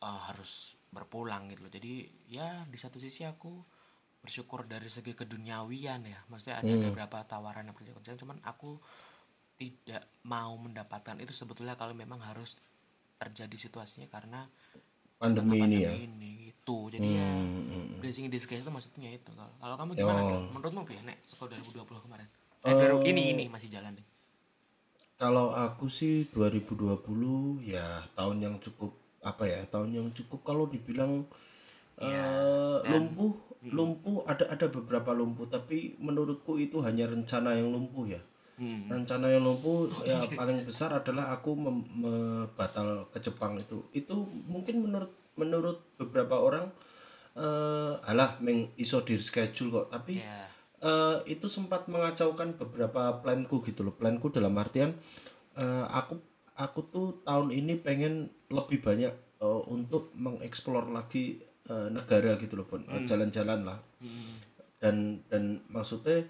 uh, 0.02 0.20
harus 0.34 0.74
berpulang 0.89 1.54
gitu 1.54 1.70
loh. 1.70 1.72
Jadi 1.74 2.10
ya 2.34 2.66
di 2.66 2.78
satu 2.82 2.98
sisi 2.98 3.30
aku 3.30 3.62
bersyukur 4.26 4.66
dari 4.66 4.89
segi 4.89 5.13
keduniawian 5.13 6.02
ya. 6.02 6.20
Maksudnya 6.34 6.66
ada 6.66 6.74
beberapa 6.74 7.22
tawaran 7.30 7.70
yang 7.70 7.78
kerjaan 7.78 8.18
cuman 8.18 8.42
aku 8.42 8.82
tidak 9.62 10.10
mau 10.26 10.58
mendapatkan 10.58 11.22
itu 11.22 11.30
sebetulnya 11.30 11.78
kalau 11.78 11.94
memang 11.94 12.26
harus 12.26 12.58
terjadi 13.21 13.56
situasinya 13.58 14.08
karena 14.12 14.41
pandemi 15.21 15.58
ini 15.65 15.78
ya? 15.82 15.91
pandemi 15.93 16.06
ini 16.08 16.30
gitu. 16.52 16.78
Jadi 16.93 17.10
ya 17.19 17.30
Hmm, 17.30 17.99
blessing 17.99 18.26
in 18.28 18.32
disguise 18.34 18.63
itu 18.63 18.71
maksudnya 18.71 19.10
itu 19.12 19.32
kalau 19.36 19.52
kalau 19.62 19.76
kamu 19.80 19.91
gimana 19.99 20.19
Oh. 20.21 20.30
sih 20.30 20.38
menurutmu 20.54 20.82
ya 20.91 21.02
nek? 21.04 21.17
Sekolah 21.23 21.49
2020 21.60 22.04
kemarin. 22.06 22.28
Eh, 22.63 22.71
2000 22.71 23.04
ini 23.12 23.23
ini 23.36 23.43
masih 23.52 23.67
jalan 23.71 23.91
deh 23.99 24.06
kalau 25.21 25.47
aku 25.56 25.86
sih 25.88 26.28
2020 26.34 27.62
ya 27.63 27.86
tahun 28.17 28.38
yang 28.45 28.56
cukup 28.65 28.91
apa 29.23 29.43
ya 29.47 29.60
tahun 29.71 29.89
yang 29.97 30.08
cukup 30.12 30.39
kalau 30.43 30.65
dibilang 30.67 31.23
eh, 31.97 32.78
lumpuh 32.91 33.34
lumpuh 33.63 34.17
ada 34.28 34.45
ada 34.52 34.67
beberapa 34.67 35.12
lumpuh 35.15 35.47
tapi 35.47 35.95
menurutku 36.06 36.60
itu 36.60 36.78
hanya 36.84 37.06
rencana 37.08 37.56
yang 37.56 37.71
lumpuh 37.71 38.06
ya 38.15 38.21
Hmm. 38.63 38.88
rencana 38.88 39.28
yang 39.28 39.43
lumpuh 39.43 39.91
ya 40.08 40.23
paling 40.39 40.63
besar 40.63 40.95
adalah 40.95 41.36
aku 41.36 41.52
mem- 41.60 41.89
me- 41.99 42.47
batal 42.56 43.12
ke 43.12 43.19
Jepang 43.19 43.60
itu. 43.60 43.83
Itu 43.92 44.23
mungkin 44.48 44.88
menurut 44.88 45.12
menurut 45.35 45.83
beberapa 46.00 46.40
orang 46.40 46.71
eh 47.35 47.94
alah 48.08 48.40
meng 48.40 48.71
iso 48.79 49.04
di 49.04 49.19
schedule 49.19 49.83
kok. 49.83 49.88
Tapi 49.92 50.23
ya 50.23 50.48
eh, 50.83 51.17
itu 51.27 51.48
sempat 51.48 51.88
mengacaukan 51.92 52.56
beberapa 52.56 53.19
planku 53.19 53.60
gitu 53.63 53.83
loh. 53.83 53.96
Planku 53.96 54.31
dalam 54.31 54.56
artian 54.56 54.96
eh, 55.60 55.85
aku 55.92 56.15
aku 56.56 56.79
tuh 56.88 57.08
tahun 57.25 57.50
ini 57.50 57.81
pengen 57.81 58.29
lebih 58.48 58.79
banyak 58.85 59.13
eh, 59.42 59.62
untuk 59.67 60.13
mengeksplor 60.15 60.88
lagi 60.94 61.42
eh, 61.67 61.90
negara 61.90 62.38
gitu 62.38 62.56
loh 62.56 62.67
pun 62.69 62.85
jalan-jalan 63.04 63.65
lah. 63.65 63.79
Dan 64.77 65.23
dan 65.31 65.63
maksudnya 65.71 66.27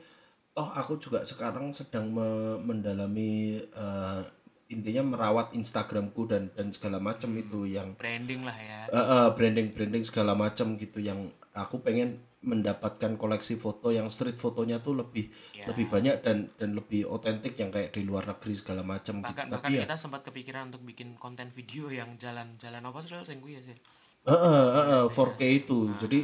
toh 0.53 0.69
aku 0.69 1.01
juga 1.01 1.25
sekarang 1.25 1.73
sedang 1.73 2.13
me- 2.13 2.61
mendalami 2.61 3.57
eh, 3.61 4.21
intinya 4.69 5.03
merawat 5.05 5.53
Instagramku 5.53 6.25
dan 6.25 6.49
dan 6.53 6.73
segala 6.73 6.97
macam 6.97 7.29
itu 7.37 7.69
yang 7.69 7.93
branding 7.93 8.41
lah 8.45 8.57
ya. 8.57 8.79
Branding 9.33 9.73
branding 9.73 10.05
segala 10.05 10.33
macam 10.33 10.77
gitu 10.77 10.97
yang 10.97 11.29
aku 11.53 11.81
pengen 11.85 12.21
mendapatkan 12.43 13.15
koleksi 13.15 13.55
foto 13.55 13.87
yang 13.95 14.11
street 14.11 14.35
fotonya 14.35 14.83
tuh 14.83 14.99
lebih 14.99 15.31
lebih 15.63 15.87
banyak 15.87 16.19
dan 16.19 16.51
dan 16.59 16.75
lebih 16.75 17.07
otentik 17.07 17.55
yang 17.55 17.71
kayak 17.71 17.95
di 17.95 18.03
luar 18.03 18.27
negeri 18.27 18.53
segala 18.59 18.83
macam 18.83 19.23
gitu. 19.23 19.27
bahkan 19.31 19.47
bahkan 19.47 19.71
kita 19.71 19.95
sempat 19.95 20.27
kepikiran 20.27 20.67
untuk 20.67 20.83
bikin 20.83 21.15
konten 21.15 21.47
video 21.55 21.87
yang 21.87 22.19
jalan-jalan 22.19 22.83
apa 22.83 22.99
sih 22.99 23.15
ya 23.15 23.23
sih 23.63 23.77
Heeh, 24.23 24.67
heeh, 24.71 25.03
4K 25.11 25.41
itu. 25.51 25.91
Jadi 25.99 26.23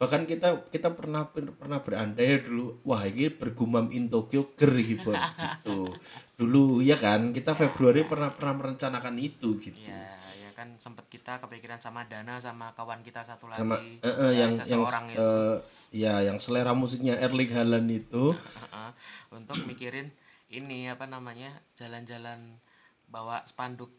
bahkan 0.00 0.24
kita 0.24 0.64
kita 0.72 0.88
pernah 0.96 1.28
pernah 1.28 1.84
berandai 1.84 2.40
dulu, 2.40 2.80
wah 2.88 3.04
ini 3.04 3.28
bergumam 3.28 3.92
in 3.92 4.08
Tokyo 4.08 4.48
ger 4.56 4.72
gitu. 4.72 5.12
gitu. 5.12 5.92
Dulu 6.40 6.80
ya 6.80 6.96
kan, 6.96 7.36
kita 7.36 7.52
Februari 7.52 8.08
pernah 8.08 8.32
pernah 8.32 8.56
merencanakan 8.56 9.20
itu 9.20 9.60
gitu. 9.60 9.76
ya 9.76 10.18
ya 10.48 10.50
kan 10.56 10.72
sempat 10.80 11.04
kita 11.12 11.36
kepikiran 11.44 11.76
sama 11.76 12.08
Dana 12.08 12.40
sama 12.40 12.72
kawan 12.72 13.04
kita 13.04 13.20
satu 13.20 13.46
lagi 13.46 13.60
Sama 13.60 13.76
eh, 13.78 14.08
eh, 14.08 14.32
yang 14.32 14.52
yang 14.56 14.82
itu 14.88 15.20
eh, 15.20 15.56
ya 15.92 16.14
yang 16.24 16.40
selera 16.40 16.72
musiknya 16.72 17.20
Erling 17.20 17.52
Haaland 17.52 17.92
itu. 17.92 18.32
Heeh, 18.64 18.90
untuk 19.36 19.60
mikirin 19.68 20.08
ini 20.48 20.88
apa 20.88 21.04
namanya 21.04 21.52
jalan-jalan 21.76 22.56
bawa 23.12 23.44
spanduk 23.44 23.92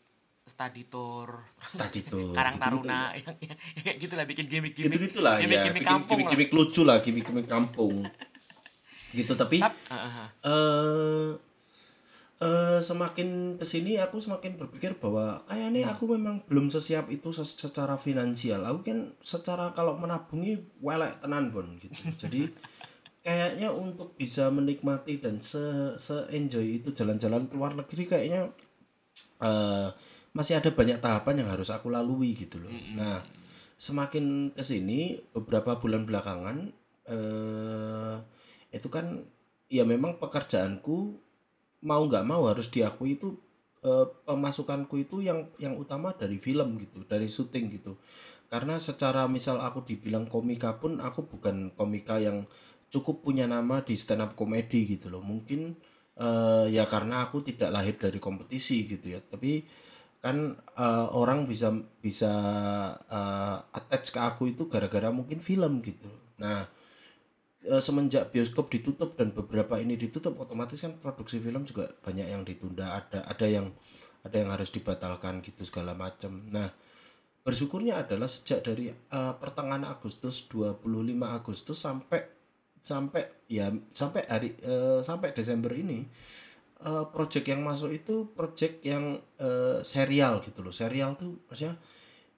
study 0.50 0.84
tour. 0.84 1.46
Study 1.62 2.02
tour, 2.10 2.34
Karang 2.34 2.58
Taruna 2.58 3.14
yang, 3.14 3.38
yang, 3.46 3.54
yang 3.56 3.84
kayak 3.86 3.98
gitulah 4.00 4.26
bikin 4.26 4.46
gimmick-gimmick 4.46 4.90
Gitu-gitulah 4.90 5.38
ya, 5.38 5.46
gimmick-gimmick 5.46 5.80
bikin 5.80 5.94
kampung 5.94 6.10
lah. 6.10 6.10
gimmick-gimmick 6.28 6.52
lucu 6.52 6.82
lah, 6.82 6.98
gimmick-gimmick 7.00 7.48
kampung. 7.48 7.96
gitu 9.10 9.34
tapi 9.34 9.58
Tap- 9.58 9.74
heeh, 9.88 10.28
eh 10.44 11.30
eh 12.40 12.80
semakin 12.80 13.30
ke 13.56 13.66
sini 13.66 13.98
aku 13.98 14.16
semakin 14.18 14.56
berpikir 14.56 14.96
bahwa 14.96 15.44
kayaknya 15.44 15.92
aku 15.92 16.08
memang 16.10 16.40
belum 16.46 16.70
sesiap 16.70 17.10
itu 17.10 17.30
se- 17.30 17.58
secara 17.60 17.98
finansial. 17.98 18.64
Aku 18.64 18.80
kan 18.80 19.12
secara 19.20 19.74
kalau 19.74 19.94
menabungi 19.94 20.56
welek 20.80 21.20
tenan 21.20 21.52
bon 21.52 21.68
gitu. 21.78 21.92
Jadi 22.22 22.48
kayaknya 23.20 23.76
untuk 23.76 24.16
bisa 24.16 24.48
menikmati 24.48 25.20
dan 25.20 25.44
se 25.44 25.60
se 26.00 26.32
enjoy 26.32 26.80
itu 26.80 26.96
jalan-jalan 26.96 27.44
ke 27.46 27.54
luar 27.54 27.76
negeri 27.76 28.04
kayaknya 28.08 28.42
eh 29.42 29.90
masih 30.34 30.62
ada 30.62 30.70
banyak 30.70 31.02
tahapan 31.02 31.44
yang 31.46 31.50
harus 31.50 31.74
aku 31.74 31.90
lalui 31.90 32.38
gitu 32.38 32.62
loh. 32.62 32.74
Nah 32.96 33.22
semakin 33.80 34.52
ke 34.52 34.64
sini 34.64 35.24
beberapa 35.32 35.80
bulan 35.80 36.04
belakangan 36.04 36.58
eh 37.10 38.16
itu 38.70 38.88
kan 38.92 39.26
ya 39.72 39.88
memang 39.88 40.22
pekerjaanku 40.22 41.18
mau 41.86 42.02
nggak 42.04 42.26
mau 42.28 42.46
harus 42.52 42.68
diakui 42.68 43.16
itu 43.16 43.40
eh, 43.86 44.06
pemasukanku 44.28 45.00
itu 45.00 45.24
yang 45.24 45.48
yang 45.58 45.80
utama 45.80 46.12
dari 46.12 46.38
film 46.42 46.76
gitu 46.82 47.08
dari 47.08 47.32
syuting 47.32 47.66
gitu. 47.80 47.96
Karena 48.50 48.82
secara 48.82 49.30
misal 49.30 49.62
aku 49.62 49.86
dibilang 49.86 50.26
komika 50.26 50.76
pun 50.82 50.98
aku 51.00 51.30
bukan 51.30 51.70
komika 51.78 52.18
yang 52.18 52.50
cukup 52.90 53.22
punya 53.22 53.46
nama 53.46 53.86
di 53.86 53.94
stand 53.94 54.26
up 54.26 54.34
comedy 54.34 54.86
gitu 54.90 55.08
loh. 55.14 55.22
Mungkin 55.24 55.78
eh, 56.20 56.66
ya 56.74 56.84
karena 56.90 57.26
aku 57.30 57.46
tidak 57.46 57.70
lahir 57.72 57.96
dari 57.96 58.20
kompetisi 58.20 58.90
gitu 58.90 59.16
ya. 59.16 59.22
Tapi 59.24 59.64
kan 60.20 60.56
eh, 60.56 61.08
orang 61.16 61.48
bisa 61.48 61.72
bisa 62.04 62.32
eh, 63.08 63.58
attach 63.76 64.12
ke 64.12 64.20
aku 64.20 64.52
itu 64.52 64.68
gara-gara 64.68 65.10
mungkin 65.12 65.40
film 65.40 65.80
gitu. 65.84 66.12
Nah 66.40 66.68
eh, 67.64 67.82
semenjak 67.84 68.32
bioskop 68.36 68.68
ditutup 68.72 69.16
dan 69.16 69.32
beberapa 69.32 69.80
ini 69.80 69.96
ditutup 69.96 70.36
otomatis 70.40 70.80
kan 70.84 70.96
produksi 71.00 71.40
film 71.40 71.64
juga 71.64 71.92
banyak 72.04 72.28
yang 72.28 72.44
ditunda. 72.44 73.00
Ada 73.00 73.26
ada 73.28 73.46
yang 73.48 73.72
ada 74.24 74.36
yang 74.36 74.52
harus 74.52 74.70
dibatalkan 74.72 75.40
gitu 75.40 75.64
segala 75.64 75.96
macam 75.96 76.44
nah 76.52 76.68
bersyukurnya 77.44 78.04
adalah 78.04 78.28
sejak 78.28 78.68
dari 78.68 78.92
eh, 78.92 79.34
pertengahan 79.40 79.88
Agustus 79.88 80.46
25 80.52 80.84
Agustus 81.24 81.78
sampai 81.80 82.22
sampai 82.80 83.24
ya 83.52 83.72
sampai 83.92 84.22
hari 84.28 84.56
eh, 84.60 85.00
sampai 85.04 85.32
Desember 85.32 85.72
ini 85.76 86.08
eh, 86.84 87.06
project 87.12 87.46
yang 87.48 87.62
masuk 87.66 87.92
itu 87.92 88.30
project 88.32 88.84
yang 88.86 89.20
eh, 89.40 89.80
serial 89.84 90.40
gitu 90.44 90.64
loh. 90.64 90.74
Serial 90.74 91.16
tuh 91.20 91.44
maksudnya 91.48 91.76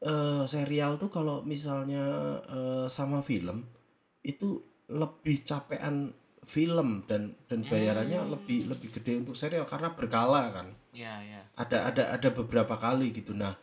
eh, 0.01 0.43
serial 0.49 0.97
tuh 1.01 1.09
kalau 1.13 1.45
misalnya 1.45 2.03
eh, 2.49 2.85
sama 2.89 3.21
film 3.21 3.65
itu 4.21 4.61
lebih 4.91 5.41
capean 5.47 6.13
film 6.41 7.05
dan 7.05 7.37
dan 7.45 7.61
bayarannya 7.63 8.25
lebih 8.25 8.65
lebih 8.67 8.89
gede 8.91 9.21
untuk 9.21 9.37
serial 9.37 9.65
karena 9.69 9.93
berkala 9.93 10.49
kan. 10.49 10.67
Ya 10.91 11.21
ya. 11.21 11.41
Ada 11.55 11.93
ada 11.93 12.03
ada 12.17 12.29
beberapa 12.33 12.75
kali 12.75 13.13
gitu. 13.13 13.37
Nah 13.37 13.53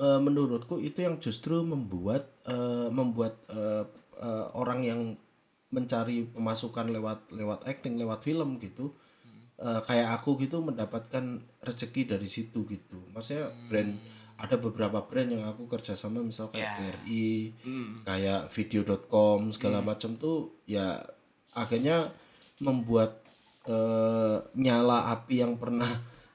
e, 0.00 0.06
menurutku 0.20 0.80
itu 0.80 1.04
yang 1.04 1.20
justru 1.20 1.60
membuat 1.60 2.32
e, 2.48 2.56
membuat 2.88 3.36
e, 3.52 3.84
e, 4.16 4.28
orang 4.56 4.80
yang 4.82 5.00
mencari 5.70 6.24
pemasukan 6.30 6.88
lewat 6.88 7.30
lewat 7.36 7.68
acting 7.68 8.00
lewat 8.00 8.24
film 8.24 8.56
gitu 8.62 8.96
E, 9.56 9.68
kayak 9.82 10.20
aku 10.20 10.36
gitu 10.36 10.60
mendapatkan 10.60 11.24
rezeki 11.60 12.12
dari 12.12 12.28
situ 12.28 12.68
gitu. 12.68 13.00
Maksudnya 13.10 13.48
brand 13.66 13.96
ada 14.36 14.60
beberapa 14.60 15.00
brand 15.00 15.32
yang 15.32 15.48
aku 15.48 15.64
kerjasama 15.64 16.20
misal 16.20 16.52
kayak 16.52 16.76
BRI 16.76 17.56
kayak 18.04 18.52
video.com 18.52 19.48
segala 19.48 19.80
macam 19.80 20.12
tuh 20.16 20.60
ya 20.68 21.00
akhirnya 21.56 22.12
membuat 22.60 23.24
eh, 23.64 24.36
nyala 24.54 25.08
api 25.10 25.40
yang 25.40 25.56
pernah 25.56 25.88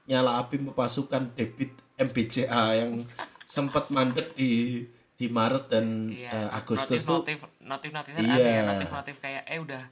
nyala 0.04 0.42
api 0.42 0.58
pemasukan 0.66 1.30
debit 1.38 1.70
MBCA 1.94 2.82
yang 2.82 2.98
sempat 3.46 3.86
mandek 3.94 4.34
di 4.34 4.82
di 5.14 5.30
Maret 5.30 5.70
dan 5.70 6.10
eh, 6.10 6.48
Agustus 6.50 7.06
tuh 7.06 7.22
notif 7.22 7.46
notif 7.62 7.90
notif 7.94 8.12
Iya. 8.18 8.34
ada 8.34 8.48
ya 8.50 8.62
notif 8.66 8.90
notif 8.90 9.16
kayak 9.22 9.46
eh 9.46 9.62
udah 9.62 9.82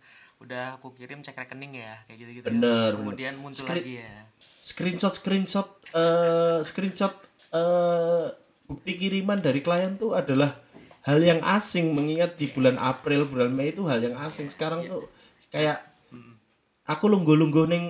udah 0.40 0.80
aku 0.80 0.96
kirim 0.96 1.20
cek 1.20 1.36
rekening 1.36 1.84
ya 1.84 2.00
kayak 2.08 2.18
gitu 2.18 2.30
gitu 2.40 2.46
Bener, 2.48 2.96
kemudian 2.96 3.36
muncul 3.36 3.60
Screen- 3.60 3.84
lagi 3.84 3.94
ya. 4.00 4.14
screenshot 4.40 5.12
screenshot 5.12 5.68
eh 5.92 6.58
screenshot 6.64 7.12
eh 7.52 8.26
bukti 8.64 8.92
kiriman 8.96 9.36
dari 9.36 9.60
klien 9.60 10.00
tuh 10.00 10.16
adalah 10.16 10.56
hal 11.04 11.20
yang 11.20 11.40
asing 11.42 11.92
mengingat 11.92 12.40
di 12.40 12.48
bulan 12.48 12.76
April 12.76 13.26
bulan 13.26 13.50
Mei 13.50 13.72
itu 13.72 13.88
hal 13.88 13.98
yang 13.98 14.14
asing. 14.20 14.46
Sekarang 14.52 14.84
tuh 14.84 15.08
kayak 15.48 15.80
aku 16.86 17.04
lungguh-lungguh 17.08 17.66
ning 17.68 17.84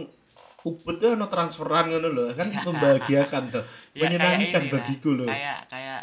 Ubud 0.60 1.00
tuh 1.00 1.16
ono 1.16 1.24
transferan 1.32 1.88
ngono 1.88 2.12
loh 2.12 2.26
kan 2.36 2.52
membahagiakan 2.52 3.42
tuh 3.48 3.64
Ya, 3.96 4.12
menyenangkan 4.12 4.68
bagiku 4.68 5.16
loh 5.16 5.24
kayak 5.24 5.72
kayak 5.72 6.00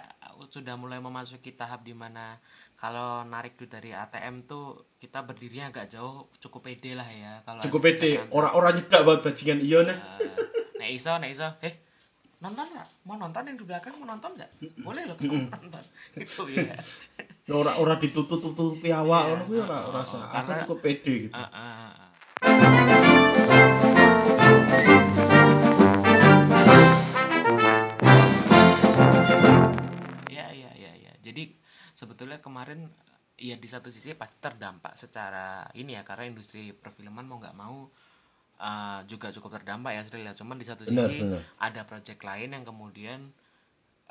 sudah 0.50 0.74
mulai 0.74 0.98
memasuki 0.98 1.54
tahap 1.54 1.86
di 1.86 1.94
mana 1.94 2.42
kalau 2.78 3.26
narik 3.26 3.58
duit 3.58 3.74
dari 3.74 3.90
ATM 3.90 4.46
tuh 4.46 4.94
kita 5.02 5.26
berdirinya 5.26 5.74
agak 5.74 5.90
jauh 5.90 6.30
cukup 6.38 6.70
pede 6.70 6.94
lah 6.94 7.10
ya 7.10 7.42
kalau 7.42 7.62
cukup 7.66 7.90
pede. 7.90 8.22
orang-orang 8.30 8.78
nyedak 8.78 9.02
banget 9.02 9.22
bajingan 9.26 9.60
iya 9.66 9.80
nah. 9.82 9.98
Eh, 10.22 10.30
nek 10.78 10.90
iso 10.94 11.12
nek 11.18 11.34
iso. 11.34 11.50
Eh 11.66 11.74
nonton 12.38 12.70
nggak? 12.70 12.88
Mau 13.10 13.18
nonton 13.18 13.42
yang 13.50 13.58
di 13.58 13.66
belakang 13.66 13.98
mau 13.98 14.06
nonton 14.06 14.30
nggak? 14.38 14.50
Boleh 14.86 15.10
loh 15.10 15.18
kita 15.18 15.58
nonton. 15.58 15.84
Itu 16.14 16.46
ya. 16.54 16.78
Orang-orang 17.50 17.98
ditutup-tutupi 17.98 18.94
awak 18.94 19.34
ngono 19.34 19.44
kuwi 19.50 19.60
ora 19.66 19.90
ora 19.90 20.02
sah. 20.06 20.30
aku 20.30 20.54
Iya. 20.54 20.62
Cukup 20.64 20.80
pede 20.86 21.14
gitu. 21.28 21.34
Ah, 21.34 21.50
ah, 21.50 21.92
ah. 22.46 22.77
Sebetulnya 31.98 32.38
kemarin 32.38 32.86
ya 33.42 33.58
di 33.58 33.66
satu 33.66 33.90
sisi 33.90 34.14
pasti 34.14 34.38
terdampak 34.38 34.94
secara 34.94 35.66
ini 35.74 35.98
ya 35.98 36.06
karena 36.06 36.30
industri 36.30 36.70
perfilman 36.70 37.26
mau 37.26 37.42
nggak 37.42 37.58
mau 37.58 37.90
uh, 38.62 39.00
juga 39.10 39.34
cukup 39.34 39.58
terdampak 39.58 39.98
ya 39.98 40.02
Sril 40.06 40.30
ya. 40.30 40.34
Cuman 40.38 40.62
di 40.62 40.66
satu 40.66 40.86
Benar, 40.86 41.10
sisi 41.10 41.26
benar. 41.26 41.42
ada 41.58 41.82
project 41.90 42.22
lain 42.22 42.54
yang 42.54 42.66
kemudian 42.66 43.34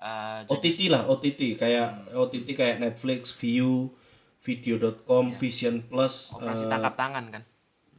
uh, 0.02 0.42
jadi 0.50 0.58
OTT 0.58 0.80
lah 0.90 1.02
OTT 1.06 1.40
kayak 1.62 2.10
OTT 2.10 2.48
kayak 2.58 2.76
Netflix, 2.82 3.30
View, 3.38 3.94
Video.com, 4.42 5.34
Vision 5.38 5.86
Plus, 5.86 6.34
operasi 6.34 6.66
eh, 6.66 6.70
tangkap 6.70 6.94
tangan 6.98 7.26
kan. 7.30 7.42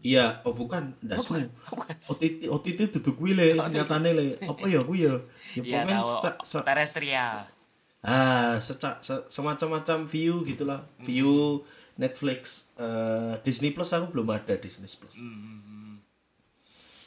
iya, 0.06 0.40
oh 0.46 0.54
bukan, 0.54 0.94
dasmu. 1.04 1.42
Bukan. 1.74 1.96
OTT 2.12 2.48
OTT 2.48 2.80
duduk 3.00 3.18
kuwi 3.20 3.36
le 3.36 3.56
singkatane 3.68 4.16
le. 4.16 4.24
Apa 4.46 4.68
ya 4.68 4.84
kuwi 4.84 5.10
ya? 5.10 5.16
Ya 5.58 5.64
Iya 5.64 5.78
pokoknya 5.84 6.00
terestrial. 6.64 7.57
Ah, 8.08 8.56
seca- 8.58 9.04
se- 9.04 9.28
semacam-macam 9.28 10.08
view 10.08 10.48
gitulah. 10.48 10.88
View, 11.04 11.60
Netflix, 12.00 12.72
eh, 12.80 13.36
Disney 13.44 13.76
Plus 13.76 13.92
aku 13.92 14.16
belum 14.16 14.32
ada 14.32 14.56
Disney 14.56 14.88
Plus. 14.88 15.18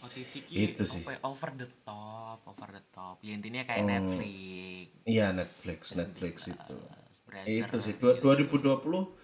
OTT 0.01 0.33
ki 0.49 0.55
Itu 0.73 0.85
sih. 0.85 1.01
ya, 1.05 1.17
over 1.25 1.53
the 1.57 1.69
top, 1.85 2.41
over 2.45 2.69
the 2.69 2.85
top. 2.89 3.21
Ya 3.21 3.33
intinya 3.33 3.65
kayak 3.65 3.85
Netflix. 3.85 4.89
Iya, 5.05 5.27
Netflix, 5.33 5.81
Netflix 5.93 6.35
itu. 6.49 6.77
Itu 7.47 7.77
sih 7.79 7.95
dua- 7.97 8.17
2020 8.19 9.17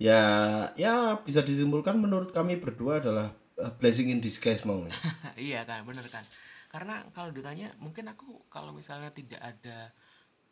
ya 0.00 0.20
ya 0.74 1.22
bisa 1.22 1.46
disimpulkan 1.46 1.94
menurut 1.94 2.34
kami 2.34 2.58
berdua 2.58 2.98
adalah 2.98 3.30
uh, 3.54 3.70
blessing 3.78 4.10
in 4.10 4.18
disguise 4.18 4.66
mau 4.66 4.82
iya 5.38 5.62
kan, 5.62 5.86
bener 5.86 6.02
kan. 6.10 6.26
karena 6.72 7.04
kalau 7.12 7.30
ditanya 7.30 7.70
mungkin 7.78 8.08
aku 8.10 8.48
kalau 8.50 8.72
misalnya 8.74 9.14
tidak 9.14 9.38
ada 9.38 9.92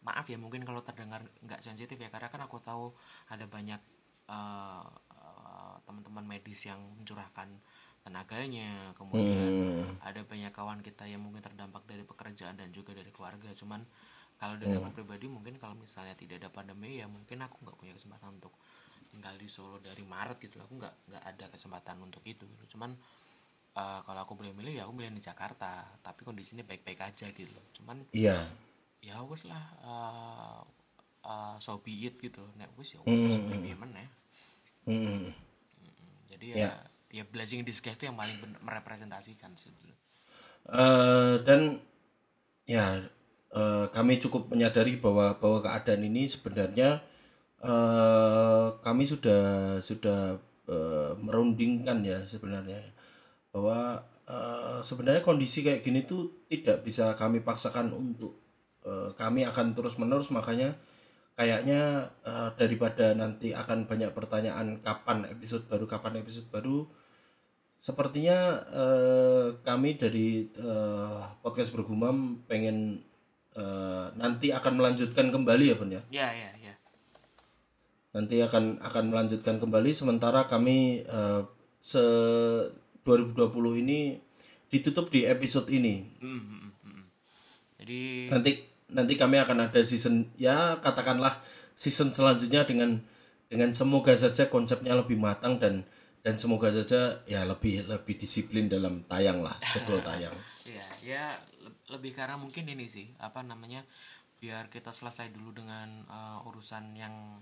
maaf 0.00 0.24
ya 0.32 0.40
mungkin 0.40 0.64
kalau 0.64 0.80
terdengar 0.80 1.20
nggak 1.44 1.60
sensitif 1.60 2.00
ya 2.00 2.08
karena 2.08 2.32
kan 2.32 2.40
aku 2.40 2.56
tahu 2.60 2.96
ada 3.28 3.44
banyak 3.44 3.80
uh, 4.32 4.88
uh, 5.12 5.74
teman-teman 5.84 6.24
medis 6.24 6.64
yang 6.64 6.80
mencurahkan 6.96 7.48
tenaganya 8.00 8.96
kemudian 8.96 9.84
ada 10.00 10.24
banyak 10.24 10.48
kawan 10.56 10.80
kita 10.80 11.04
yang 11.04 11.20
mungkin 11.20 11.44
terdampak 11.44 11.84
dari 11.84 12.00
pekerjaan 12.00 12.56
dan 12.56 12.72
juga 12.72 12.96
dari 12.96 13.12
keluarga. 13.12 13.52
Cuman 13.52 13.84
kalau 14.40 14.56
dari 14.56 14.72
aku 14.72 14.96
pribadi 14.96 15.28
mungkin 15.28 15.60
kalau 15.60 15.76
misalnya 15.76 16.16
tidak 16.16 16.40
ada 16.40 16.48
pandemi 16.48 16.96
ya 16.96 17.04
mungkin 17.04 17.44
aku 17.44 17.60
nggak 17.60 17.76
punya 17.76 17.92
kesempatan 17.92 18.40
untuk 18.40 18.56
tinggal 19.12 19.36
di 19.36 19.52
Solo 19.52 19.82
dari 19.82 20.00
Maret 20.00 20.38
gitu 20.40 20.62
aku 20.62 20.80
nggak 20.80 20.94
nggak 21.12 21.24
ada 21.28 21.46
kesempatan 21.52 22.00
untuk 22.00 22.24
itu 22.24 22.48
gitu. 22.48 22.64
Cuman 22.76 22.96
uh, 23.76 24.00
kalau 24.00 24.20
aku 24.24 24.32
boleh 24.32 24.56
milih 24.56 24.80
ya 24.80 24.82
aku 24.88 24.96
milih 24.96 25.12
di 25.12 25.20
Jakarta. 25.20 25.84
Tapi 26.00 26.24
kondisinya 26.24 26.64
baik-baik 26.64 27.04
aja 27.04 27.28
gitu 27.28 27.60
cuman 27.80 28.06
iya 28.16 28.48
ya 29.00 29.16
wes 29.24 29.48
lah 29.48 29.64
uh, 29.80 30.60
uh, 31.24 31.54
so 31.56 31.80
be 31.80 31.96
it 32.04 32.20
gitu 32.20 32.40
loh. 32.44 32.52
Nek 32.56 32.72
wes 32.76 32.96
ya 32.96 33.00
wes 33.04 33.12
mm. 33.12 33.64
ya 33.64 34.06
Mm. 34.88 35.28
jadi 36.24 36.46
ya 36.56 36.72
ya. 37.12 37.22
blessing 37.28 37.60
in 37.60 37.68
disguise 37.68 38.00
itu 38.00 38.08
yang 38.08 38.16
paling 38.16 38.40
merepresentasikan 38.64 39.52
sih 39.52 39.68
Eh, 40.68 41.34
dan 41.42 41.80
ya 42.68 43.00
eh, 43.50 43.86
kami 43.90 44.20
cukup 44.20 44.52
menyadari 44.52 45.00
bahwa 45.00 45.34
bahwa 45.40 45.64
keadaan 45.64 46.04
ini 46.04 46.28
sebenarnya 46.28 47.00
eh, 47.64 48.66
kami 48.84 49.04
sudah 49.08 49.76
sudah 49.80 50.36
eh, 50.68 51.12
merundingkan 51.18 52.04
ya 52.04 52.22
sebenarnya. 52.28 52.78
Bahwa 53.50 54.04
eh, 54.28 54.80
sebenarnya 54.84 55.24
kondisi 55.24 55.64
kayak 55.66 55.82
gini 55.82 56.04
tuh 56.06 56.46
tidak 56.46 56.84
bisa 56.86 57.16
kami 57.18 57.40
paksakan 57.42 57.90
untuk 57.96 58.49
eh, 58.86 59.10
kami 59.16 59.44
akan 59.48 59.72
terus 59.76 59.98
menerus 60.00 60.32
makanya 60.32 60.76
kayaknya 61.34 62.12
eh, 62.24 62.50
daripada 62.56 63.16
nanti 63.16 63.56
akan 63.56 63.88
banyak 63.88 64.12
pertanyaan 64.12 64.80
kapan 64.80 65.26
episode 65.28 65.64
baru 65.66 65.84
kapan 65.88 66.20
episode 66.20 66.48
baru 66.52 66.88
Sepertinya 67.80 68.60
eh, 68.68 69.56
kami 69.64 69.96
dari 69.96 70.52
eh, 70.52 71.20
podcast 71.40 71.72
bergumam 71.72 72.44
pengen 72.44 73.00
eh, 73.56 74.06
nanti 74.20 74.52
akan 74.52 74.76
melanjutkan 74.76 75.32
kembali 75.32 75.64
ya 75.72 75.74
Bun 75.80 75.96
ya. 75.96 76.02
ya 76.12 76.28
ya 76.28 76.50
ya 76.60 76.74
Nanti 78.12 78.36
akan 78.44 78.84
akan 78.84 79.04
melanjutkan 79.08 79.56
kembali 79.56 79.96
sementara 79.96 80.44
kami 80.44 81.08
eh, 81.08 81.42
se 81.80 82.04
2020 83.08 83.80
ini 83.80 84.20
ditutup 84.68 85.08
di 85.08 85.24
episode 85.24 85.72
ini. 85.72 86.04
Mm, 86.20 86.36
mm, 86.36 86.44
mm, 86.44 86.72
mm. 86.84 87.04
jadi 87.80 88.00
Nanti 88.28 88.50
nanti 88.92 89.14
kami 89.18 89.38
akan 89.40 89.70
ada 89.70 89.80
season 89.82 90.28
ya 90.36 90.78
katakanlah 90.82 91.38
season 91.74 92.12
selanjutnya 92.12 92.66
dengan 92.68 93.00
dengan 93.50 93.74
semoga 93.74 94.14
saja 94.14 94.46
konsepnya 94.46 94.94
lebih 94.94 95.18
matang 95.18 95.58
dan 95.58 95.82
dan 96.20 96.36
semoga 96.36 96.68
saja 96.70 97.24
ya 97.24 97.42
lebih 97.48 97.88
lebih 97.88 98.20
disiplin 98.20 98.68
dalam 98.68 99.02
tayang 99.08 99.40
lah 99.40 99.56
sebelum 99.72 100.04
tayang. 100.04 100.34
ya 100.68 100.86
ya 101.00 101.24
le- 101.64 101.80
lebih 101.96 102.12
karena 102.12 102.36
mungkin 102.36 102.68
ini 102.68 102.84
sih 102.84 103.08
apa 103.18 103.40
namanya 103.40 103.82
biar 104.40 104.68
kita 104.72 104.92
selesai 104.92 105.32
dulu 105.32 105.52
dengan 105.52 106.04
uh, 106.08 106.48
urusan 106.48 106.96
yang 106.96 107.40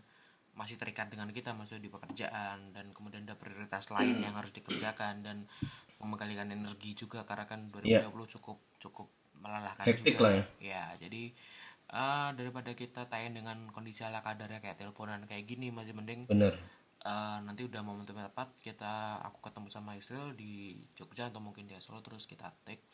masih 0.59 0.75
terikat 0.75 1.07
dengan 1.07 1.31
kita 1.31 1.55
maksudnya 1.55 1.87
di 1.87 1.91
pekerjaan 1.91 2.75
dan 2.75 2.91
kemudian 2.91 3.23
ada 3.23 3.39
prioritas 3.39 3.95
lain 3.95 4.19
yang 4.19 4.35
harus 4.35 4.51
dikerjakan 4.51 5.23
dan 5.23 5.47
membekalikan 6.03 6.51
energi 6.51 6.95
juga 6.95 7.23
karena 7.23 7.47
kan 7.47 7.71
2020 7.71 8.35
cukup 8.39 8.59
cukup 8.83 9.18
melelahkan 9.39 9.85
Hektik 9.87 10.19
juga 10.19 10.25
lah 10.25 10.33
ya. 10.35 10.45
ya 10.59 10.85
jadi 11.03 11.23
uh, 11.95 12.31
daripada 12.35 12.75
kita 12.75 13.07
tayang 13.07 13.35
dengan 13.39 13.71
kondisi 13.71 14.03
ala 14.03 14.21
kadarnya 14.21 14.59
kayak 14.59 14.79
teleponan 14.79 15.25
kayak 15.25 15.47
gini 15.47 15.71
masih 15.71 15.95
mending 15.95 16.27
Bener. 16.27 16.55
Eh, 16.99 17.39
nanti 17.47 17.63
udah 17.63 17.79
momentumnya 17.87 18.27
tepat 18.27 18.59
kita 18.59 19.23
aku 19.23 19.39
ketemu 19.49 19.71
sama 19.71 19.95
Israel 19.95 20.35
di 20.35 20.83
Jogja 20.99 21.31
atau 21.31 21.39
mungkin 21.39 21.71
di 21.71 21.73
Solo 21.79 22.03
terus 22.03 22.27
kita 22.27 22.51
take 22.67 22.85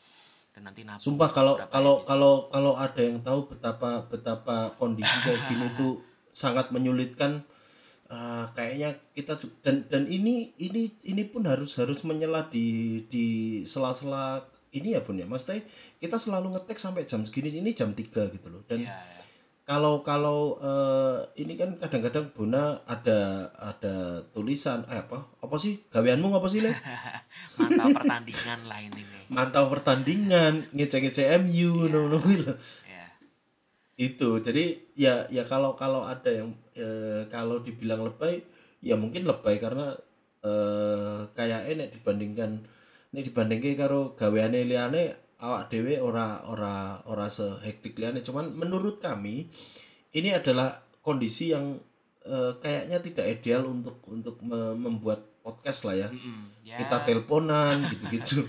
dan 0.53 0.69
nanti 0.69 0.85
nabung 0.85 1.01
Sumpah 1.01 1.33
kalau 1.33 1.57
kalau 1.73 2.05
kalau 2.05 2.33
kalau 2.53 2.73
ada 2.77 3.01
yang 3.01 3.25
tahu 3.25 3.49
betapa 3.49 4.05
betapa 4.05 4.77
kondisi 4.77 5.09
kayak 5.25 5.49
gini 5.49 5.67
tuh 5.73 6.05
sangat 6.45 6.69
menyulitkan 6.69 7.43
eh, 8.07 8.45
kayaknya 8.53 8.93
kita 9.17 9.41
dan 9.65 9.89
dan 9.89 10.05
ini 10.05 10.53
ini 10.61 10.95
ini 11.01 11.23
pun 11.25 11.49
harus 11.49 11.73
harus 11.81 12.05
menyela 12.05 12.45
di 12.45 13.01
di 13.09 13.27
sela-sela 13.65 14.45
ini 14.75 14.95
ya 14.95 15.01
Bun 15.01 15.19
ya. 15.19 15.27
Maksudnya 15.27 15.63
kita 15.97 16.19
selalu 16.19 16.55
ngetek 16.55 16.77
sampai 16.77 17.07
jam 17.07 17.23
segini 17.23 17.51
ini 17.51 17.71
jam 17.71 17.95
3 17.95 18.35
gitu 18.35 18.47
loh. 18.51 18.61
Dan 18.67 18.83
ya, 18.83 18.95
ya. 18.95 19.21
kalau 19.65 20.03
kalau 20.05 20.59
eh, 20.59 21.17
ini 21.41 21.55
kan 21.55 21.79
kadang-kadang 21.79 22.29
Bona 22.35 22.83
ada 22.85 23.49
ada 23.57 24.21
tulisan 24.35 24.85
eh, 24.91 25.01
apa 25.01 25.25
apa 25.41 25.55
sih 25.57 25.81
gaweanmu 25.89 26.29
apa 26.35 26.47
sih 26.51 26.61
Le? 26.61 26.71
mantap 27.57 27.97
pertandingan 27.97 28.61
lain 28.69 28.91
ini 28.93 29.19
mantau 29.33 29.65
pertandingan 29.73 30.69
ngecek-ngecek 30.69 31.41
MU 31.41 31.89
ngono 31.89 32.21
kuwi 32.21 32.45
lho. 32.45 32.53
ya 32.85 33.09
itu 33.97 34.43
jadi 34.43 34.77
ya 34.93 35.25
ya 35.33 35.49
kalau 35.49 35.73
kalau 35.73 36.05
ada 36.05 36.29
yang 36.29 36.53
eh, 36.77 37.25
kalau 37.33 37.63
dibilang 37.63 38.05
lebay 38.05 38.45
ya 38.85 38.93
mungkin 38.93 39.25
lebay 39.25 39.57
karena 39.57 39.97
eh 40.45 41.25
kayak 41.33 41.73
nek 41.73 41.89
dibandingkan 41.97 42.61
nek 43.15 43.23
dibandingke 43.23 43.79
karo 43.79 44.11
gaweane 44.19 44.67
liyane 44.67 45.15
awak 45.39 45.71
dhewe 45.71 46.03
ora 46.03 46.43
ora 46.51 46.99
ora 47.07 47.31
sehektik 47.31 47.95
liyane. 47.95 48.19
Cuman 48.19 48.51
menurut 48.51 48.99
kami 48.99 49.47
ini 50.11 50.29
adalah 50.35 50.83
kondisi 50.99 51.55
yang 51.55 51.79
eh, 52.27 52.51
kayaknya 52.59 52.99
tidak 52.99 53.25
ideal 53.31 53.63
untuk 53.63 54.03
untuk 54.11 54.35
me- 54.43 54.75
membuat 54.75 55.23
podcast 55.39 55.87
lah 55.87 55.95
ya. 55.95 56.07
Mm, 56.11 56.45
ya. 56.67 56.75
Kita 56.83 57.07
teleponan 57.07 57.79
gitu-gitu. 57.95 58.43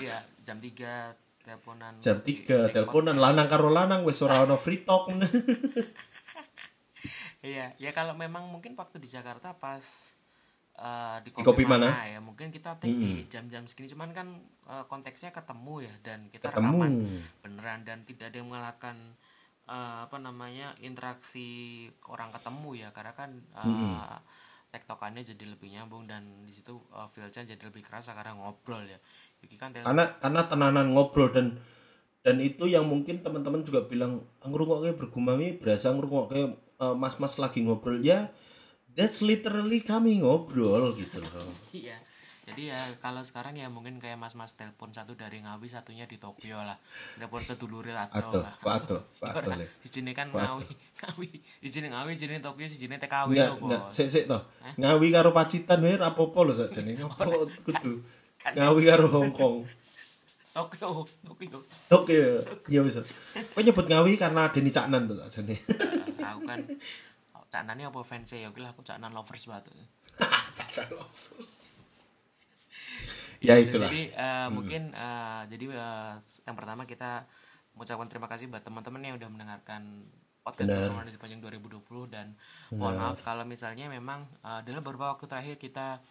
Ya 0.00 0.24
jam 0.40 0.56
3 0.56 1.44
teleponan. 1.44 1.92
Jam 2.00 2.24
3 2.24 2.72
teleponan 2.72 3.20
lanang 3.20 3.52
karo 3.52 3.68
lanang 3.68 4.08
wis 4.08 4.24
ora 4.24 4.40
ono 4.48 4.56
free 4.56 4.80
talk. 4.80 5.12
Iya, 7.44 7.78
ya 7.78 7.94
kalau 7.94 8.18
memang 8.18 8.50
mungkin 8.50 8.74
waktu 8.74 8.98
di 8.98 9.06
Jakarta 9.06 9.54
pas 9.54 10.15
eh, 10.76 11.16
di, 11.24 11.30
kopi 11.32 11.64
mana? 11.64 11.92
ya 12.06 12.20
mungkin 12.20 12.52
kita 12.52 12.76
take 12.76 12.92
di 12.92 13.24
jam-jam 13.26 13.64
segini 13.64 13.92
cuman 13.92 14.12
kan 14.12 14.28
eh, 14.68 14.84
konteksnya 14.88 15.32
ketemu 15.32 15.88
ya 15.88 15.94
dan 16.04 16.28
kita 16.28 16.52
Ketemu. 16.52 16.76
rekaman 16.76 16.92
beneran 17.40 17.80
dan 17.82 17.98
tidak 18.04 18.32
ada 18.32 18.36
yang 18.36 18.48
mengalahkan 18.48 18.96
eh, 19.68 19.98
apa 20.04 20.16
namanya 20.20 20.76
interaksi 20.84 21.88
orang 22.06 22.30
ketemu 22.30 22.86
ya 22.86 22.88
karena 22.92 23.12
kan 23.16 23.30
eh, 23.56 24.20
tektokannya 24.76 25.22
jadi 25.24 25.44
lebih 25.48 25.72
nyambung 25.72 26.04
dan 26.04 26.44
di 26.44 26.52
situ 26.52 26.76
uh, 26.92 27.08
feel-nya 27.08 27.56
jadi 27.56 27.62
lebih 27.72 27.80
kerasa 27.80 28.12
karena 28.12 28.36
ngobrol 28.36 28.84
ya. 28.84 28.98
Yuki 29.40 29.56
kan 29.56 29.72
karena 29.72 30.04
karena 30.20 30.42
tenanan 30.44 30.92
ngobrol 30.92 31.32
dan 31.32 31.56
dan 32.26 32.42
itu 32.42 32.66
yang 32.66 32.84
mungkin 32.84 33.22
teman-teman 33.22 33.62
juga 33.62 33.86
bilang 33.86 34.20
ngrungokke 34.42 34.98
bergumami 34.98 35.56
berasa 35.56 35.94
ngrungokke 35.94 36.40
eh, 36.82 36.94
mas-mas 36.98 37.38
lagi 37.38 37.62
ngobrol 37.62 38.02
ya 38.02 38.28
that's 38.96 39.20
literally 39.20 39.78
kami 39.80 40.18
ngobrol 40.18 40.90
gitu 40.92 41.20
loh 41.20 41.46
Iya. 41.70 41.94
Jadi 42.46 42.70
ya 42.70 42.78
kalau 43.02 43.20
sekarang 43.20 43.52
ya 43.52 43.66
mungkin 43.66 43.98
kayak 43.98 44.14
mas-mas 44.14 44.54
telepon 44.54 44.86
satu 44.88 45.12
dari 45.12 45.42
Ngawi 45.42 45.66
satunya 45.66 46.06
di 46.06 46.14
Tokyo 46.14 46.54
lah. 46.56 46.78
Telepon 47.18 47.42
sedulure 47.42 47.90
atau 47.90 48.38
Pak 48.62 48.86
Aduh, 48.86 49.02
Le. 49.52 49.66
Di 49.76 49.90
sini 49.90 50.14
kan 50.14 50.30
Ngawi, 50.30 50.62
Ngawi. 50.62 51.26
Di 51.58 51.66
sini 51.66 51.90
Ngawi, 51.90 52.14
di 52.14 52.20
sini 52.22 52.38
Tokyo, 52.38 52.64
di 52.64 52.78
sini 52.78 52.94
TKW 52.94 53.34
enggak 53.34 53.50
loh, 53.50 53.58
enggak 53.66 53.82
Bos. 53.82 53.92
sik 53.92 54.06
sik 54.08 54.24
toh 54.24 54.46
ngawi 54.72 55.08
karo 55.10 55.34
pacitan 55.34 55.82
wae 55.82 55.98
rapopo 55.98 56.38
lho 56.40 56.54
sakjane 56.54 56.94
ngopo 57.02 57.50
kudu 57.60 57.98
kan. 58.38 58.54
ngawi 58.54 58.82
karo 58.86 59.06
Hongkong 59.10 59.56
Tokyo, 60.56 61.02
Tokyo. 61.26 61.58
oke 61.90 62.18
ya 62.64 62.80
wis 62.80 62.96
kok 62.96 63.60
nyebut 63.60 63.84
ngawi 63.84 64.14
karena 64.14 64.48
Deni 64.48 64.70
Caknan 64.70 65.04
tuh 65.04 65.18
sakjane 65.18 65.52
Eh, 65.52 66.14
Tahu 66.16 66.38
kan 66.42 66.62
Cak 67.56 67.64
Nani 67.64 67.88
apa 67.88 68.04
fans 68.04 68.28
ya 68.36 68.52
oke 68.52 68.60
lah 68.60 68.76
aku 68.76 68.84
Cak 68.84 69.00
Nan 69.00 69.16
lovers 69.16 69.48
banget. 69.48 69.72
ya 73.46 73.56
itulah. 73.56 73.88
Jadi 73.88 74.12
eh, 74.12 74.48
mungkin 74.52 74.92
eh, 74.92 75.42
jadi 75.48 75.64
eh, 75.72 76.12
yang 76.44 76.56
pertama 76.56 76.84
kita 76.84 77.24
mengucapkan 77.72 78.08
terima 78.12 78.28
kasih 78.28 78.52
buat 78.52 78.60
teman-teman 78.60 79.00
yang 79.00 79.16
udah 79.16 79.28
mendengarkan 79.32 80.04
podcast 80.44 80.68
Pertemuan 80.68 81.08
di 81.08 81.12
sepanjang 81.16 81.40
2020 81.42 82.12
dan 82.12 82.36
mohon 82.76 82.94
maaf 82.94 83.18
kalau 83.24 83.48
misalnya 83.48 83.88
memang 83.88 84.28
eh, 84.44 84.60
dalam 84.68 84.84
beberapa 84.84 85.16
waktu 85.16 85.24
terakhir 85.24 85.56
kita 85.56 86.04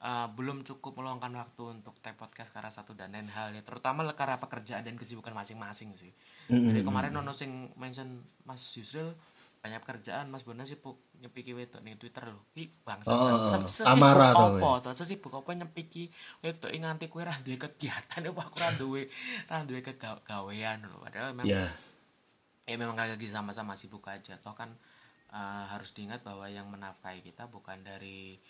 eh, 0.00 0.28
belum 0.32 0.64
cukup 0.64 0.96
meluangkan 0.96 1.32
waktu 1.36 1.80
untuk 1.80 2.00
tag 2.00 2.16
podcast 2.16 2.56
karena 2.56 2.72
satu 2.72 2.96
dan 2.96 3.12
lain 3.12 3.28
hal 3.28 3.52
ya 3.52 3.60
terutama 3.60 4.08
karena 4.16 4.40
pekerjaan 4.40 4.80
dan 4.80 4.96
kesibukan 4.96 5.36
masing-masing 5.36 5.92
sih. 6.00 6.12
Jadi 6.48 6.80
kemarin 6.80 7.12
nono 7.12 7.36
sing 7.36 7.68
mention 7.76 8.24
Mas 8.48 8.64
Yusril 8.80 9.12
banyak 9.60 9.80
pekerjaan 9.84 10.32
Mas 10.32 10.40
Bona 10.40 10.64
sibuk 10.64 11.04
nyepiki 11.20 11.52
wedok 11.52 11.84
ning 11.84 12.00
Twitter 12.00 12.24
lho. 12.32 12.40
Ih 12.56 12.72
bangsa. 12.80 13.12
Oh, 13.12 13.44
Se- 13.44 13.84
sesibuk 13.84 14.16
to, 14.16 14.44
apa 14.56 14.68
to? 14.80 14.90
Sesibuk 14.96 15.32
apa 15.36 15.50
nyepiki 15.52 16.08
wedok 16.40 16.72
nganti 16.72 17.12
kowe 17.12 17.20
ra 17.20 17.36
duwe 17.44 17.60
kegiatan 17.60 18.24
apa 18.24 18.40
aku 18.40 18.56
ra 18.56 18.72
duwe 18.72 19.04
ra 19.52 19.60
duwe 19.68 19.84
kegawean 19.84 20.80
lho. 20.88 20.96
Padahal 21.04 21.36
memang 21.36 21.44
ya 21.48 21.68
ya 22.64 22.76
memang 22.80 22.96
lagi 22.96 23.28
sama-sama 23.28 23.76
sibuk 23.76 24.06
aja 24.08 24.38
toh 24.40 24.56
kan 24.56 24.72
eh, 25.34 25.64
harus 25.68 25.92
diingat 25.92 26.24
bahwa 26.24 26.48
yang 26.48 26.64
menafkahi 26.72 27.20
kita 27.20 27.50
bukan 27.52 27.84
dari 27.84 28.40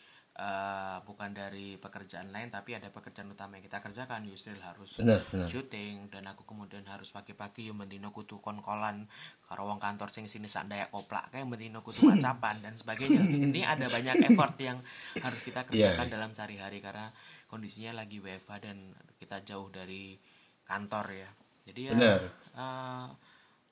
eh, 0.41 0.97
bukan 1.05 1.31
dari 1.31 1.77
pekerjaan 1.77 2.33
lain 2.33 2.49
tapi 2.49 2.73
ada 2.73 2.89
pekerjaan 2.89 3.29
utama 3.29 3.61
yang 3.61 3.65
kita 3.65 3.77
kerjakan 3.79 4.25
Yusril 4.25 4.57
harus 4.59 4.97
Bener, 4.97 5.21
bener. 5.29 5.45
syuting 5.45 6.09
dan 6.09 6.25
aku 6.27 6.43
kemudian 6.43 6.81
harus 6.87 7.13
pagi-pagi 7.13 7.69
yang 7.69 7.77
bendino 7.77 8.09
kudu 8.09 8.41
konkolan 8.41 9.05
karo 9.45 9.69
wong 9.69 9.77
kantor 9.77 10.09
sing 10.09 10.25
sini 10.25 10.49
sak 10.49 10.65
dayak 10.67 10.89
koplak 10.89 11.29
kayak 11.29 11.45
bendino 11.45 11.85
kudu 11.85 12.09
wacapan 12.09 12.57
dan 12.59 12.73
sebagainya 12.73 13.21
ini 13.21 13.61
ada 13.63 13.85
banyak 13.87 14.17
effort 14.27 14.57
yang 14.57 14.81
harus 15.19 15.41
kita 15.43 15.61
kerjakan 15.69 16.09
Iya. 16.09 16.15
dalam 16.17 16.31
sehari-hari 16.33 16.81
karena 16.81 17.13
kondisinya 17.45 18.01
lagi 18.01 18.17
WFH 18.19 18.53
dan 18.63 18.97
kita 19.17 19.45
jauh 19.45 19.69
dari 19.69 20.17
kantor 20.65 21.07
ya 21.13 21.29
jadi 21.69 21.81
ya 21.83 21.93
Bener. 21.93 22.21
eh, 22.55 23.07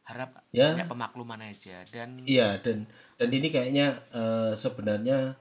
harap 0.04 0.30
Ya. 0.50 0.72
banyak 0.72 0.84
pemakluman 0.86 1.40
aja 1.40 1.80
dan 1.88 2.24
Iya 2.24 2.60
dan 2.60 2.84
dan 3.16 3.28
ini 3.28 3.48
kayaknya 3.48 3.96
eh, 4.10 4.52
sebenarnya 4.52 5.32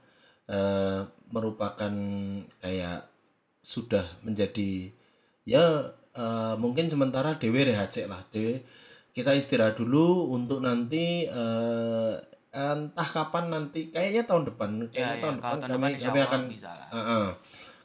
eh, 0.46 1.02
merupakan 1.32 1.92
kayak 2.60 3.08
sudah 3.60 4.04
menjadi 4.24 4.92
ya 5.44 5.92
eh, 6.16 6.54
mungkin 6.56 6.88
sementara 6.88 7.36
dewe 7.36 7.68
rehat 7.68 7.92
lah 8.08 8.24
dewe 8.32 8.64
kita 9.12 9.34
istirahat 9.34 9.76
dulu 9.76 10.32
untuk 10.32 10.64
nanti 10.64 11.28
eh, 11.28 12.14
entah 12.52 13.08
kapan 13.08 13.52
nanti 13.52 13.92
kayaknya 13.92 14.24
tahun 14.24 14.48
depan 14.48 14.70
kayaknya 14.88 15.16
ya, 15.20 15.22
tahun 15.22 15.34
depan 15.38 15.56
tahun 15.58 15.58
kami 15.60 15.72
depan 15.76 15.90
kami 16.00 16.20
akan 16.24 16.40
bisa 16.48 16.70
lah. 16.72 16.88
Ah, 16.88 17.00
ah. 17.00 17.26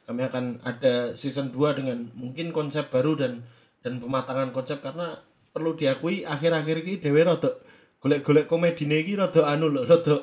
kami 0.08 0.20
akan 0.24 0.44
ada 0.64 0.94
season 1.16 1.52
2 1.52 1.78
dengan 1.80 1.98
mungkin 2.16 2.48
konsep 2.52 2.88
baru 2.88 3.16
dan 3.16 3.44
dan 3.84 4.00
pematangan 4.00 4.56
konsep 4.56 4.80
karena 4.80 5.20
perlu 5.52 5.76
diakui 5.76 6.24
akhir-akhir 6.24 6.76
ini 6.80 6.94
dewe 6.98 7.20
rada 7.22 7.52
golek-golek 8.00 8.48
komedine 8.48 9.00
iki 9.04 9.16
rada 9.16 9.44
anu 9.48 9.68
lho 9.68 9.84
rada 9.84 10.16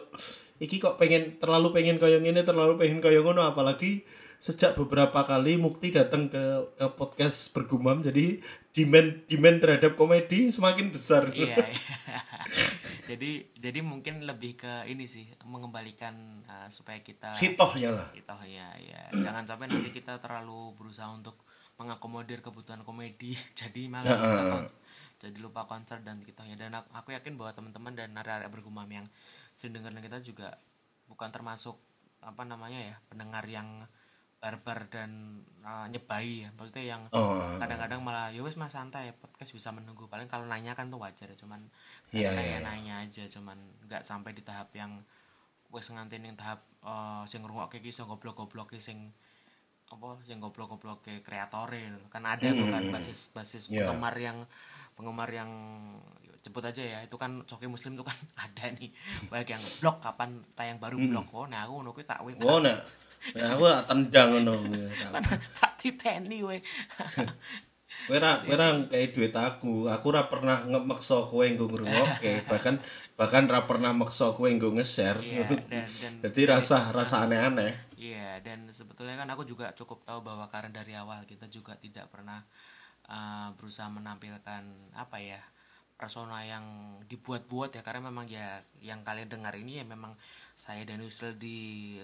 iki 0.61 0.77
kok 0.77 1.01
pengen 1.01 1.41
terlalu 1.41 1.73
pengen 1.73 1.97
koyo 1.97 2.21
ngene 2.21 2.45
terlalu 2.45 2.77
pengen 2.77 3.01
koyo 3.01 3.25
ngono 3.25 3.41
apalagi 3.41 4.05
sejak 4.41 4.73
beberapa 4.77 5.21
kali 5.25 5.57
Mukti 5.57 5.93
datang 5.93 6.29
ke 6.29 6.41
ke 6.77 6.85
podcast 6.97 7.53
bergumam 7.53 8.01
jadi 8.01 8.41
demand 8.73 9.25
demand 9.25 9.57
terhadap 9.61 9.93
komedi 9.97 10.49
semakin 10.53 10.93
besar. 10.93 11.29
Iya 11.33 11.61
iya. 11.61 12.21
jadi 13.09 13.31
jadi 13.57 13.79
mungkin 13.81 14.25
lebih 14.25 14.61
ke 14.61 14.85
ini 14.85 15.09
sih 15.09 15.25
mengembalikan 15.45 16.45
uh, 16.45 16.69
supaya 16.69 17.01
kita 17.01 17.35
hitohnya 17.35 17.91
lah 17.91 18.07
kita 18.15 18.33
ya 18.47 18.71
ya 18.79 19.01
jangan 19.11 19.43
sampai 19.43 19.67
nanti 19.67 19.91
kita 19.91 20.21
terlalu 20.23 20.71
berusaha 20.79 21.11
untuk 21.11 21.35
mengakomodir 21.75 22.39
kebutuhan 22.45 22.85
komedi 22.85 23.33
jadi 23.59 23.89
malah 23.89 24.15
kon- 24.17 24.73
jadi 25.21 25.37
lupa 25.37 25.69
konser 25.69 26.01
dan 26.01 26.17
kita 26.25 26.41
ya. 26.49 26.57
Dan 26.57 26.73
aku, 26.73 26.89
aku 26.97 27.09
yakin 27.13 27.37
bahwa 27.37 27.53
teman-teman 27.53 27.93
dan 27.93 28.09
area 28.17 28.49
bergumam 28.49 28.89
yang 28.89 29.05
sering 29.61 29.77
dengerin 29.77 30.01
kita 30.01 30.17
juga 30.25 30.57
bukan 31.05 31.29
termasuk 31.29 31.77
apa 32.25 32.41
namanya 32.41 32.81
ya 32.81 32.95
pendengar 33.05 33.45
yang 33.45 33.85
barbar 34.41 34.89
dan 34.89 35.37
uh, 35.61 35.85
nyebai 35.85 36.45
ya 36.45 36.49
maksudnya 36.57 36.97
yang 36.97 37.01
oh 37.13 37.61
kadang-kadang 37.61 38.01
malah 38.01 38.33
ya 38.33 38.41
wes 38.41 38.57
mas 38.57 38.73
santai 38.73 39.13
podcast 39.13 39.53
bisa 39.53 39.69
menunggu 39.69 40.09
paling 40.09 40.25
kalau 40.25 40.49
nanya 40.49 40.73
kan 40.73 40.89
tuh 40.89 40.97
wajar 40.97 41.29
ya 41.29 41.37
cuman 41.37 41.61
Iya, 42.09 42.33
nanya 42.33 42.41
iya, 42.41 42.57
iya. 42.57 42.59
nanya 42.65 42.93
aja 43.05 43.23
cuman 43.29 43.57
nggak 43.85 44.01
sampai 44.01 44.33
di 44.33 44.41
tahap 44.41 44.73
yang 44.73 45.05
wes 45.69 45.85
nganti 45.93 46.17
ning 46.17 46.33
tahap 46.33 46.65
eh 46.81 47.21
sing 47.29 47.45
ngrungokke 47.45 47.77
iki 47.77 47.93
sing 47.93 48.09
goblok-goblok 48.09 48.73
sing 48.81 49.13
apa 49.93 50.17
sing 50.25 50.41
goblok-goblok 50.41 51.05
kreatore 51.21 51.93
lho. 51.93 52.01
kan 52.09 52.25
ada 52.25 52.49
tuh 52.49 52.65
kan 52.65 52.81
basis 52.89 53.29
basis 53.37 53.69
Iya. 53.69 53.93
penggemar 53.93 54.17
yang 54.17 54.37
penggemar 54.97 55.29
yang 55.29 55.51
sebut 56.41 56.63
aja 56.65 56.81
ya. 56.81 56.99
Itu 57.05 57.15
kan 57.15 57.45
coki 57.45 57.69
muslim 57.69 57.95
tuh 57.95 58.05
kan 58.05 58.17
ada 58.49 58.73
nih. 58.73 58.89
Baik 59.29 59.53
yang 59.53 59.63
blog 59.79 59.97
kapan 60.01 60.41
tayang 60.57 60.77
baru 60.81 60.97
blog 60.97 61.29
oh 61.33 61.45
nah 61.45 61.65
aku 61.65 61.81
ngono 61.81 61.89
kuwi 61.93 62.05
tak 62.05 62.21
wis. 62.25 62.35
Oh 62.41 62.59
nah. 62.59 62.77
Nah, 63.37 63.53
aku 63.53 63.69
tendang 63.85 64.33
ngono 64.33 64.53
tak 65.61 65.77
titeni 65.77 66.41
we 66.41 66.57
Kowe. 68.07 68.17
Ra 68.17 68.41
kowe 68.41 68.55
ra 68.57 68.73
kayak 68.89 69.13
duit 69.13 69.35
aku. 69.35 69.85
Aku 69.85 70.07
ra 70.09 70.25
pernah 70.25 70.65
ngemaksa 70.65 71.27
kowe 71.27 71.45
nggo 71.45 71.69
ngrungokke, 71.69 72.47
bahkan 72.49 72.81
bahkan 73.13 73.45
ra 73.45 73.69
pernah 73.69 73.93
maksa 73.93 74.33
kowe 74.33 74.49
nggo 74.49 74.73
nge-share. 74.73 75.21
Iya, 75.21 75.45
dan 75.69 75.89
dan 76.01 76.13
Jadi 76.25 76.41
rasa 76.49 76.89
rasa 76.89 77.27
aneh-aneh. 77.27 77.93
Iya, 77.99 78.41
dan 78.41 78.65
sebetulnya 78.73 79.19
kan 79.19 79.29
aku 79.29 79.45
juga 79.45 79.69
cukup 79.77 80.01
tahu 80.01 80.25
bahwa 80.25 80.49
karena 80.49 80.73
dari 80.73 80.97
awal 80.97 81.21
kita 81.29 81.45
juga 81.51 81.77
tidak 81.77 82.09
pernah 82.09 82.41
uh, 83.05 83.53
berusaha 83.53 83.91
menampilkan 83.91 84.95
apa 84.97 85.17
ya 85.21 85.41
persona 86.01 86.41
yang 86.41 86.97
dibuat-buat 87.05 87.77
ya 87.77 87.85
karena 87.85 88.09
memang 88.09 88.25
ya 88.25 88.65
yang 88.81 89.05
kalian 89.05 89.29
dengar 89.29 89.53
ini 89.53 89.77
ya 89.77 89.85
memang 89.85 90.17
saya 90.57 90.81
dan 90.81 91.05
Yusril 91.05 91.37
di 91.37 92.01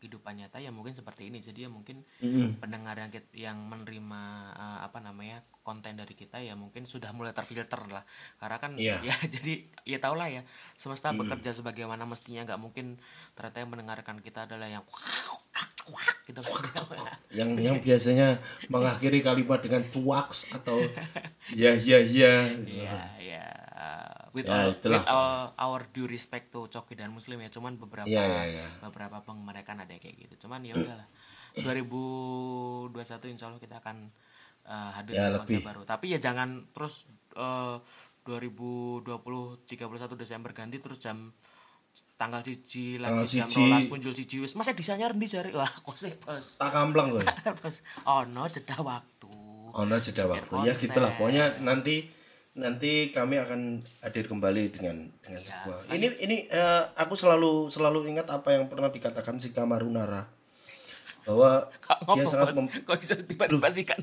kehidupan 0.00 0.40
nyata 0.40 0.56
ya 0.58 0.72
mungkin 0.72 0.96
seperti 0.96 1.28
ini. 1.28 1.38
Jadi 1.38 1.68
ya 1.68 1.70
mungkin 1.70 2.00
pendengar 2.56 2.96
yang 2.96 3.12
kit- 3.12 3.30
yang 3.36 3.60
menerima 3.68 4.22
uh, 4.56 4.80
apa 4.82 4.98
namanya 4.98 5.44
konten 5.60 5.94
dari 5.94 6.16
kita 6.16 6.40
ya 6.40 6.56
mungkin 6.56 6.88
sudah 6.88 7.12
mulai 7.12 7.36
terfilter 7.36 7.84
lah. 7.86 8.02
Karena 8.40 8.56
kan 8.56 8.72
Iya. 8.80 9.04
ya 9.04 9.14
jadi 9.36 9.52
ya 9.84 9.98
tau 10.00 10.16
lah 10.16 10.32
ya 10.32 10.42
semesta 10.74 11.12
bekerja 11.12 11.52
sebagaimana 11.52 12.08
mestinya. 12.08 12.42
Nggak 12.42 12.60
mungkin 12.60 12.96
ternyata 13.36 13.60
yang 13.60 13.70
mendengarkan 13.70 14.24
kita 14.24 14.48
adalah 14.48 14.66
yang 14.66 14.82
gitu 16.26 16.40
Yang 17.38 17.50
yang 17.58 17.78
biasanya 17.82 18.38
mengakhiri 18.70 19.20
kalimat 19.22 19.58
dengan 19.58 19.82
cuaks 19.90 20.54
atau 20.54 20.78
ya 21.50 21.74
ya 21.74 21.98
ya. 21.98 22.54
ya 22.62 22.98
ya 23.18 23.44
with 24.32 24.44
Ya, 24.44 24.54
all 24.56 24.70
itulah. 24.72 24.94
with 24.96 25.06
all 25.06 25.34
our 25.56 25.80
due 25.88 26.06
respect 26.06 26.48
to 26.48 26.66
Coki 26.66 26.94
dan 26.94 27.10
Muslim 27.10 27.38
ya 27.38 27.48
cuman 27.48 27.74
beberapa 27.76 28.04
Iya, 28.04 28.22
iya, 28.22 28.42
iya. 28.54 28.66
beberapa 28.80 29.18
penggemar 29.20 29.58
kan 29.60 29.78
ada 29.78 29.90
kayak 29.92 30.16
gitu 30.20 30.46
cuman 30.46 30.62
ya 30.62 30.72
udahlah 30.72 31.08
2021 31.56 32.94
insya 33.28 33.46
Allah 33.46 33.58
kita 33.58 33.76
akan 33.76 33.96
uh, 34.64 34.90
hadir 34.92 35.14
Ya, 35.14 35.28
lebih. 35.28 35.60
baru 35.60 35.82
tapi 35.82 36.10
ya 36.10 36.18
jangan 36.18 36.66
terus 36.70 37.04
uh, 37.34 37.82
2020 38.22 39.02
31 39.66 39.66
Desember 40.14 40.50
ganti 40.50 40.78
terus 40.78 40.98
jam 40.98 41.32
tanggal 42.14 42.40
cici 42.40 42.94
Tanggal 42.94 43.24
lagi 43.24 43.34
jam 43.34 43.48
siji. 43.48 43.66
rolas 43.66 43.84
muncul 43.88 44.12
cici 44.12 44.36
wis 44.38 44.54
masa 44.54 44.70
disanyar 44.70 45.10
ndi 45.10 45.26
jari 45.26 45.50
wah 45.50 45.66
kok 45.66 45.96
sih 45.96 46.14
bos 46.16 46.56
Tak 46.56 46.70
kamplang 46.70 47.10
kowe. 47.10 47.24
Oh 48.06 48.22
no 48.24 48.46
jeda 48.46 48.78
waktu 48.78 49.26
Ono 49.72 49.96
jeda 49.96 50.26
waktu. 50.26 50.54
Ya 50.62 50.74
gitulah 50.74 51.14
pokoknya 51.14 51.62
nanti 51.62 52.02
nanti 52.50 53.10
kami 53.10 53.38
akan 53.38 53.78
hadir 54.00 54.26
kembali 54.26 54.74
dengan 54.74 55.06
dengan 55.22 55.40
Ya, 55.40 55.46
sebuah. 55.46 55.86
Ini 55.88 56.06
ini 56.20 56.36
eh, 56.46 56.82
aku 56.94 57.14
selalu 57.14 57.70
selalu 57.70 58.10
ingat 58.10 58.26
apa 58.26 58.52
yang 58.52 58.66
pernah 58.66 58.90
dikatakan 58.90 59.38
si 59.38 59.54
Kamarunara 59.54 60.26
bahwa 61.22 61.68
dia 62.16 62.24
sangat 62.24 62.56
mem- 62.56 62.72
kok 62.82 62.96
bisa 62.96 63.14
tiba-tiba 63.14 63.68
sih 63.70 63.84
kan 63.84 64.00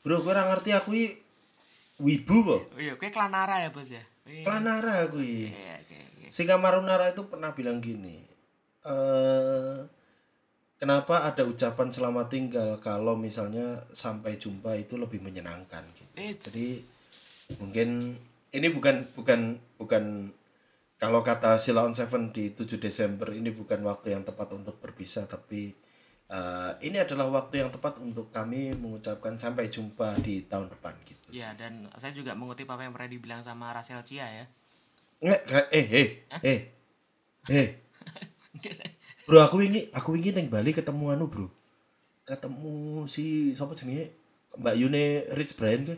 Bro, 0.00 0.20
gue 0.20 0.32
ngerti 0.32 0.70
aku 0.70 0.90
wibu 1.98 2.36
kok. 2.44 2.62
iya 2.76 2.94
kayak 2.94 3.12
kelanara 3.12 3.60
ya 3.60 3.68
bos 3.70 3.88
ya 3.88 4.02
iya 4.24 4.44
Lanara 4.46 5.04
aku 5.04 5.20
iya 5.20 5.52
iya 5.84 6.04
iya. 6.16 6.28
Si 6.30 6.42
Kamarunara 6.44 7.12
itu 7.12 7.26
pernah 7.26 7.52
bilang 7.52 7.78
gini. 7.78 8.24
eh 8.84 9.76
kenapa 10.76 11.24
ada 11.24 11.42
ucapan 11.42 11.88
selamat 11.88 12.26
tinggal 12.28 12.76
kalau 12.78 13.16
misalnya 13.16 13.80
sampai 13.90 14.36
jumpa 14.36 14.76
itu 14.76 14.96
lebih 14.96 15.18
menyenangkan 15.18 15.84
gitu. 15.94 16.12
It's- 16.14 16.44
Jadi 16.46 16.68
mungkin 17.60 18.16
ini 18.54 18.68
bukan 18.70 19.10
bukan 19.18 19.58
bukan 19.76 20.30
kalau 20.96 21.20
kata 21.20 21.58
Sila 21.60 21.84
on 21.84 21.92
Seven 21.92 22.30
di 22.30 22.54
7 22.54 22.80
Desember 22.80 23.28
ini 23.34 23.50
bukan 23.50 23.82
waktu 23.84 24.14
yang 24.16 24.22
tepat 24.24 24.54
untuk 24.54 24.78
berpisah 24.80 25.26
tapi 25.28 25.74
eh, 26.30 26.72
ini 26.86 26.96
adalah 27.02 27.28
waktu 27.28 27.66
yang 27.66 27.70
tepat 27.74 28.00
untuk 28.00 28.30
kami 28.30 28.72
mengucapkan 28.72 29.36
sampai 29.36 29.68
jumpa 29.68 30.16
di 30.22 30.46
tahun 30.46 30.70
depan 30.72 30.94
gitu. 31.04 31.34
Iya 31.34 31.52
dan 31.58 31.90
saya 31.98 32.14
juga 32.14 32.32
mengutip 32.38 32.70
apa 32.70 32.86
yang 32.86 32.94
pernah 32.94 33.10
dibilang 33.10 33.42
sama 33.42 33.74
Rachel 33.74 34.00
Chia 34.06 34.24
ya. 34.30 34.46
Nggak, 35.20 35.40
nggak, 35.50 35.66
eh 35.74 35.86
eh 35.90 36.08
eh 36.40 36.60
eh. 37.50 37.68
Bro 39.26 39.40
aku 39.40 39.64
ingin 39.64 39.88
aku 39.96 40.20
ingin 40.20 40.36
neng 40.36 40.48
Bali 40.52 40.76
ketemu 40.76 41.16
anu 41.16 41.26
bro. 41.32 41.48
Ketemu 42.28 43.04
si 43.08 43.56
siapa 43.56 43.72
jenenge? 43.72 44.12
Mbak 44.54 44.76
Yune 44.78 45.04
Rich 45.34 45.58
Brian 45.58 45.82
ke 45.82 45.96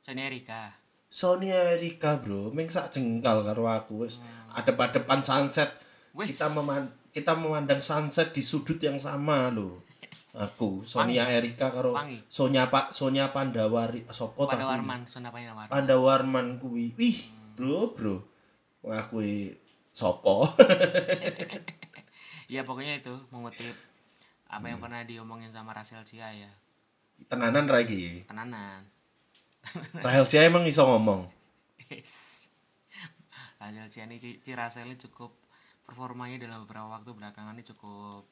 Sonia 0.00 0.32
Erika. 0.32 0.72
Sonia 1.12 1.76
Erika 1.76 2.16
bro. 2.16 2.48
Meng 2.56 2.72
sak 2.72 2.96
jengkal 2.96 3.44
karo 3.44 3.68
aku 3.68 4.08
wis. 4.08 4.16
Adep-adepan 4.56 5.20
sunset. 5.20 5.68
Wis. 6.16 6.34
kita 6.34 6.50
meman 6.58 6.90
kita 7.14 7.38
memandang 7.38 7.78
sunset 7.78 8.34
di 8.34 8.42
sudut 8.42 8.78
yang 8.82 8.98
sama 8.98 9.46
loh 9.50 9.82
aku 10.46 10.82
Sonia 10.82 11.30
Erika 11.30 11.70
karo 11.70 11.94
Wangi. 11.94 12.22
Sonia 12.26 12.66
Pak 12.66 12.90
Sonia 12.90 13.30
Pandawari 13.30 14.02
sopo 14.10 14.50
Pada 14.50 14.66
tak 14.66 14.74
Warman, 14.74 15.06
Sona 15.06 15.30
Panawar. 15.30 15.70
Pandawarman 15.70 16.58
kuwi. 16.58 16.94
Wih, 16.98 17.18
bro, 17.54 17.94
bro. 17.94 18.16
ngakui 18.80 19.54
sopo 19.92 20.48
ya 22.54 22.64
pokoknya 22.64 23.04
itu 23.04 23.12
mengutip 23.28 23.76
apa 24.50 24.66
yang 24.66 24.82
pernah 24.82 25.04
diomongin 25.06 25.52
sama 25.54 25.70
Rasel 25.76 26.02
Cia 26.02 26.32
ya. 26.32 26.50
Tenanan 27.28 27.68
lagi 27.68 28.24
tenanan 28.26 28.82
Rahel 30.00 30.24
Cia 30.26 30.46
emang 30.46 30.64
iso 30.66 30.82
ngomong 30.84 31.28
Yes. 31.90 32.46
Rasel 33.58 33.90
Cia 33.90 34.06
ini 34.06 34.16
ini 34.16 34.96
cukup 34.96 35.34
performanya 35.82 36.38
dalam 36.40 36.62
beberapa 36.64 36.86
waktu 36.86 37.10
belakangan 37.12 37.52
ini 37.58 37.66
cukup 37.66 38.22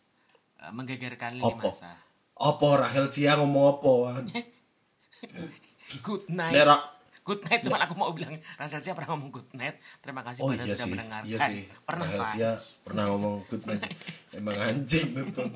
eh, 0.63 0.71
menggegerkan 0.73 1.37
lini 1.37 1.45
Opo? 1.45 1.69
masa 1.75 1.99
Apa 2.39 2.67
Rahel 2.87 3.11
Cia 3.11 3.35
ngomong 3.35 3.65
apa 3.79 3.93
good 6.07 6.25
night 6.31 6.55
Nerak 6.55 6.83
good 7.27 7.43
night 7.45 7.61
cuman 7.61 7.81
aku 7.85 7.95
mau 7.99 8.15
bilang 8.15 8.33
Rasel 8.57 8.81
Cia 8.81 8.95
pernah 8.95 9.19
ngomong 9.19 9.31
good 9.35 9.51
night 9.53 9.77
terima 10.01 10.23
kasih 10.25 10.41
Oh 10.47 10.55
pada 10.55 10.65
iya 10.65 10.73
sudah 10.73 10.87
sih, 10.87 10.93
mendengarkan 10.95 11.29
iya 11.29 11.39
sih. 11.45 11.63
pernah 11.89 12.07
Rahel 12.09 12.25
Cia 12.31 12.51
pernah 12.87 13.05
ngomong 13.13 13.35
good 13.51 13.65
night. 13.69 13.83
Emang 14.39 14.57
anjing 14.57 15.09
betul. 15.13 15.51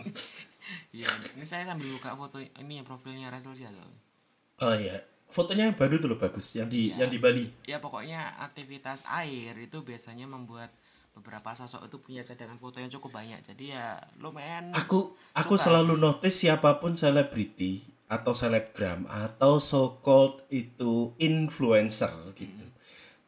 Iya, 0.92 1.08
ini 1.36 1.44
saya 1.44 1.64
sambil 1.68 1.88
buka 1.88 2.12
foto 2.12 2.36
ini 2.40 2.80
ya 2.80 2.84
profilnya 2.84 3.30
Rasel 3.30 3.54
Cia. 3.56 3.70
Oh 4.62 4.74
iya, 4.76 5.00
fotonya 5.32 5.72
yang 5.72 5.76
baru 5.80 5.96
tuh 5.96 6.12
loh 6.12 6.20
bagus, 6.20 6.52
yang 6.52 6.68
di 6.68 6.92
yang 6.92 7.08
di 7.08 7.16
Bali. 7.16 7.48
ya 7.64 7.80
pokoknya 7.80 8.36
aktivitas 8.44 9.08
air 9.08 9.56
itu 9.56 9.80
biasanya 9.80 10.28
membuat 10.28 10.68
beberapa 11.12 11.52
sosok 11.52 11.88
itu 11.88 11.96
punya 12.00 12.22
cadangan 12.24 12.56
foto 12.56 12.80
yang 12.80 12.88
cukup 12.88 13.20
banyak 13.20 13.44
jadi 13.44 13.64
ya 13.76 13.88
lumayan 14.16 14.72
Aku 14.72 15.12
aku 15.36 15.54
suka 15.60 15.68
selalu 15.68 16.00
notice 16.00 16.40
siapa 16.40 16.80
pun 16.80 16.96
selebriti 16.96 17.84
atau 18.12 18.36
selebgram 18.36 19.08
atau 19.08 19.56
so 19.56 19.96
called 20.04 20.44
itu 20.52 21.16
influencer 21.16 22.12
gitu. 22.36 22.68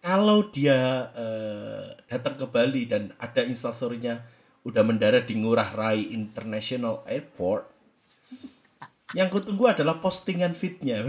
Kalau 0.05 0.53
dia 0.53 1.09
eh, 1.17 1.97
datang 2.13 2.37
ke 2.37 2.45
Bali 2.45 2.85
dan 2.85 3.09
ada 3.17 3.41
instastorynya 3.41 4.21
udah 4.69 4.85
mendarat 4.85 5.25
di 5.25 5.41
Ngurah 5.41 5.73
Rai 5.73 6.13
International 6.13 7.01
Airport, 7.09 7.65
yang 9.17 9.33
kutunggu 9.33 9.73
adalah 9.73 10.05
postingan 10.05 10.53
fitnya. 10.53 11.09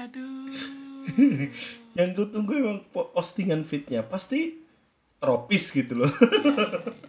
aduh 0.00 0.99
yang 1.98 2.14
gue 2.14 2.26
tunggu 2.30 2.52
emang 2.58 2.80
po- 2.90 3.10
postingan 3.10 3.66
fitnya 3.66 4.06
pasti 4.06 4.60
tropis 5.20 5.74
gitu 5.74 6.04
loh 6.04 6.12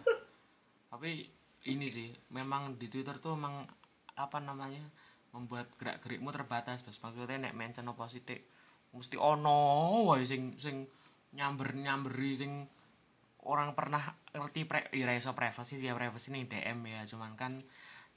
tapi 0.91 1.25
ini 1.69 1.87
sih 1.87 2.09
memang 2.33 2.77
di 2.77 2.89
Twitter 2.89 3.17
tuh 3.21 3.37
memang 3.37 3.65
apa 4.17 4.37
namanya 4.41 4.83
membuat 5.31 5.71
gerak 5.79 6.03
gerikmu 6.03 6.29
terbatas 6.35 6.83
bos 6.83 6.99
maksudnya 6.99 7.39
nek 7.39 7.55
mention 7.55 7.87
apa 7.87 8.05
Dik? 8.11 8.41
mesti 8.91 9.15
ono 9.15 10.03
wae 10.11 10.27
sing 10.27 10.59
sing 10.59 10.83
nyamber 11.31 11.71
nyamberi 11.71 12.35
sing 12.35 12.67
orang 13.47 13.71
pernah 13.73 14.03
ngerti 14.35 14.67
pre 14.67 14.91
ya 14.91 15.07
iso 15.15 15.31
privacy 15.31 15.79
sih 15.79 15.87
ya 15.87 15.95
privacy 15.95 16.35
nih 16.35 16.51
DM 16.51 16.79
ya 16.85 17.01
cuman 17.07 17.39
kan 17.39 17.55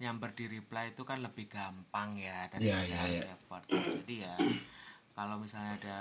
nyamber 0.03 0.35
di 0.35 0.51
reply 0.51 0.91
itu 0.91 1.07
kan 1.07 1.23
lebih 1.23 1.47
gampang 1.47 2.19
ya 2.19 2.51
dan 2.51 2.59
iya, 2.59 2.83
harus 2.83 3.23
iya. 3.23 3.31
effort 3.31 3.65
jadi 3.71 4.15
ya 4.27 4.35
kalau 5.15 5.39
misalnya 5.39 5.79
ada 5.79 5.99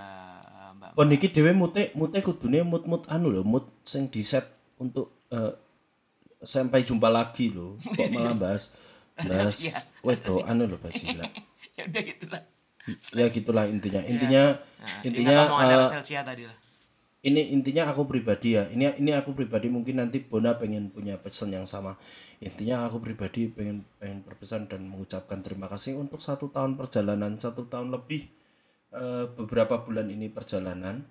uh, 0.49 0.69
mbak 0.73 0.89
oh 0.97 1.05
niki 1.05 1.29
dewe 1.29 1.53
mute 1.53 1.93
mute 1.93 2.17
kudune 2.25 2.65
mut 2.65 2.83
mut 2.89 3.05
anu 3.07 3.29
loh 3.29 3.45
mut 3.45 3.69
sing 3.85 4.09
di 4.09 4.25
set 4.25 4.49
untuk 4.81 5.13
eh, 5.29 5.53
sampai 6.41 6.81
jumpa 6.83 7.07
lagi 7.07 7.53
loh 7.53 7.77
kok 7.77 8.09
malah 8.15 8.33
bahas 8.35 8.73
bahas 9.15 9.55
Iya. 9.61 9.77
wedo 10.01 10.41
anu 10.49 10.65
loh 10.65 10.81
bahas 10.81 10.97
gila 10.97 11.23
ya 11.77 11.83
udah 11.89 12.03
gitulah. 12.05 12.43
Ya 13.15 13.31
gitulah 13.31 13.65
intinya. 13.65 14.03
Intinya 14.03 14.59
nah, 14.59 15.07
intinya 15.07 15.35
Chia 16.03 16.19
tadi 16.19 16.43
lah. 16.43 16.57
ini 17.23 17.55
intinya 17.55 17.87
aku 17.87 18.03
pribadi 18.03 18.59
ya. 18.59 18.67
Ini 18.67 18.99
ini 18.99 19.15
aku 19.15 19.31
pribadi 19.31 19.71
mungkin 19.71 20.03
nanti 20.03 20.19
Bona 20.19 20.59
pengen 20.59 20.91
punya 20.91 21.15
pesan 21.15 21.55
yang 21.55 21.63
sama. 21.63 21.95
Intinya 22.43 22.83
aku 22.83 22.99
pribadi 22.99 23.47
pengen 23.47 23.87
pengen 24.03 24.19
berpesan 24.27 24.67
dan 24.67 24.83
mengucapkan 24.83 25.39
terima 25.39 25.71
kasih 25.71 25.95
untuk 25.95 26.19
satu 26.19 26.51
tahun 26.51 26.75
perjalanan 26.75 27.39
satu 27.39 27.71
tahun 27.71 27.95
lebih 27.95 28.27
eh, 28.93 29.25
beberapa 29.33 29.81
bulan 29.81 30.07
ini 30.09 30.29
perjalanan 30.29 31.03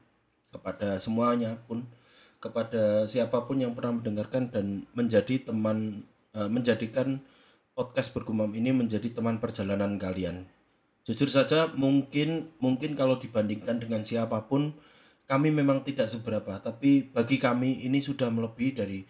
kepada 0.52 0.96
semuanya 1.02 1.58
pun 1.66 1.84
kepada 2.42 3.06
siapa 3.06 3.46
pun 3.46 3.62
yang 3.62 3.72
pernah 3.74 4.02
mendengarkan 4.02 4.50
dan 4.50 4.86
menjadi 4.94 5.46
teman 5.46 6.06
eh, 6.34 6.48
menjadikan 6.50 7.22
podcast 7.72 8.12
bergumam 8.12 8.52
ini 8.52 8.70
menjadi 8.70 9.10
teman 9.14 9.40
perjalanan 9.40 9.96
kalian. 9.96 10.44
Jujur 11.02 11.26
saja 11.26 11.66
mungkin 11.74 12.54
mungkin 12.62 12.94
kalau 12.94 13.18
dibandingkan 13.18 13.82
dengan 13.82 14.06
siapa 14.06 14.46
pun 14.46 14.76
kami 15.26 15.50
memang 15.50 15.82
tidak 15.82 16.06
seberapa. 16.06 16.60
Tapi 16.62 17.10
bagi 17.10 17.40
kami 17.40 17.86
ini 17.88 17.98
sudah 17.98 18.28
melebihi 18.28 18.72
dari 18.76 19.00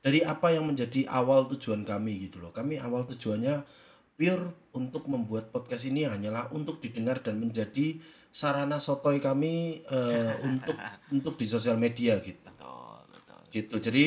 dari 0.00 0.20
apa 0.24 0.52
yang 0.52 0.68
menjadi 0.68 1.08
awal 1.08 1.48
tujuan 1.50 1.82
kami 1.82 2.28
gitu 2.28 2.40
loh. 2.44 2.52
Kami 2.52 2.78
awal 2.80 3.08
tujuannya 3.08 3.64
pure 4.20 4.68
untuk 4.76 5.08
membuat 5.08 5.48
podcast 5.48 5.88
ini 5.88 6.04
hanyalah 6.04 6.52
untuk 6.52 6.76
didengar 6.84 7.24
dan 7.24 7.40
menjadi 7.40 7.96
sarana 8.28 8.76
sotoy 8.76 9.16
kami 9.16 9.80
eh, 9.88 10.34
untuk 10.52 10.76
untuk 11.08 11.34
di 11.40 11.48
sosial 11.48 11.80
media 11.80 12.20
gitu. 12.20 12.44
Betul 12.44 13.00
betul. 13.08 13.40
Gitu. 13.48 13.74
Jadi 13.80 14.06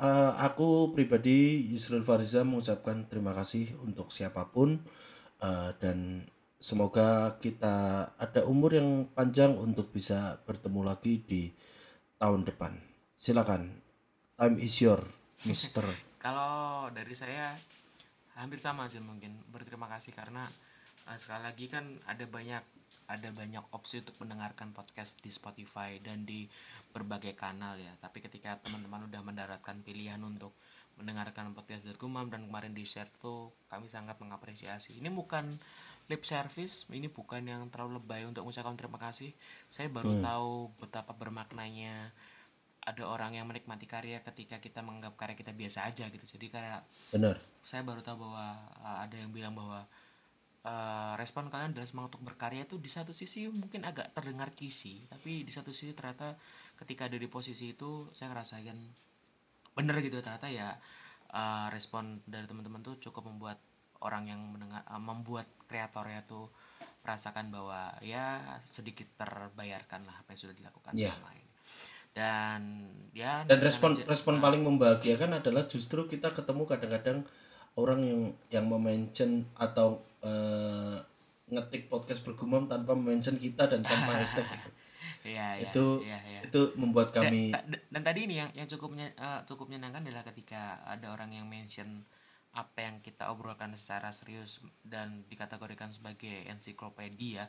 eh, 0.00 0.32
aku 0.40 0.96
pribadi 0.96 1.68
Yusril 1.68 2.00
Fariza 2.00 2.48
mengucapkan 2.48 3.04
terima 3.12 3.36
kasih 3.36 3.76
untuk 3.84 4.08
siapa 4.08 4.48
pun 4.48 4.80
eh, 5.44 5.70
dan 5.76 6.24
semoga 6.56 7.36
kita 7.36 8.08
ada 8.16 8.48
umur 8.48 8.72
yang 8.72 9.04
panjang 9.12 9.52
untuk 9.52 9.92
bisa 9.92 10.40
bertemu 10.48 10.80
lagi 10.80 11.20
di 11.20 11.52
tahun 12.16 12.48
depan. 12.48 12.72
Silakan. 13.20 13.68
Time 14.40 14.56
is 14.64 14.80
your 14.80 15.04
Mister. 15.44 15.84
Kalau 16.24 16.88
dari 16.88 17.12
saya 17.12 17.52
hampir 18.36 18.58
sama 18.62 18.88
sih 18.88 19.02
mungkin 19.02 19.36
berterima 19.52 19.88
kasih 19.92 20.16
karena 20.16 20.46
eh, 21.10 21.18
sekali 21.20 21.42
lagi 21.44 21.66
kan 21.68 21.84
ada 22.08 22.24
banyak 22.24 22.62
ada 23.08 23.28
banyak 23.32 23.64
opsi 23.72 24.04
untuk 24.04 24.16
mendengarkan 24.20 24.72
podcast 24.76 25.20
di 25.24 25.32
Spotify 25.32 25.96
dan 26.00 26.28
di 26.28 26.44
berbagai 26.92 27.32
kanal 27.32 27.80
ya. 27.80 27.92
Tapi 27.96 28.20
ketika 28.20 28.60
teman-teman 28.60 29.08
udah 29.08 29.20
mendaratkan 29.24 29.80
pilihan 29.80 30.20
untuk 30.20 30.52
mendengarkan 31.00 31.56
podcast 31.56 31.82
bergumam 31.88 32.28
dan 32.28 32.44
kemarin 32.44 32.76
di 32.76 32.84
share 32.84 33.08
tuh 33.20 33.52
kami 33.72 33.88
sangat 33.88 34.20
mengapresiasi. 34.20 35.00
Ini 35.00 35.08
bukan 35.08 35.44
lip 36.10 36.26
service 36.26 36.90
ini 36.90 37.06
bukan 37.06 37.46
yang 37.46 37.62
terlalu 37.70 38.02
lebay 38.02 38.26
untuk 38.28 38.44
mengucapkan 38.44 38.76
terima 38.76 38.98
kasih. 39.00 39.32
Saya 39.72 39.88
baru 39.88 40.20
tahu 40.20 40.68
betapa 40.82 41.16
bermaknanya 41.16 42.12
ada 42.82 43.02
orang 43.06 43.38
yang 43.38 43.46
menikmati 43.46 43.86
karya 43.86 44.18
ketika 44.26 44.58
kita 44.58 44.82
menganggap 44.82 45.14
karya 45.14 45.38
kita 45.38 45.54
biasa 45.54 45.86
aja 45.86 46.10
gitu. 46.10 46.26
Jadi 46.26 46.50
kayak 46.50 46.82
benar. 47.14 47.38
saya 47.62 47.86
baru 47.86 48.02
tahu 48.02 48.26
bahwa 48.26 48.58
uh, 48.82 48.98
ada 49.06 49.14
yang 49.14 49.30
bilang 49.30 49.54
bahwa 49.54 49.86
uh, 50.66 51.14
respon 51.14 51.46
kalian 51.46 51.70
dalam 51.78 51.86
semangat 51.86 52.18
untuk 52.18 52.26
berkarya 52.34 52.66
itu 52.66 52.82
di 52.82 52.90
satu 52.90 53.14
sisi 53.14 53.46
mungkin 53.46 53.86
agak 53.86 54.10
terdengar 54.10 54.50
kisi 54.50 55.06
tapi 55.06 55.46
di 55.46 55.52
satu 55.54 55.70
sisi 55.70 55.94
ternyata 55.94 56.34
ketika 56.74 57.06
ada 57.06 57.14
di 57.14 57.30
posisi 57.30 57.70
itu 57.70 58.10
saya 58.10 58.34
ngerasain 58.34 58.74
bener 59.78 59.96
gitu. 60.02 60.18
Ternyata 60.18 60.50
ya 60.50 60.74
uh, 61.30 61.70
respon 61.70 62.18
dari 62.26 62.50
teman-teman 62.50 62.82
tuh 62.82 62.98
cukup 62.98 63.30
membuat 63.30 63.62
orang 64.02 64.26
yang 64.26 64.42
mendengar 64.42 64.82
uh, 64.90 64.98
membuat 64.98 65.46
kreatornya 65.70 66.26
tuh 66.26 66.50
merasakan 67.02 67.50
bahwa 67.50 67.94
ya 68.02 68.38
sedikit 68.66 69.06
terbayarkan 69.18 70.06
lah 70.06 70.22
apa 70.22 70.34
yang 70.34 70.40
sudah 70.46 70.54
dilakukan 70.54 70.94
Iya. 70.94 71.10
selama 71.14 71.30
ini 71.34 71.41
dan 72.12 72.88
ya 73.16 73.44
dan 73.48 73.58
respon 73.60 73.96
aja- 73.96 74.04
respon 74.08 74.40
paling 74.40 74.60
membahagiakan 74.64 75.40
adalah 75.40 75.64
justru 75.68 76.04
kita 76.08 76.32
ketemu 76.32 76.64
kadang-kadang 76.68 77.24
orang 77.76 78.00
yang 78.04 78.22
yang 78.52 78.66
mention 78.68 79.48
atau 79.56 80.00
eh, 80.20 80.96
ngetik 81.52 81.88
podcast 81.92 82.24
bergumam 82.24 82.68
tanpa 82.68 82.92
mention 82.96 83.36
kita 83.36 83.68
dan 83.68 83.84
tanpa 83.84 84.12
hashtag 84.20 84.44
gitu. 84.48 84.70
Iya, 85.22 85.54
itu 85.70 86.02
iya, 86.02 86.18
iya. 86.26 86.40
itu 86.42 86.74
membuat 86.74 87.14
kami 87.14 87.54
Ta- 87.54 87.62
d- 87.62 87.84
dan 87.90 88.02
tadi 88.02 88.26
ini 88.26 88.42
yang 88.42 88.50
yang 88.58 88.66
cukup 88.66 88.90
eh, 88.98 89.12
cukup 89.46 89.70
menyenangkan 89.70 90.02
adalah 90.02 90.24
ketika 90.26 90.82
ada 90.82 91.14
orang 91.14 91.30
yang 91.32 91.46
mention 91.46 92.02
apa 92.52 92.84
yang 92.84 93.00
kita 93.00 93.32
obrolkan 93.32 93.72
secara 93.78 94.12
serius 94.12 94.60
dan 94.84 95.24
dikategorikan 95.32 95.88
sebagai 95.88 96.44
ensiklopedia 96.52 97.48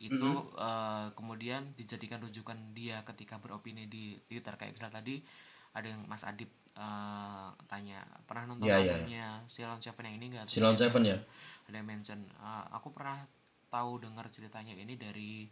itu 0.00 0.30
eh, 0.56 1.06
kemudian 1.12 1.76
dijadikan 1.76 2.24
rujukan 2.24 2.56
dia 2.72 3.04
ketika 3.04 3.36
beropini 3.36 3.84
di 3.86 4.16
Twitter. 4.24 4.56
Kayak 4.56 4.80
misal 4.80 4.90
tadi 4.90 5.20
ada 5.76 5.86
yang 5.86 6.02
Mas 6.08 6.24
Adib 6.24 6.48
eh, 6.74 7.48
tanya 7.68 8.00
pernah 8.24 8.48
nonton 8.48 8.64
Iya, 8.66 8.80
iya, 8.80 8.92
albumnya 8.96 9.26
Silon 9.46 9.80
Seven 9.84 10.04
yang 10.08 10.16
ini 10.16 10.26
enggak 10.34 10.44
Silon 10.48 10.76
Seven 10.80 11.02
ya? 11.04 11.18
ada 11.70 11.76
yang 11.78 11.86
mention 11.86 12.18
"Ah, 12.42 12.66
aku 12.74 12.90
pernah 12.90 13.22
tahu 13.70 14.02
dengar 14.02 14.26
ceritanya 14.34 14.74
ini 14.74 14.98
dari 14.98 15.46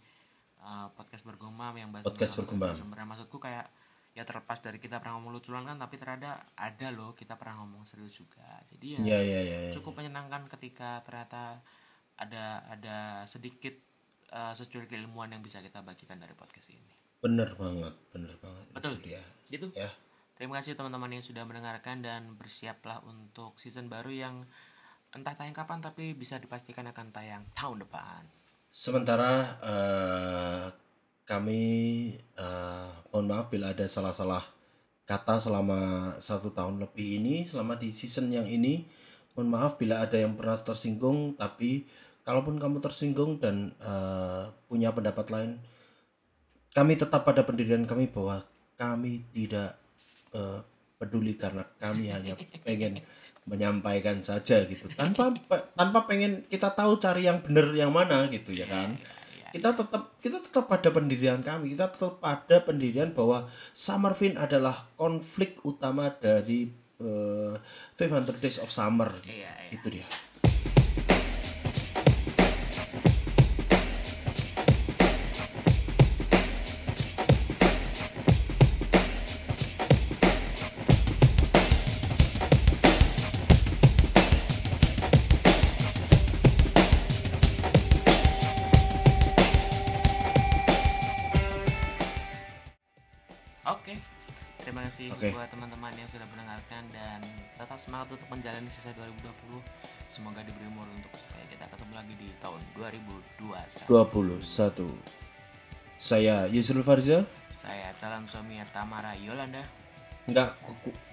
uh, 0.59 0.90
podcast 0.99 1.22
bergumam 1.22 1.70
yang 1.78 1.94
bahas 1.94 2.03
Podcast 2.03 2.34
bergumam. 2.34 2.74
sumber 2.74 2.99
maksudku 3.07 3.38
kayak 3.38 3.70
ya 4.18 4.26
terlepas 4.26 4.59
dari 4.59 4.82
kita 4.82 4.99
pernah 4.99 5.14
ngomong 5.22 5.38
lucuan 5.38 5.62
kan 5.62 5.78
tapi 5.78 5.94
ternyata 5.94 6.51
ada 6.59 6.90
loh 6.90 7.14
kita 7.14 7.38
pernah 7.38 7.62
ngomong 7.62 7.86
serius 7.86 8.18
juga. 8.18 8.59
Jadi 8.66 8.99
ya 8.99 9.01
ya 9.07 9.18
ya 9.22 9.40
ya, 9.46 9.59
ya. 9.70 9.72
cukup 9.78 9.94
menyenangkan 10.03 10.51
ketika 10.51 11.07
ternyata 11.07 11.62
ada 12.18 12.66
ada 12.66 13.22
sedikit 13.30 13.78
uh, 14.33 14.53
secuil 14.53 14.85
keilmuan 14.87 15.31
yang 15.31 15.41
bisa 15.41 15.59
kita 15.61 15.81
bagikan 15.83 16.18
dari 16.18 16.33
podcast 16.35 16.72
ini 16.74 16.93
bener 17.18 17.53
banget 17.59 17.95
bener 18.12 18.35
banget 18.39 18.64
Betul. 18.74 18.93
itu 18.99 19.12
dia 19.12 19.22
Gitu. 19.49 19.68
ya 19.74 19.89
Terima 20.39 20.62
kasih 20.62 20.79
teman-teman 20.79 21.18
yang 21.18 21.24
sudah 21.24 21.43
mendengarkan 21.43 21.99
dan 21.99 22.39
bersiaplah 22.39 23.03
untuk 23.03 23.59
season 23.59 23.91
baru 23.91 24.07
yang 24.07 24.35
entah 25.11 25.35
tayang 25.35 25.51
kapan 25.51 25.83
tapi 25.83 26.14
bisa 26.14 26.39
dipastikan 26.39 26.87
akan 26.95 27.11
tayang 27.11 27.43
tahun 27.59 27.83
depan. 27.83 28.22
sementara 28.70 29.59
eh, 29.64 30.64
kami 31.26 31.62
eh, 32.39 32.91
mohon 33.11 33.26
maaf 33.26 33.51
bila 33.51 33.74
ada 33.74 33.83
salah-salah 33.83 34.47
kata 35.09 35.43
selama 35.43 36.14
satu 36.22 36.55
tahun 36.55 36.79
lebih 36.87 37.18
ini 37.18 37.43
selama 37.43 37.74
di 37.74 37.91
season 37.91 38.31
yang 38.31 38.47
ini 38.47 38.87
mohon 39.35 39.51
maaf 39.51 39.74
bila 39.74 40.07
ada 40.07 40.20
yang 40.22 40.39
pernah 40.39 40.55
tersinggung 40.61 41.35
tapi 41.35 41.89
kalaupun 42.29 42.61
kamu 42.61 42.85
tersinggung 42.85 43.41
dan 43.41 43.72
eh, 43.81 44.53
punya 44.68 44.93
pendapat 44.93 45.33
lain 45.33 45.57
kami 46.76 47.01
tetap 47.01 47.24
pada 47.24 47.41
pendirian 47.49 47.89
kami 47.89 48.12
bahwa 48.12 48.45
kami 48.76 49.24
tidak 49.33 49.81
eh, 50.37 50.61
peduli 51.01 51.41
karena 51.41 51.64
kami 51.81 52.12
hanya 52.12 52.37
pengen 52.68 53.01
menyampaikan 53.49 54.20
saja 54.20 54.61
gitu. 54.68 54.93
Tanpa 54.93 55.33
tanpa 55.72 56.05
pengen 56.05 56.45
kita 56.53 56.68
tahu 56.76 57.01
cari 57.01 57.24
yang 57.24 57.41
benar 57.41 57.72
yang 57.72 57.89
mana 57.89 58.29
gitu 58.29 58.53
ya 58.53 58.68
kan? 58.68 59.01
Kita 59.49 59.72
tetap 59.72 60.20
kita 60.20 60.45
tetap 60.45 60.68
pada 60.68 60.93
pendirian 60.93 61.41
kami. 61.41 61.72
Kita 61.72 61.89
tetap 61.89 62.20
pada 62.20 62.61
pendirian 62.61 63.09
bahwa 63.16 63.49
Summerfin 63.72 64.37
adalah 64.37 64.76
konflik 65.01 65.57
utama 65.64 66.12
dari 66.12 66.68
eh, 67.01 67.55
500 67.97 68.37
Days 68.37 68.61
of 68.61 68.68
Summer. 68.68 69.09
Iya, 69.24 69.49
iya. 69.49 69.72
itu 69.72 69.89
dia 69.89 70.05
Oke. 93.89 93.97
Terima 94.61 94.84
kasih 94.84 95.09
Oke. 95.16 95.32
buat 95.32 95.49
teman-teman 95.49 95.89
yang 95.97 96.05
sudah 96.05 96.28
mendengarkan 96.28 96.84
dan 96.93 97.24
tetap 97.57 97.80
semangat 97.80 98.12
untuk 98.12 98.28
menjalani 98.28 98.68
sisa 98.68 98.93
2020. 98.93 99.64
Semoga 100.12 100.45
diberi 100.45 100.68
umur 100.68 100.84
untuk 100.93 101.09
supaya 101.16 101.41
kita 101.49 101.64
ketemu 101.72 101.93
lagi 101.97 102.14
di 102.20 102.28
tahun 102.36 102.61
2021. 102.76 103.89
21 103.89 104.93
saya 105.99 106.47
Yusril 106.47 106.86
Farza 106.86 107.26
Saya 107.51 107.91
calon 107.99 108.22
suami 108.28 108.61
Tamara 108.70 109.18
Yolanda. 109.18 109.64
enggak 110.28 110.53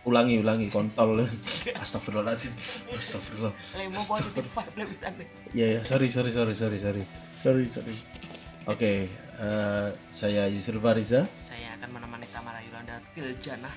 ulangi 0.04 0.44
ulangi 0.44 0.68
kontol 0.68 1.24
astagfirullahaladzim 1.82 2.52
astagfirullah 2.92 3.56
Lemo 3.80 3.98
positif 4.04 4.44
vibe 4.44 4.76
lebih 4.84 4.98
santai. 5.00 5.26
ya 5.56 5.80
ya 5.80 5.82
sorry 5.82 6.12
sorry 6.12 6.36
sorry 6.36 6.52
sorry 6.52 6.76
sorry 6.78 7.04
sorry 7.40 7.66
sorry 7.72 7.96
oke 8.68 8.92
eh, 9.38 9.88
saya 10.12 10.48
Yusril 10.48 10.80
Fariza. 10.80 11.28
Saya 11.40 11.76
akan 11.76 11.90
menemani 12.00 12.28
Tamara 12.32 12.60
Yolanda 12.64 13.00
Tiljana. 13.12 13.72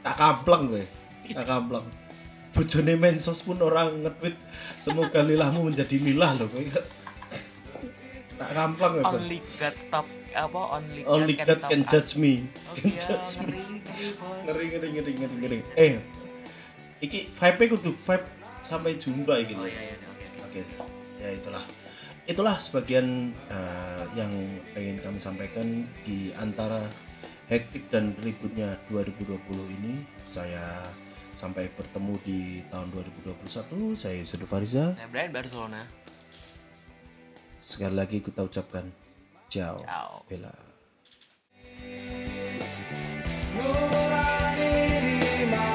tak 0.00 0.16
kamplang 0.16 0.64
gue 0.64 0.84
tak 1.28 1.44
kamplang 1.44 1.84
bojone 2.56 2.96
mensos 2.96 3.44
pun 3.44 3.60
orang 3.60 4.00
nge-tweet 4.00 4.32
semoga 4.80 5.20
lilahmu 5.20 5.68
menjadi 5.68 6.00
lilah 6.00 6.40
loh 6.40 6.48
gue 6.48 6.72
tak 8.40 8.50
kamplang 8.56 8.96
gue 8.96 9.04
Only 9.04 9.38
God 9.60 9.76
stop 9.76 10.08
apa 10.32 10.60
only 10.72 11.04
God 11.04 11.20
only 11.20 11.34
God 11.36 11.60
can 11.68 11.84
judge 11.84 12.16
me. 12.16 12.48
Oh 12.64 12.72
can 12.80 12.96
iya, 12.96 12.96
judge 12.96 13.44
me. 13.44 13.60
ngeri, 14.48 14.64
ngeri, 14.72 14.88
ngeri 14.88 15.12
ngeri 15.20 15.34
ngeri 15.36 15.58
eh 15.76 15.92
iki 17.04 17.28
vibe 17.28 17.64
kudu 17.76 17.92
vibe 17.92 18.24
sampai 18.64 18.96
jumpa 18.96 19.36
iki 19.44 19.52
Oh 19.52 19.68
iya 19.68 19.82
iya 19.84 19.96
oke 20.00 20.24
oke. 20.48 20.48
Oke, 20.48 20.60
ya 21.20 21.28
itulah 21.36 21.64
itulah 22.30 22.54
sebagian 22.62 23.34
uh, 23.50 24.06
yang 24.14 24.30
ingin 24.78 25.02
kami 25.02 25.18
sampaikan 25.18 25.82
di 26.06 26.30
antara 26.38 26.78
hektik 27.50 27.90
dan 27.90 28.14
ributnya 28.22 28.78
2020 28.86 29.34
ini. 29.82 29.98
Saya 30.22 30.78
sampai 31.34 31.66
bertemu 31.74 32.14
di 32.22 32.62
tahun 32.70 32.86
2021. 32.94 33.98
Saya 33.98 34.14
Yusuf 34.22 34.46
Fariza. 34.46 34.94
Saya 34.94 35.10
Brian 35.10 35.34
Barcelona. 35.34 35.82
Sekali 37.58 37.98
lagi 37.98 38.22
kita 38.22 38.46
ucapkan 38.46 38.86
ciao. 39.50 39.82
Ciao. 39.82 40.22
Bella. 40.30 40.54
Kurapakan 43.50 44.54
dirimu, 44.54 45.70